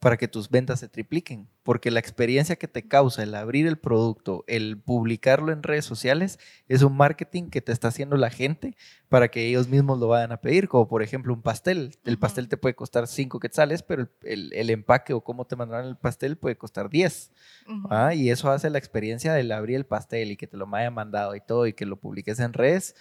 [0.00, 1.48] para que tus ventas se tripliquen.
[1.62, 6.38] Porque la experiencia que te causa el abrir el producto, el publicarlo en redes sociales,
[6.68, 8.76] es un marketing que te está haciendo la gente
[9.08, 10.68] para que ellos mismos lo vayan a pedir.
[10.68, 11.96] Como por ejemplo un pastel.
[12.04, 15.56] El pastel te puede costar 5 quetzales, pero el, el- el empaque o cómo te
[15.56, 17.32] mandarán el pastel puede costar 10.
[17.66, 17.88] Ujú.
[17.90, 20.92] Ah, y eso hace la experiencia del abrir el pastel y que te lo hayan
[20.92, 22.94] mandado y todo y que lo publiques en redes,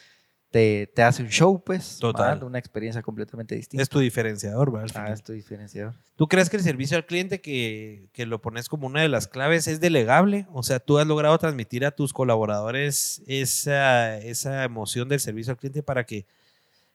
[0.53, 1.97] te, te hace un show, pues.
[1.99, 2.39] Total.
[2.41, 3.81] ah, Una experiencia completamente distinta.
[3.81, 4.91] Es tu diferenciador, ¿verdad?
[4.95, 5.95] Ah, es tu diferenciador.
[6.15, 9.27] ¿Tú crees que el servicio al cliente que, que lo pones como una de las
[9.27, 10.45] claves es delegable?
[10.53, 15.57] O sea, tú has logrado transmitir a tus colaboradores esa, esa emoción del servicio al
[15.57, 16.27] cliente para que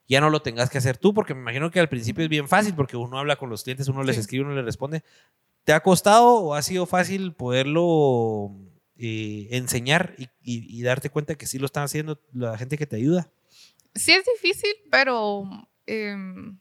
[0.06, 2.46] ya no lo tengas que hacer tú, porque me imagino que al principio es bien
[2.48, 5.02] fácil, porque uno habla con los clientes, uno les escribe, uno les responde.
[5.64, 8.52] ¿Te ha costado o ha sido fácil poderlo
[8.96, 12.86] eh, enseñar y, y- y darte cuenta que sí lo están haciendo la gente que
[12.86, 13.28] te ayuda?
[13.94, 15.44] Sí es difícil, pero
[15.86, 16.58] em,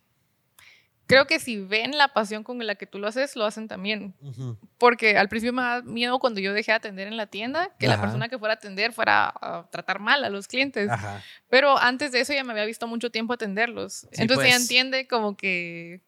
[1.06, 4.16] creo que si ven la pasión con la que tú lo haces, lo hacen también.
[4.78, 7.88] Porque al principio me da miedo cuando yo dejé de atender en la tienda, que
[7.88, 10.90] la persona que fuera a atender fuera a tratar mal a los clientes.
[10.90, 11.24] Ajá.
[11.50, 14.08] Pero antes de eso ya me había visto mucho tiempo atenderlos.
[14.12, 14.62] Sí, Entonces pues.
[14.62, 16.02] entiende como que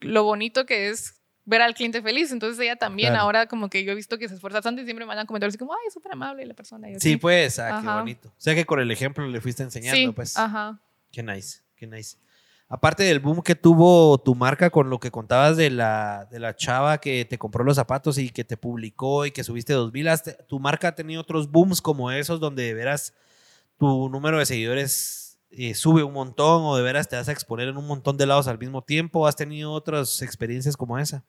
[0.00, 1.17] lo bonito que es
[1.48, 2.30] ver al cliente feliz.
[2.32, 3.24] Entonces ella también Claro.
[3.24, 5.52] ahora como que yo he visto que se esfuerza bastante y siempre me mandan comentarios
[5.52, 6.88] así como, ay, súper amable la persona.
[6.90, 7.10] y así.
[7.10, 8.28] Sí, pues, ah, qué bonito.
[8.28, 10.36] O sea que con el ejemplo le fuiste enseñando, Sí, pues.
[10.36, 10.78] ajá.
[11.10, 12.16] Qué nice, qué nice.
[12.70, 16.54] Aparte del boom que tuvo tu marca con lo que contabas de la, de la
[16.54, 19.90] chava que te compró los zapatos y que te publicó y que subiste dos
[20.22, 23.14] te- tu marca ha tenido otros booms como esos donde de veras
[23.78, 27.68] tu número de seguidores eh, sube un montón o de veras te vas a exponer
[27.68, 29.26] en un montón de lados al mismo tiempo.
[29.26, 31.24] ¿Has tenido otras experiencias como esa?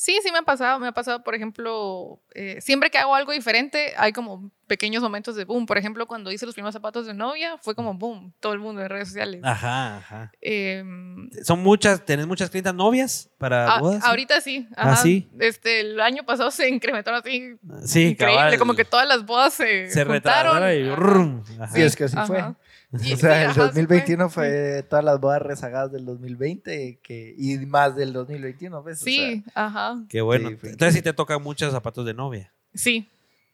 [0.00, 0.78] Sí, sí me ha pasado.
[0.78, 5.34] Me ha pasado, por ejemplo, eh, siempre que hago algo diferente, hay como pequeños momentos
[5.34, 5.66] de boom.
[5.66, 8.80] Por ejemplo, cuando hice los primeros zapatos de novia, fue como boom, todo el mundo
[8.80, 9.40] en redes sociales.
[9.42, 10.32] Ajá, ajá.
[10.40, 14.04] Em, ¿Son muchas, tenés muchas clientas novias para a- bodas?
[14.04, 14.68] ahorita sí.
[14.76, 15.02] Ah, ajá.
[15.02, 15.28] sí.
[15.40, 17.56] Este, el año pasado se incrementaron así.
[17.84, 18.58] Sí, increíble, cabal.
[18.60, 20.62] como que todas las bodas se, se juntaron.
[20.62, 21.74] retrasaron y Ajá.
[21.74, 22.26] Sí, es que así Ajá.
[22.28, 22.44] fue.
[23.02, 27.34] Y- O sea, el ajá, sí 2021 fue, todas las bodas rezagadas del 2020 que,
[27.36, 29.02] y más del 2021, ¿ves?
[29.02, 29.96] O sea, Sí, ajá.
[30.08, 30.48] Qué bueno.
[30.50, 32.52] Sí, Entonces sí te tocan muchos zapatos de novia.
[32.74, 33.08] Sí.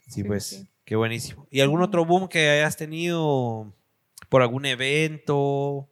[0.07, 0.67] Sí, Sí, pues, sí.
[0.85, 1.47] qué buenísimo.
[1.51, 3.73] ¿Y algún otro boom que hayas tenido
[4.29, 5.89] por algún evento?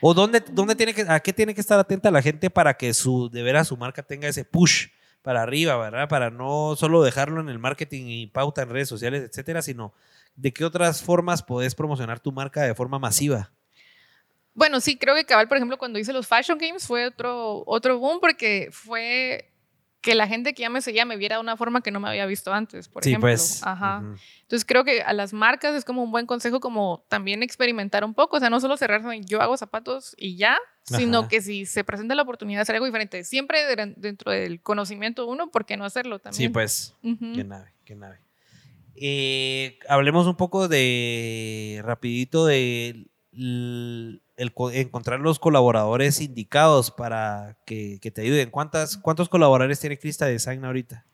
[0.00, 2.94] ¿O dónde, dónde tiene que, a qué tiene que estar atenta la gente para que
[2.94, 4.86] su, de veras su marca tenga ese push
[5.22, 6.08] para arriba, ¿verdad?
[6.08, 9.92] Para no solo dejarlo en el marketing y pauta en redes sociales, etcétera, sino
[10.36, 13.52] de qué otras formas podés promocionar tu marca de forma masiva.
[14.54, 17.98] Bueno, sí, creo que cabal, por ejemplo, cuando hice los Fashion Games fue otro, otro
[17.98, 19.46] boom porque fue
[20.00, 22.08] que la gente que ya me seguía me viera de una forma que no me
[22.08, 23.28] había visto antes, por sí, ejemplo.
[23.28, 23.60] pues.
[23.62, 24.02] Ajá.
[24.42, 28.14] Entonces creo que a las marcas es como un buen consejo como también experimentar un
[28.14, 31.66] poco, o sea, no solo cerrarse en yo hago zapatos y ya, sino que si
[31.66, 35.66] se presenta la oportunidad de hacer algo diferente, siempre de- dentro del conocimiento uno, ¿por
[35.66, 36.52] qué no hacerlo Sí, también?
[36.52, 36.94] pues.
[37.02, 37.32] Ujú.
[37.34, 38.20] Qué nave, qué nave.
[38.96, 44.22] Eh, hablemos un poco de, rapidito, de el
[44.72, 48.50] encontrar los colaboradores indicados para que, que te ayuden.
[48.50, 51.06] ¿Cuántas, ¿Cuántos colaboradores tiene Crista Design ahorita?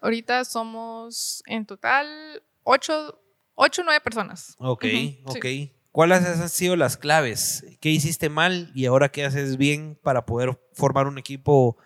[0.00, 3.20] Ahorita somos en total ocho,
[3.54, 4.54] ocho nueve personas.
[4.58, 5.22] Ok, sí.
[5.24, 5.46] ok.
[5.90, 7.64] ¿Cuáles han sido las claves?
[7.80, 11.78] ¿Qué hiciste mal y ahora qué haces bien para poder formar un equipo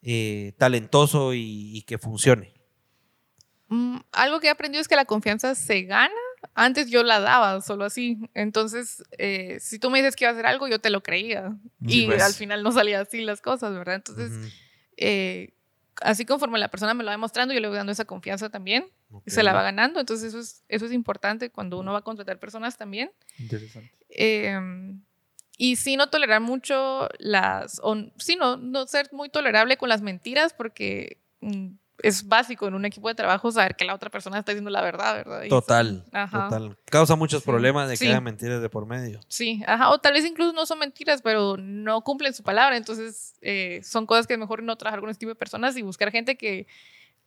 [0.00, 2.57] eh, talentoso y, y que funcione?
[3.68, 6.14] Mm, algo que he aprendido es que la confianza se gana.
[6.54, 8.18] Antes yo la daba solo así.
[8.34, 11.56] Entonces, eh, si tú me dices que iba a hacer algo, yo te lo creía.
[11.86, 12.22] Sí, y pues.
[12.22, 13.96] al final no salía así las cosas, ¿verdad?
[13.96, 14.48] Entonces, Ujú.
[14.96, 15.52] eh,
[16.00, 18.86] así conforme la persona me lo va demostrando, yo le voy dando esa confianza también.
[19.10, 19.24] Ok.
[19.26, 20.00] Y se la va ganando.
[20.00, 23.10] Entonces, eso es, eso es importante cuando uno va a contratar personas también.
[23.38, 23.92] Interesante.
[24.10, 24.58] Eh,
[25.58, 30.02] y sí no tolerar mucho las, o sí no, no ser muy tolerable con las
[30.02, 31.70] mentiras porque mm,
[32.02, 34.82] es básico en un equipo de trabajo saber que la otra persona está diciendo la
[34.82, 35.42] verdad, ¿verdad?
[35.44, 36.44] Y- Total, Ajá.
[36.48, 36.78] total.
[36.84, 39.20] Causa muchos problemas de que haya mentiras de por medio.
[39.28, 43.34] Sí, ajá, o tal vez incluso no son mentiras, pero no cumplen su palabra, entonces
[43.40, 46.10] eh, son cosas que es mejor no trabajar con este tipo de personas y buscar
[46.12, 46.66] gente que,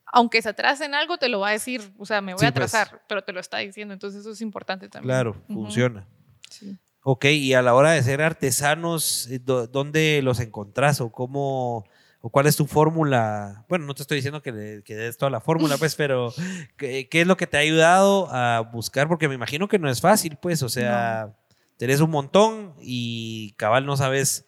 [0.06, 2.46] aunque se atrase en algo, te lo va a decir, o sea, me voy Sí,
[2.46, 2.74] a pues.
[2.74, 5.08] atrasar, pero te lo está diciendo, entonces eso es importante también.
[5.10, 6.08] Claro, funciona.
[6.50, 6.78] Sí.
[7.04, 11.84] Ok, y a la hora de ser artesanos, eh, ¿dónde los encontrás o cómo,
[12.22, 13.66] o cuál es tu fórmula?
[13.68, 16.34] Bueno, no te estoy diciendo que, le- que des toda la fórmula, pues, pero
[16.78, 19.08] ¿qué, qué es lo que te ha ayudado a buscar?
[19.08, 21.36] Porque me imagino que no es fácil, pues, o sea,
[21.78, 24.48] tenés un montón y cabal no sabes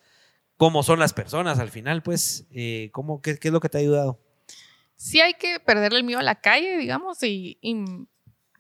[0.58, 3.78] cómo son las personas al final, pues, eh, ¿cómo, qué, qué es lo que te
[3.78, 4.20] ha ayudado?
[4.96, 7.76] sí hay que perderle el miedo a la calle, digamos, y, y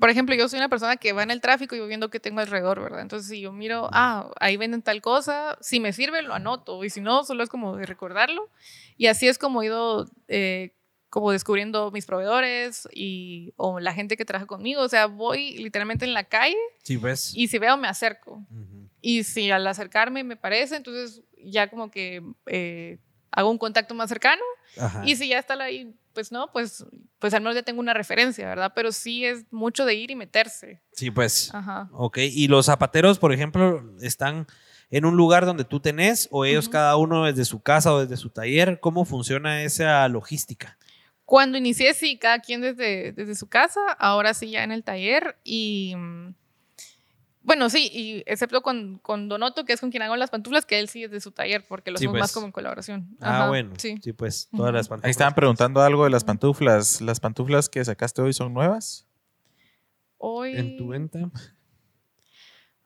[0.03, 2.19] por ejemplo, yo soy una persona que va en el tráfico y voy viendo qué
[2.19, 2.99] tengo alrededor, ¿verdad?
[2.99, 6.83] Entonces, si yo miro, ah, ahí venden tal cosa, si me sirve, lo anoto.
[6.83, 8.49] Y si no, solo es como de recordarlo.
[8.97, 10.75] Y así es como he ido eh,
[11.09, 14.81] como descubriendo mis proveedores y, o la gente que trabaja conmigo.
[14.81, 17.31] O sea, voy literalmente en la calle Sí, pues.
[17.33, 18.45] y si veo, me acerco.
[18.51, 18.89] Ujú.
[18.99, 22.97] Y si al acercarme me parece, entonces ya como que eh,
[23.33, 24.41] hago un contacto más cercano.
[24.77, 25.03] Ajá.
[25.05, 26.85] Y si ya está ahí, pues no, pues,
[27.19, 28.71] pues al menos ya tengo una referencia, ¿verdad?
[28.75, 30.81] Pero sí es mucho de ir y meterse.
[30.93, 31.53] Sí, pues.
[31.53, 31.89] Ajá.
[31.91, 32.19] Ok.
[32.19, 34.47] ¿Y los zapateros, por ejemplo, están
[34.89, 38.17] en un lugar donde tú tenés o ellos cada uno desde su casa o desde
[38.17, 38.79] su taller?
[38.79, 40.77] ¿Cómo funciona esa logística?
[41.25, 45.37] Cuando inicié, sí, cada quien desde, desde su casa, ahora sí ya en el taller
[45.43, 45.95] y...
[47.43, 50.79] Bueno, sí, y excepto con, con Donoto, que es con quien hago las pantuflas, que
[50.79, 52.21] él sí es de su taller, porque lo Sí, hacemos pues.
[52.21, 53.17] más como en colaboración.
[53.19, 53.73] Ah, Ajá, bueno.
[53.77, 53.97] Sí.
[54.01, 54.47] Sí, pues.
[54.55, 55.05] Todas las pantuflas.
[55.07, 57.01] Ahí estaban preguntando algo de las pantuflas.
[57.01, 59.05] ¿Las pantuflas que sacaste hoy son nuevas?
[60.17, 60.55] Hoy...
[60.55, 61.19] En tu venta.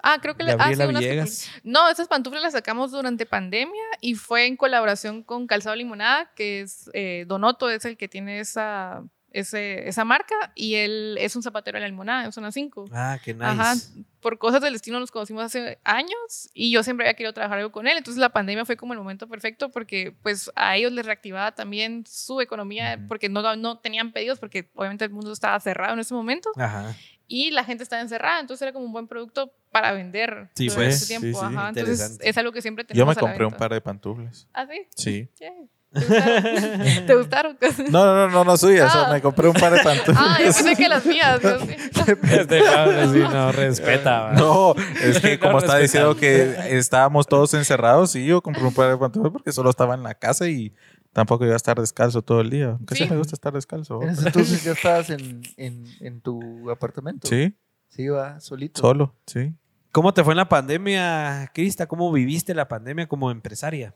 [0.01, 0.43] Ah, creo que...
[0.43, 1.25] le- ah, sí, unas que-.
[1.63, 6.61] No, esas pantuflas las sacamos durante pandemia y fue en colaboración con Calzado Limonada, que
[6.61, 11.43] es eh, Donoto, es el que tiene esa, ese, esa marca y él es un
[11.43, 12.85] zapatero de la limonada, en zona 5.
[12.91, 13.45] Ah, qué nice.
[13.45, 13.75] Ajá,
[14.21, 17.71] por cosas del destino nos conocimos hace años y yo siempre había querido trabajar algo
[17.71, 21.05] con él, entonces la pandemia fue como el momento perfecto porque pues a ellos les
[21.05, 25.93] reactivaba también su economía porque no, no tenían pedidos porque obviamente el mundo estaba cerrado
[25.93, 26.95] en ese momento Ajá.
[27.27, 30.95] y la gente estaba encerrada, entonces era como un buen producto para vender Sí, pues,
[30.95, 31.27] ese tiempo.
[31.39, 33.53] sí, sí, Ajá, entonces es algo que siempre Yo tenemos me a la compré un
[33.53, 34.47] par de pantuflas.
[34.53, 34.87] ¿Ah, sí?
[34.95, 35.29] Sí.
[35.39, 35.69] Yay.
[35.93, 37.57] ¿Te gustaron?
[37.57, 37.91] ¿Te gustaron?
[37.91, 38.91] No, no, no, no, no suyas.
[38.93, 39.09] Ah.
[39.11, 40.17] Me compré un par de pantuflas.
[40.17, 41.41] Ah, yo pensé que las mías.
[41.41, 41.75] Dios mío.
[41.77, 44.31] Este Pablo sí no respeta.
[44.33, 46.13] No, es que No como está respetando.
[46.13, 49.95] diciendo que estábamos todos encerrados, y yo compré un par de pantuflas porque solo estaba
[49.95, 50.73] en la casa y
[51.13, 52.71] tampoco iba a estar descalzo todo el día.
[52.71, 53.09] Aunque sí, Sí.
[53.09, 54.01] me gusta estar descalzo.
[54.03, 57.27] En ese entonces ya estabas en, en, en tu apartamento.
[57.27, 57.55] Sí,
[57.89, 58.81] Sí, va, solito.
[58.81, 59.53] solo, sí.
[59.91, 61.87] ¿Cómo te fue en la pandemia, Crista?
[61.87, 63.95] ¿Cómo viviste la pandemia como empresaria?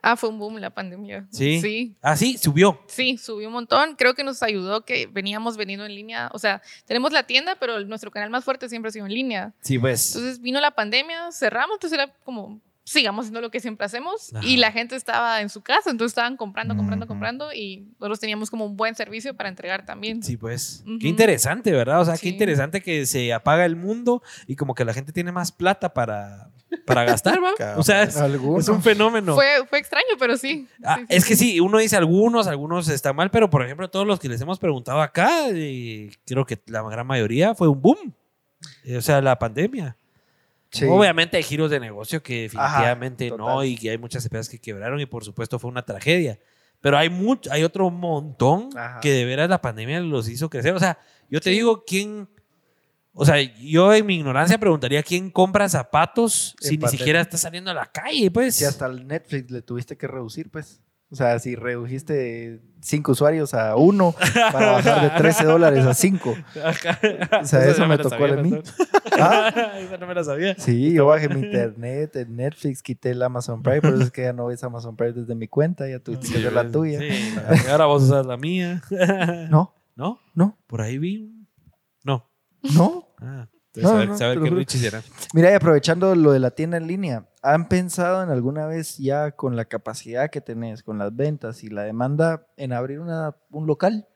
[0.00, 1.26] Ah, fue un boom la pandemia.
[1.30, 1.60] Sí.
[1.60, 1.96] Sí.
[2.00, 2.80] Ah, sí, subió.
[2.86, 3.96] Sí, subió un montón.
[3.96, 6.30] Creo que nos ayudó que veníamos vendiendo en línea.
[6.32, 9.54] O sea, tenemos la tienda, pero nuestro canal más fuerte siempre ha sido en línea.
[9.60, 10.14] Sí, pues.
[10.14, 14.34] Entonces vino la pandemia, cerramos, entonces era como, sigamos haciendo lo que siempre hacemos.
[14.34, 14.44] Ajá.
[14.44, 17.52] Y la gente estaba en su casa, entonces estaban comprando, comprando, comprando.
[17.52, 20.22] Y nosotros teníamos como un buen servicio para entregar también.
[20.22, 20.84] Sí, pues.
[21.00, 22.00] Qué interesante, ¿verdad?
[22.00, 25.32] O sea, qué interesante que se apaga el mundo y como que la gente tiene
[25.32, 26.50] más plata para,
[26.86, 27.52] para gastar, ¿va?
[27.76, 28.16] O sea, es,
[28.68, 29.34] un fenómeno.
[29.34, 30.66] Fue, fue extraño, pero sí.
[30.82, 31.60] Ah, Sí, sí, es que sí.
[31.60, 35.02] uno dice algunos, algunos están mal, pero por ejemplo, todos los que les hemos preguntado
[35.02, 38.14] acá, eh, creo que la gran mayoría fue un boom.
[38.84, 39.97] Eh, O sea, la pandemia.
[40.70, 40.84] Sí.
[40.84, 44.58] Obviamente hay giros de negocio que definitivamente Ajá, no y que hay muchas empresas que
[44.58, 46.38] quebraron y por supuesto fue una tragedia.
[46.80, 49.00] Pero hay mucho, hay otro montón Ajá.
[49.00, 50.74] que de veras la pandemia los hizo crecer.
[50.74, 50.98] O sea,
[51.30, 52.28] yo te digo, ¿quién?
[53.12, 56.98] O sea, yo en mi ignorancia preguntaría quién compra zapatos En si ni pandemia.
[56.98, 58.54] siquiera está saliendo a la calle, pues.
[58.56, 60.80] Si hasta el Netflix le tuviste que reducir, pues.
[61.10, 64.14] O sea, si redujiste cinco usuarios a uno
[64.52, 66.34] para bajar de 13 dólares a 5.
[67.40, 68.52] O sea, eso me tocó sabía, a mí.
[69.20, 69.48] Ah,
[69.78, 70.54] Esa no me la sabía.
[70.58, 74.22] sí, yo bajé mi internet, el Netflix, quité el Amazon Prime, por eso es que
[74.22, 77.00] ya no ves Amazon Prime desde mi cuenta, ya tuviste que hacer la tuya.
[77.00, 77.34] Sí,
[77.68, 78.82] ahora vos usas la mía.
[79.50, 80.20] No, ¿No?
[80.34, 81.32] no, Por ahí vi.
[82.04, 82.30] No.
[82.74, 83.08] no.
[83.20, 83.48] Ah,
[83.82, 84.50] entonces No, saber, no, qué.
[84.50, 85.02] Richie será.
[85.34, 89.32] Mira, y aprovechando lo de la tienda en línea, ¿han pensado en alguna vez ya
[89.32, 93.66] con la capacidad que tenés, con las ventas y la demanda, en abrir una, un
[93.66, 94.06] local?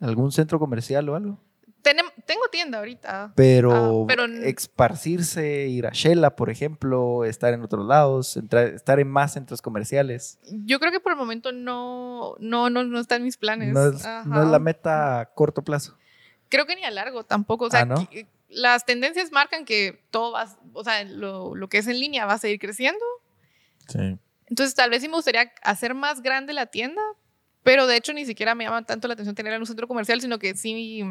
[0.00, 1.38] ¿Algún centro comercial o algo?
[1.84, 3.32] Tenem- tengo tienda ahorita.
[3.34, 8.98] Pero, Ah, pero esparcirse, ir a Shela, por ejemplo, estar en otros lados, entrar- estar
[9.00, 10.38] en más centros comerciales.
[10.64, 13.72] Yo creo que por el momento no, no, no, no está en mis planes.
[13.74, 14.24] No es, Ajá.
[14.28, 15.96] no es la meta a corto plazo.
[16.48, 17.66] Creo que ni a largo tampoco.
[17.66, 18.08] O sea, Ah, ¿no?
[18.08, 22.26] que- las tendencias marcan que todo va, o sea, lo, lo que es en línea
[22.26, 23.04] va a seguir creciendo.
[23.88, 24.18] Sí.
[24.46, 27.00] Entonces, tal vez sí me gustaría hacer más grande la tienda,
[27.62, 30.20] pero de hecho ni siquiera me llama tanto la atención tenerla en un centro comercial,
[30.20, 31.02] sino que sí,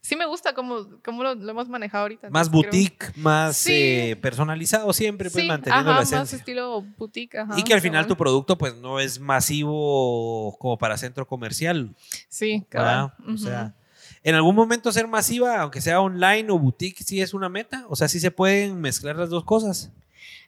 [0.00, 2.30] sí me gusta cómo, cómo lo, lo hemos manejado ahorita.
[2.30, 3.72] Más Entonces, creo- boutique, más Sí.
[3.72, 6.38] eh, personalizado siempre, pues Sí, manteniendo ajá, la más esencia.
[6.38, 7.36] estilo boutique.
[7.38, 8.08] ajá, y que al final cabal.
[8.08, 11.94] tu producto pues no es masivo como para centro comercial.
[12.28, 13.12] Sí, cabal.
[13.18, 13.34] ¿verdad?
[13.34, 13.74] O sea,
[14.22, 17.84] en algún momento ser masiva, aunque sea online o boutique, sí es una meta.
[17.88, 19.90] O sea, sí se pueden mezclar las dos cosas.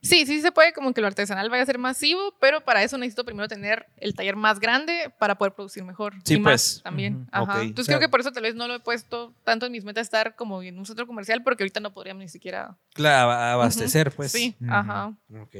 [0.02, 2.96] Sí, sí se puede como que lo artesanal vaya a ser masivo, pero para eso
[2.96, 6.14] necesito primero tener el taller más grande para poder producir mejor.
[6.24, 6.82] Sí, y más pues.
[6.82, 7.16] también.
[7.16, 7.26] Ujú.
[7.32, 7.42] Ajá.
[7.42, 7.62] Ok.
[7.64, 9.72] Entonces O sea- creo que por eso tal vez no lo he puesto tanto en
[9.72, 12.76] mis metas estar como en un centro comercial, porque ahorita no podríamos ni siquiera.
[12.94, 14.32] Claro, abastecer, pues.
[14.32, 15.12] sí, ajá.
[15.38, 15.54] Ok.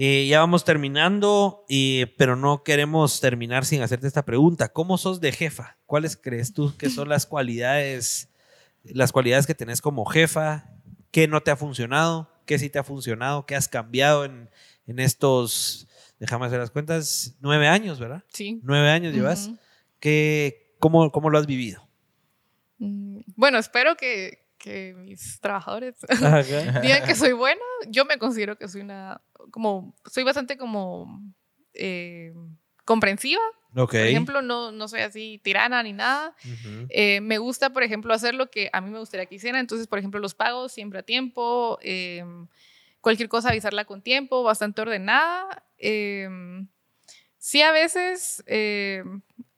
[0.00, 4.68] Eh, ya vamos terminando, eh, pero no queremos terminar sin hacerte esta pregunta.
[4.72, 5.76] ¿Cómo sos de jefa?
[5.86, 8.28] ¿Cuáles crees tú que son las cualidades
[8.84, 10.70] las cualidades que tenés como jefa,
[11.10, 14.48] qué no te ha funcionado, qué sí te ha funcionado, qué has cambiado en,
[14.86, 15.88] en estos,
[16.20, 18.22] déjame hacer las cuentas, nueve años, ¿verdad?
[18.32, 18.60] Sí.
[18.62, 19.50] Nueve años llevas.
[20.00, 21.86] ¿Qué- cómo, ¿Cómo lo has vivido?
[22.78, 25.94] Mm, Bueno, espero que, que mis trabajadores
[26.82, 27.60] digan que soy buena.
[27.88, 29.20] Yo me considero que soy una,
[29.50, 31.22] como, soy bastante como
[31.74, 32.34] eh,
[32.84, 33.40] comprensiva.
[33.76, 33.92] Ok.
[33.92, 36.34] Por ejemplo, no, no soy así tirana ni nada.
[36.88, 39.60] Eh, me gusta, por ejemplo, hacer lo que a mí me gustaría que hiciera.
[39.60, 42.24] Entonces, por ejemplo, los pagos siempre a tiempo, eh,
[43.00, 45.64] cualquier cosa avisarla con tiempo, bastante ordenada.
[47.38, 48.42] Sí, a veces,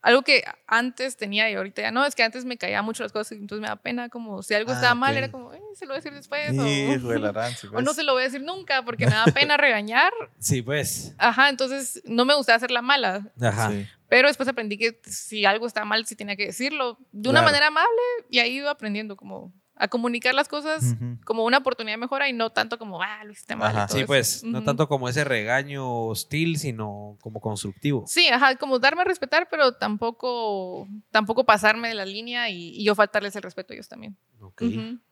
[0.02, 3.12] algo que antes tenía y ahorita ya no, es que antes me caía mucho las
[3.12, 5.60] cosas y entonces me da pena, como si algo Ah, estaba mal, era como, "Eh,
[5.74, 6.52] se lo voy a decir después.
[6.54, 7.84] Hijo o, ranci, o pues.
[7.84, 10.12] no se lo voy a decir nunca porque me da pena regañar.
[10.38, 11.14] Sí, pues.
[11.18, 13.30] Ajá, entonces no me gustaba hacer la mala.
[13.40, 13.70] Ajá.
[13.70, 13.86] Sí.
[14.08, 17.46] Pero después aprendí que si algo está mal, sí tenía que decirlo de una Claro.
[17.52, 20.94] manera amable y ahí iba aprendiendo como a comunicar las cosas
[21.24, 23.72] como una oportunidad de mejora y no tanto como, ah, lo hiciste mal.
[23.74, 23.86] y Ajá.
[23.86, 24.06] todo Sí, eso.
[24.06, 28.04] pues, no tanto como ese regaño hostil, sino como constructivo.
[28.06, 32.84] Sí, ajá, como darme a respetar, pero tampoco, tampoco pasarme de la línea y, y
[32.84, 34.16] yo faltarles el respeto a ellos también.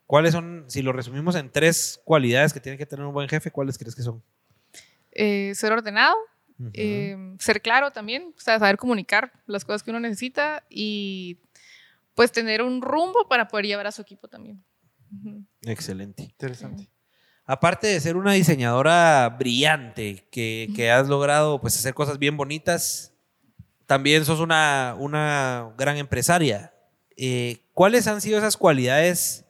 [0.05, 3.51] ¿Cuáles son, si lo resumimos en tres cualidades que tiene que tener un buen jefe,
[3.51, 4.23] cuáles crees que son?
[5.11, 6.15] Eh, ser ordenado,
[6.73, 11.37] eh, ser claro también, o sea, saber comunicar las cosas que uno necesita y
[12.19, 14.61] pues tener un rumbo para poder llevar a su equipo también.
[15.61, 16.23] Excelente.
[16.23, 16.91] Interesante.
[17.45, 23.13] Aparte de ser una diseñadora brillante, que, que has logrado pues, hacer cosas bien bonitas,
[23.85, 26.73] también sos una, una gran empresaria.
[27.15, 29.45] Eh, ¿Cuáles han sido esas cualidades,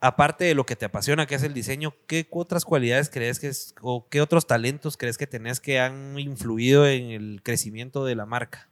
[0.00, 3.46] aparte de lo que te apasiona, que es el diseño, qué otras cualidades crees que
[3.46, 8.16] es, o qué otros talentos crees que tenés que han influido en el crecimiento de
[8.16, 8.68] la marca?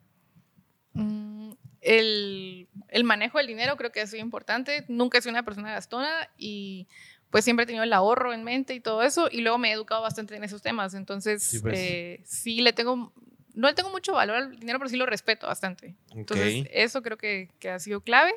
[0.94, 4.84] Mm, El, el manejo del dinero creo que ha sido importante.
[4.88, 6.86] Nunca he sido una persona gastona y
[7.30, 9.28] pues siempre he tenido el ahorro en mente y todo eso.
[9.30, 10.94] Y luego me he educado bastante en esos temas.
[10.94, 12.20] Entonces, Sí, pues.
[12.24, 13.12] sí le tengo,
[13.54, 15.94] no le tengo mucho valor al dinero, pero sí lo respeto bastante.
[16.14, 18.32] Entonces, eso creo que, que ha sido clave.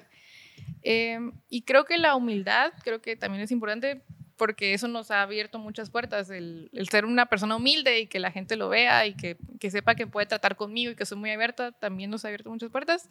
[0.83, 4.03] Eh, y creo que la humildad, creo que también es importante
[4.37, 8.19] porque eso nos ha abierto muchas puertas, el, el ser una persona humilde y que
[8.19, 11.17] la gente lo vea y que, que sepa que puede tratar conmigo y que soy
[11.17, 13.09] muy abierta, también nos ha abierto muchas puertas.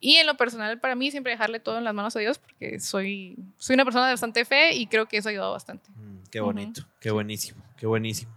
[0.00, 2.80] Y en lo personal, para mí, siempre dejarle todo en las manos a Dios porque
[2.80, 5.90] soy, soy una persona de bastante fe y creo que eso ha ayudado bastante.
[5.90, 8.32] Mm, Qué bonito, qué buenísimo, qué buenísimo.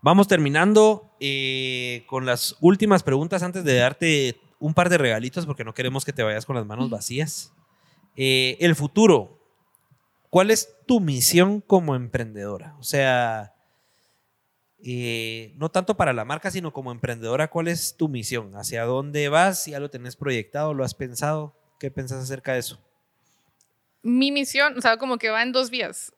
[0.00, 5.64] Vamos terminando eh, con las últimas preguntas antes de darte un par de regalitos porque
[5.64, 7.52] no queremos que te vayas con las manos vacías.
[8.16, 9.38] Eh, el futuro,
[10.32, 12.74] ¿cuál es tu misión como emprendedora?
[12.78, 13.54] O sea,
[14.82, 18.56] eh, no tanto para la marca, sino como emprendedora, ¿cuál es tu misión?
[18.56, 19.66] ¿Hacia dónde vas?
[19.66, 20.72] ¿Ya lo tenés proyectado?
[20.72, 21.54] ¿Lo has pensado?
[21.78, 22.82] ¿Qué pensás acerca de eso?
[24.00, 26.14] Mi misión, o sea, como que va en dos vías.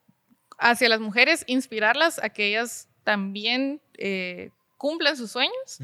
[0.57, 5.79] Hacia las mujeres, inspirarlas a que ellas también eh, cumplan sus sueños.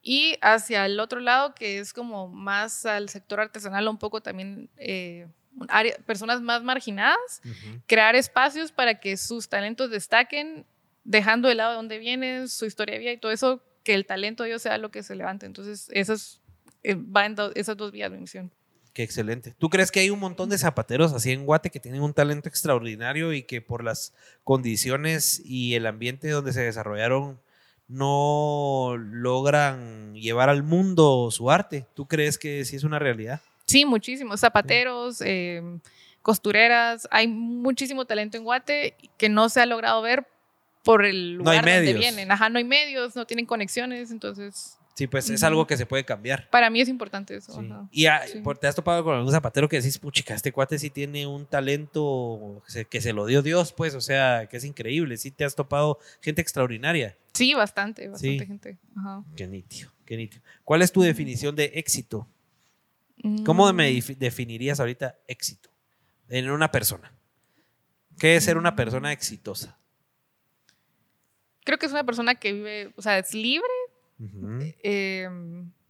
[0.00, 4.70] Y hacia el otro lado, que es como más al sector artesanal, un poco también
[4.78, 5.28] eh,
[5.68, 7.42] área- personas más marginadas,
[7.86, 10.66] crear espacios para que sus talentos destaquen,
[11.04, 14.06] dejando de lado de dónde vienen, su historia de vida y todo eso, que el
[14.06, 15.46] talento de ellos sea lo que se levante.
[15.46, 16.40] Entonces, esas,
[16.82, 18.50] eh, va en do- esas dos vías mi misión.
[18.92, 19.54] Qué excelente.
[19.58, 22.48] ¿Tú crees que hay un montón de zapateros así en Guate que tienen un talento
[22.48, 27.38] extraordinario y que por las condiciones y el ambiente donde se desarrollaron
[27.88, 31.86] no logran llevar al mundo su arte?
[31.94, 33.40] ¿Tú crees que sí es una realidad?
[33.66, 34.40] Sí, muchísimos.
[34.40, 35.62] Zapateros, eh,
[36.22, 37.06] costureras.
[37.10, 40.26] Hay muchísimo talento en Guate que no se ha logrado ver
[40.84, 41.98] por el No hay lugar donde medios.
[42.00, 42.30] vienen.
[42.30, 44.10] Ajá, no hay medios, no tienen conexiones.
[44.10, 46.48] Entonces, Sí, pues es algo que se puede cambiar.
[46.48, 47.52] para mí es importante eso.
[47.52, 47.66] Sí.
[47.70, 47.86] ajá.
[47.90, 48.42] Y ah, Sí.
[48.58, 52.62] te has topado con algún zapatero que decís, puchica, este cuate sí tiene un talento
[52.64, 55.18] que se, que se lo dio Dios, pues, o sea, que es increíble.
[55.18, 57.14] Sí te has topado gente extraordinaria.
[57.34, 58.46] Sí, bastante, bastante Sí.
[58.46, 58.78] gente.
[58.96, 59.22] Ajá.
[59.36, 60.42] Qué nítido, qué nítido.
[60.64, 62.26] ¿Cuál es tu definición de éxito?
[63.44, 65.70] ¿Cómo me Mm, definirías ahorita éxito
[66.28, 67.12] en una persona?
[68.18, 69.78] ¿Qué es ser una persona exitosa?
[71.64, 73.66] Creo que es una persona que vive, o sea, es libre,
[74.82, 75.28] eh,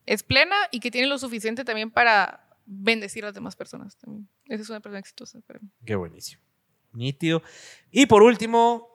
[0.06, 4.28] es plena y que tiene lo suficiente también para bendecir a las demás personas también.
[4.46, 5.68] Esa es una persona exitosa para mí.
[5.84, 6.42] Qué buenísimo.
[6.92, 7.42] Nítido.
[7.90, 8.88] Y por último,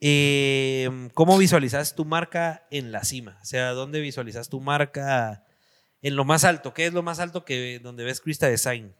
[0.00, 3.38] eh, ¿cómo visualizas tu marca en la cima?
[3.40, 5.44] O sea, ¿dónde visualizas tu marca
[6.02, 6.72] en lo más alto?
[6.74, 8.92] ¿Qué es lo más alto que donde ves Crista Design?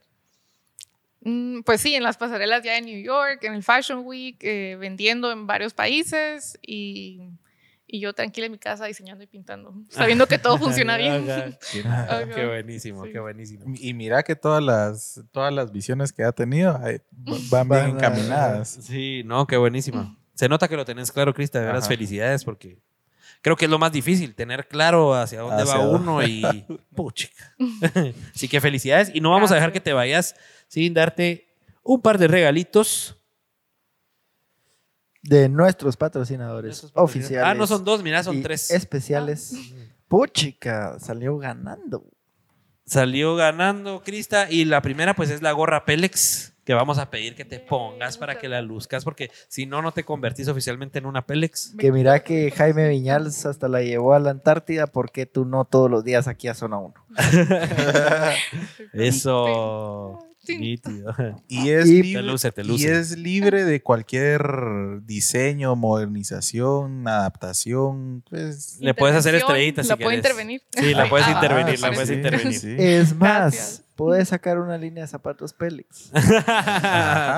[1.20, 4.76] Mm, Pues sí, en las pasarelas ya en New York, en el Fashion Week, eh,
[4.78, 7.30] vendiendo en varios países y
[7.90, 11.26] Y yo tranquila en mi casa diseñando y pintando, sabiendo que todo funciona bien.
[11.86, 12.28] Ajá.
[12.28, 13.12] Qué buenísimo, Sí.
[13.12, 13.64] qué buenísimo.
[13.78, 17.00] Y mira que todas las, todas las visiones que ha tenido ay,
[17.50, 18.68] van bien encaminadas.
[18.82, 20.14] Sí, no, qué buenísima.
[20.34, 21.60] Se nota que lo tenés claro, Crista.
[21.60, 22.76] De veras, felicidades porque
[23.43, 25.98] creo que es lo más difícil, tener claro hacia dónde Hacia va dónde.
[26.02, 26.66] uno y...
[26.94, 27.55] Puchica.
[28.35, 30.35] Así que felicidades y no vamos a dejar que te vayas
[30.69, 31.48] sin darte
[31.82, 33.16] un par de regalitos.
[35.23, 37.47] De nuestros patrocinadores oficiales.
[37.47, 38.70] Ah, no son dos, mira, son y tres.
[38.70, 39.55] Especiales.
[40.06, 42.10] Puchica, salió ganando.
[42.86, 47.34] Salió ganando Crista y la primera pues es la gorra Pélex que vamos a pedir
[47.34, 51.06] que te pongas para que la luzcas porque si no, no te convertís oficialmente en
[51.06, 51.72] una Pélex.
[51.78, 55.90] Que mira que Jaime Viñals hasta la llevó a la Antártida, porque tú no todos
[55.90, 56.94] los días aquí a Zona 1?
[58.92, 60.18] Eso.
[60.40, 60.58] Sí.
[60.58, 61.14] Nítido.
[61.48, 64.42] Y es, Y- libre, Te luce, te y es libre de cualquier
[65.04, 68.24] diseño, modernización, adaptación.
[68.28, 70.24] Pues, Le puedes hacer estrellitas si La puedo quieres.
[70.24, 70.62] intervenir.
[70.72, 72.58] Sí, la puedes Ah, intervenir, la puedes sí, intervenir.
[72.60, 72.74] sí.
[72.78, 73.84] Es más, Gracias.
[73.98, 76.12] Puedes sacar una línea de zapatos Pélex.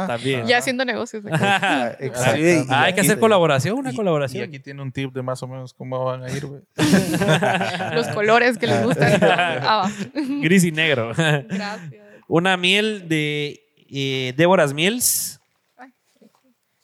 [0.06, 0.46] También.
[0.46, 1.24] Ya haciendo negocios.
[1.32, 1.96] Ah.
[2.68, 4.42] Ah, hay que hacer colaboración, una Y- colaboración.
[4.44, 6.60] Y aquí tiene un tip de más o menos cómo van a ir, güey.
[7.94, 9.18] Los colores que les gustan.
[9.22, 9.90] Ah, va.
[10.42, 11.12] Gris y negro.
[11.16, 11.90] Gracias.
[12.28, 15.40] Una miel de eh, Déboras Miels.
[15.78, 15.90] Ay,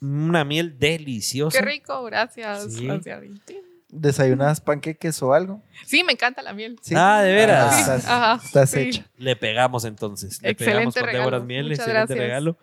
[0.00, 1.58] Una miel deliciosa.
[1.58, 2.72] Qué rico, gracias.
[2.74, 2.86] Sí.
[2.86, 3.22] gracias.
[4.00, 5.62] ¿Desayunas panqueques o algo?
[5.86, 6.78] Sí, me encanta la miel.
[6.82, 6.94] Sí.
[6.96, 7.66] Ah, de veras.
[7.68, 8.80] Ah, Sí, estás ajá, estás sí.
[8.80, 9.06] hecha.
[9.16, 10.40] Le pegamos entonces.
[10.42, 11.18] Le Excelente pegamos con regalo.
[11.24, 11.62] Déboras Miel.
[11.64, 12.18] Muchas excelente gracias.
[12.28, 12.58] regalo.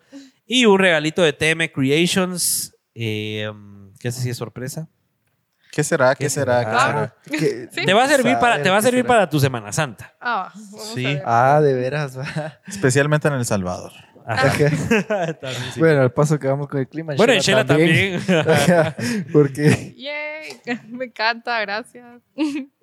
[0.46, 2.74] Y un regalito de TM Creations.
[2.94, 3.50] Eh,
[3.98, 4.88] que ese sí es sorpresa.
[5.72, 6.14] ¿Qué será?
[6.14, 6.60] ¿Qué, ¿Qué será?
[6.60, 6.70] será?
[6.70, 7.12] ¿Qué Claro.
[7.38, 7.70] será?
[7.72, 7.84] Sí.
[7.86, 9.08] Te va a servir para, te va a qué servir será.
[9.08, 10.14] para tu Semana Santa.
[10.20, 11.04] Ah, vamos Sí.
[11.04, 11.22] a ver.
[11.26, 12.16] Ah, de veras.
[12.68, 13.90] Especialmente en El Salvador.
[14.24, 14.48] Ajá.
[14.48, 15.34] Ajá.
[15.40, 15.80] También sí.
[15.80, 17.14] Bueno, al paso que vamos con el clima.
[17.16, 18.20] Bueno, en Shela también.
[19.32, 22.22] Porque Yay, me encanta, gracias.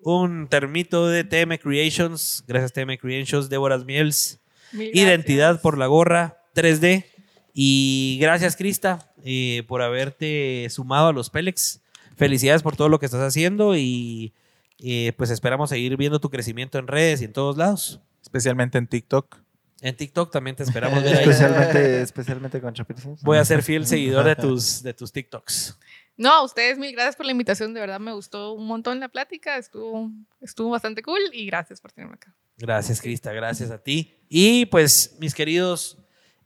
[0.04, 2.44] un termito de TM Creations.
[2.48, 4.40] Gracias TM Creations, Déboras Miels.
[4.74, 7.06] Identidad por la gorra 3D.
[7.54, 11.82] Y gracias, Crista, eh, por haberte sumado a los Pélex.
[12.16, 14.34] Felicidades por todo lo que estás haciendo y
[14.80, 18.00] eh, pues esperamos seguir viendo tu crecimiento en redes y en todos lados.
[18.22, 19.38] Especialmente en TikTok.
[19.82, 21.24] En TikTok también te esperamos ver ahí.
[21.24, 23.22] especialmente, especialmente con Chapircins.
[23.24, 25.78] Voy a ser fiel seguidor de tus, de tus TikToks.
[26.18, 29.10] No, a ustedes mil gracias por la invitación, de verdad me gustó un montón la
[29.10, 32.36] plática, estuvo, estuvo bastante cool y gracias por tenerme acá.
[32.58, 34.14] Gracias, Crista, gracias a ti.
[34.30, 35.98] Y pues, mis queridos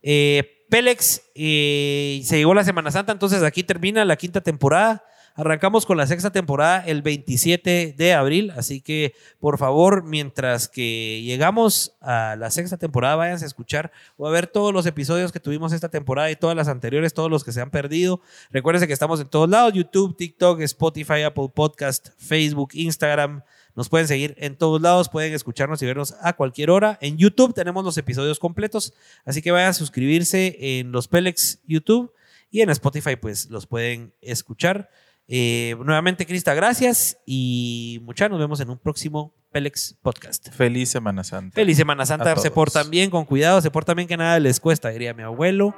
[0.02, 5.04] eh, Pélex, eh, se llegó la Semana Santa, entonces aquí termina la quinta temporada.
[5.38, 11.20] Arrancamos con la sexta temporada el 27 de abril, así que por favor, mientras que
[11.22, 15.40] llegamos a la sexta temporada, váyanse a escuchar o a ver todos los episodios que
[15.40, 18.22] tuvimos esta temporada y todas las anteriores, todos los que se han perdido.
[18.50, 23.42] Recuérdense que estamos en todos lados, YouTube, TikTok, Spotify, Apple Podcast, Facebook, Instagram.
[23.74, 26.96] Nos pueden seguir en todos lados, pueden escucharnos y vernos a cualquier hora.
[27.02, 28.94] En YouTube tenemos los episodios completos,
[29.26, 32.10] así que vayan a suscribirse en los Pelex YouTube
[32.50, 34.88] y en Spotify pues los pueden escuchar.
[35.28, 40.50] Eh, nuevamente, Crista, gracias y muchas nos vemos en un próximo Pelex Podcast.
[40.50, 41.54] Feliz Semana Santa.
[41.54, 42.50] Feliz Semana A Santa, se todos.
[42.52, 45.74] portan bien, con cuidado, se portan bien que nada les cuesta, diría mi abuelo.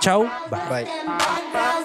[0.00, 0.84] Chao, bye.
[0.84, 1.75] Bye.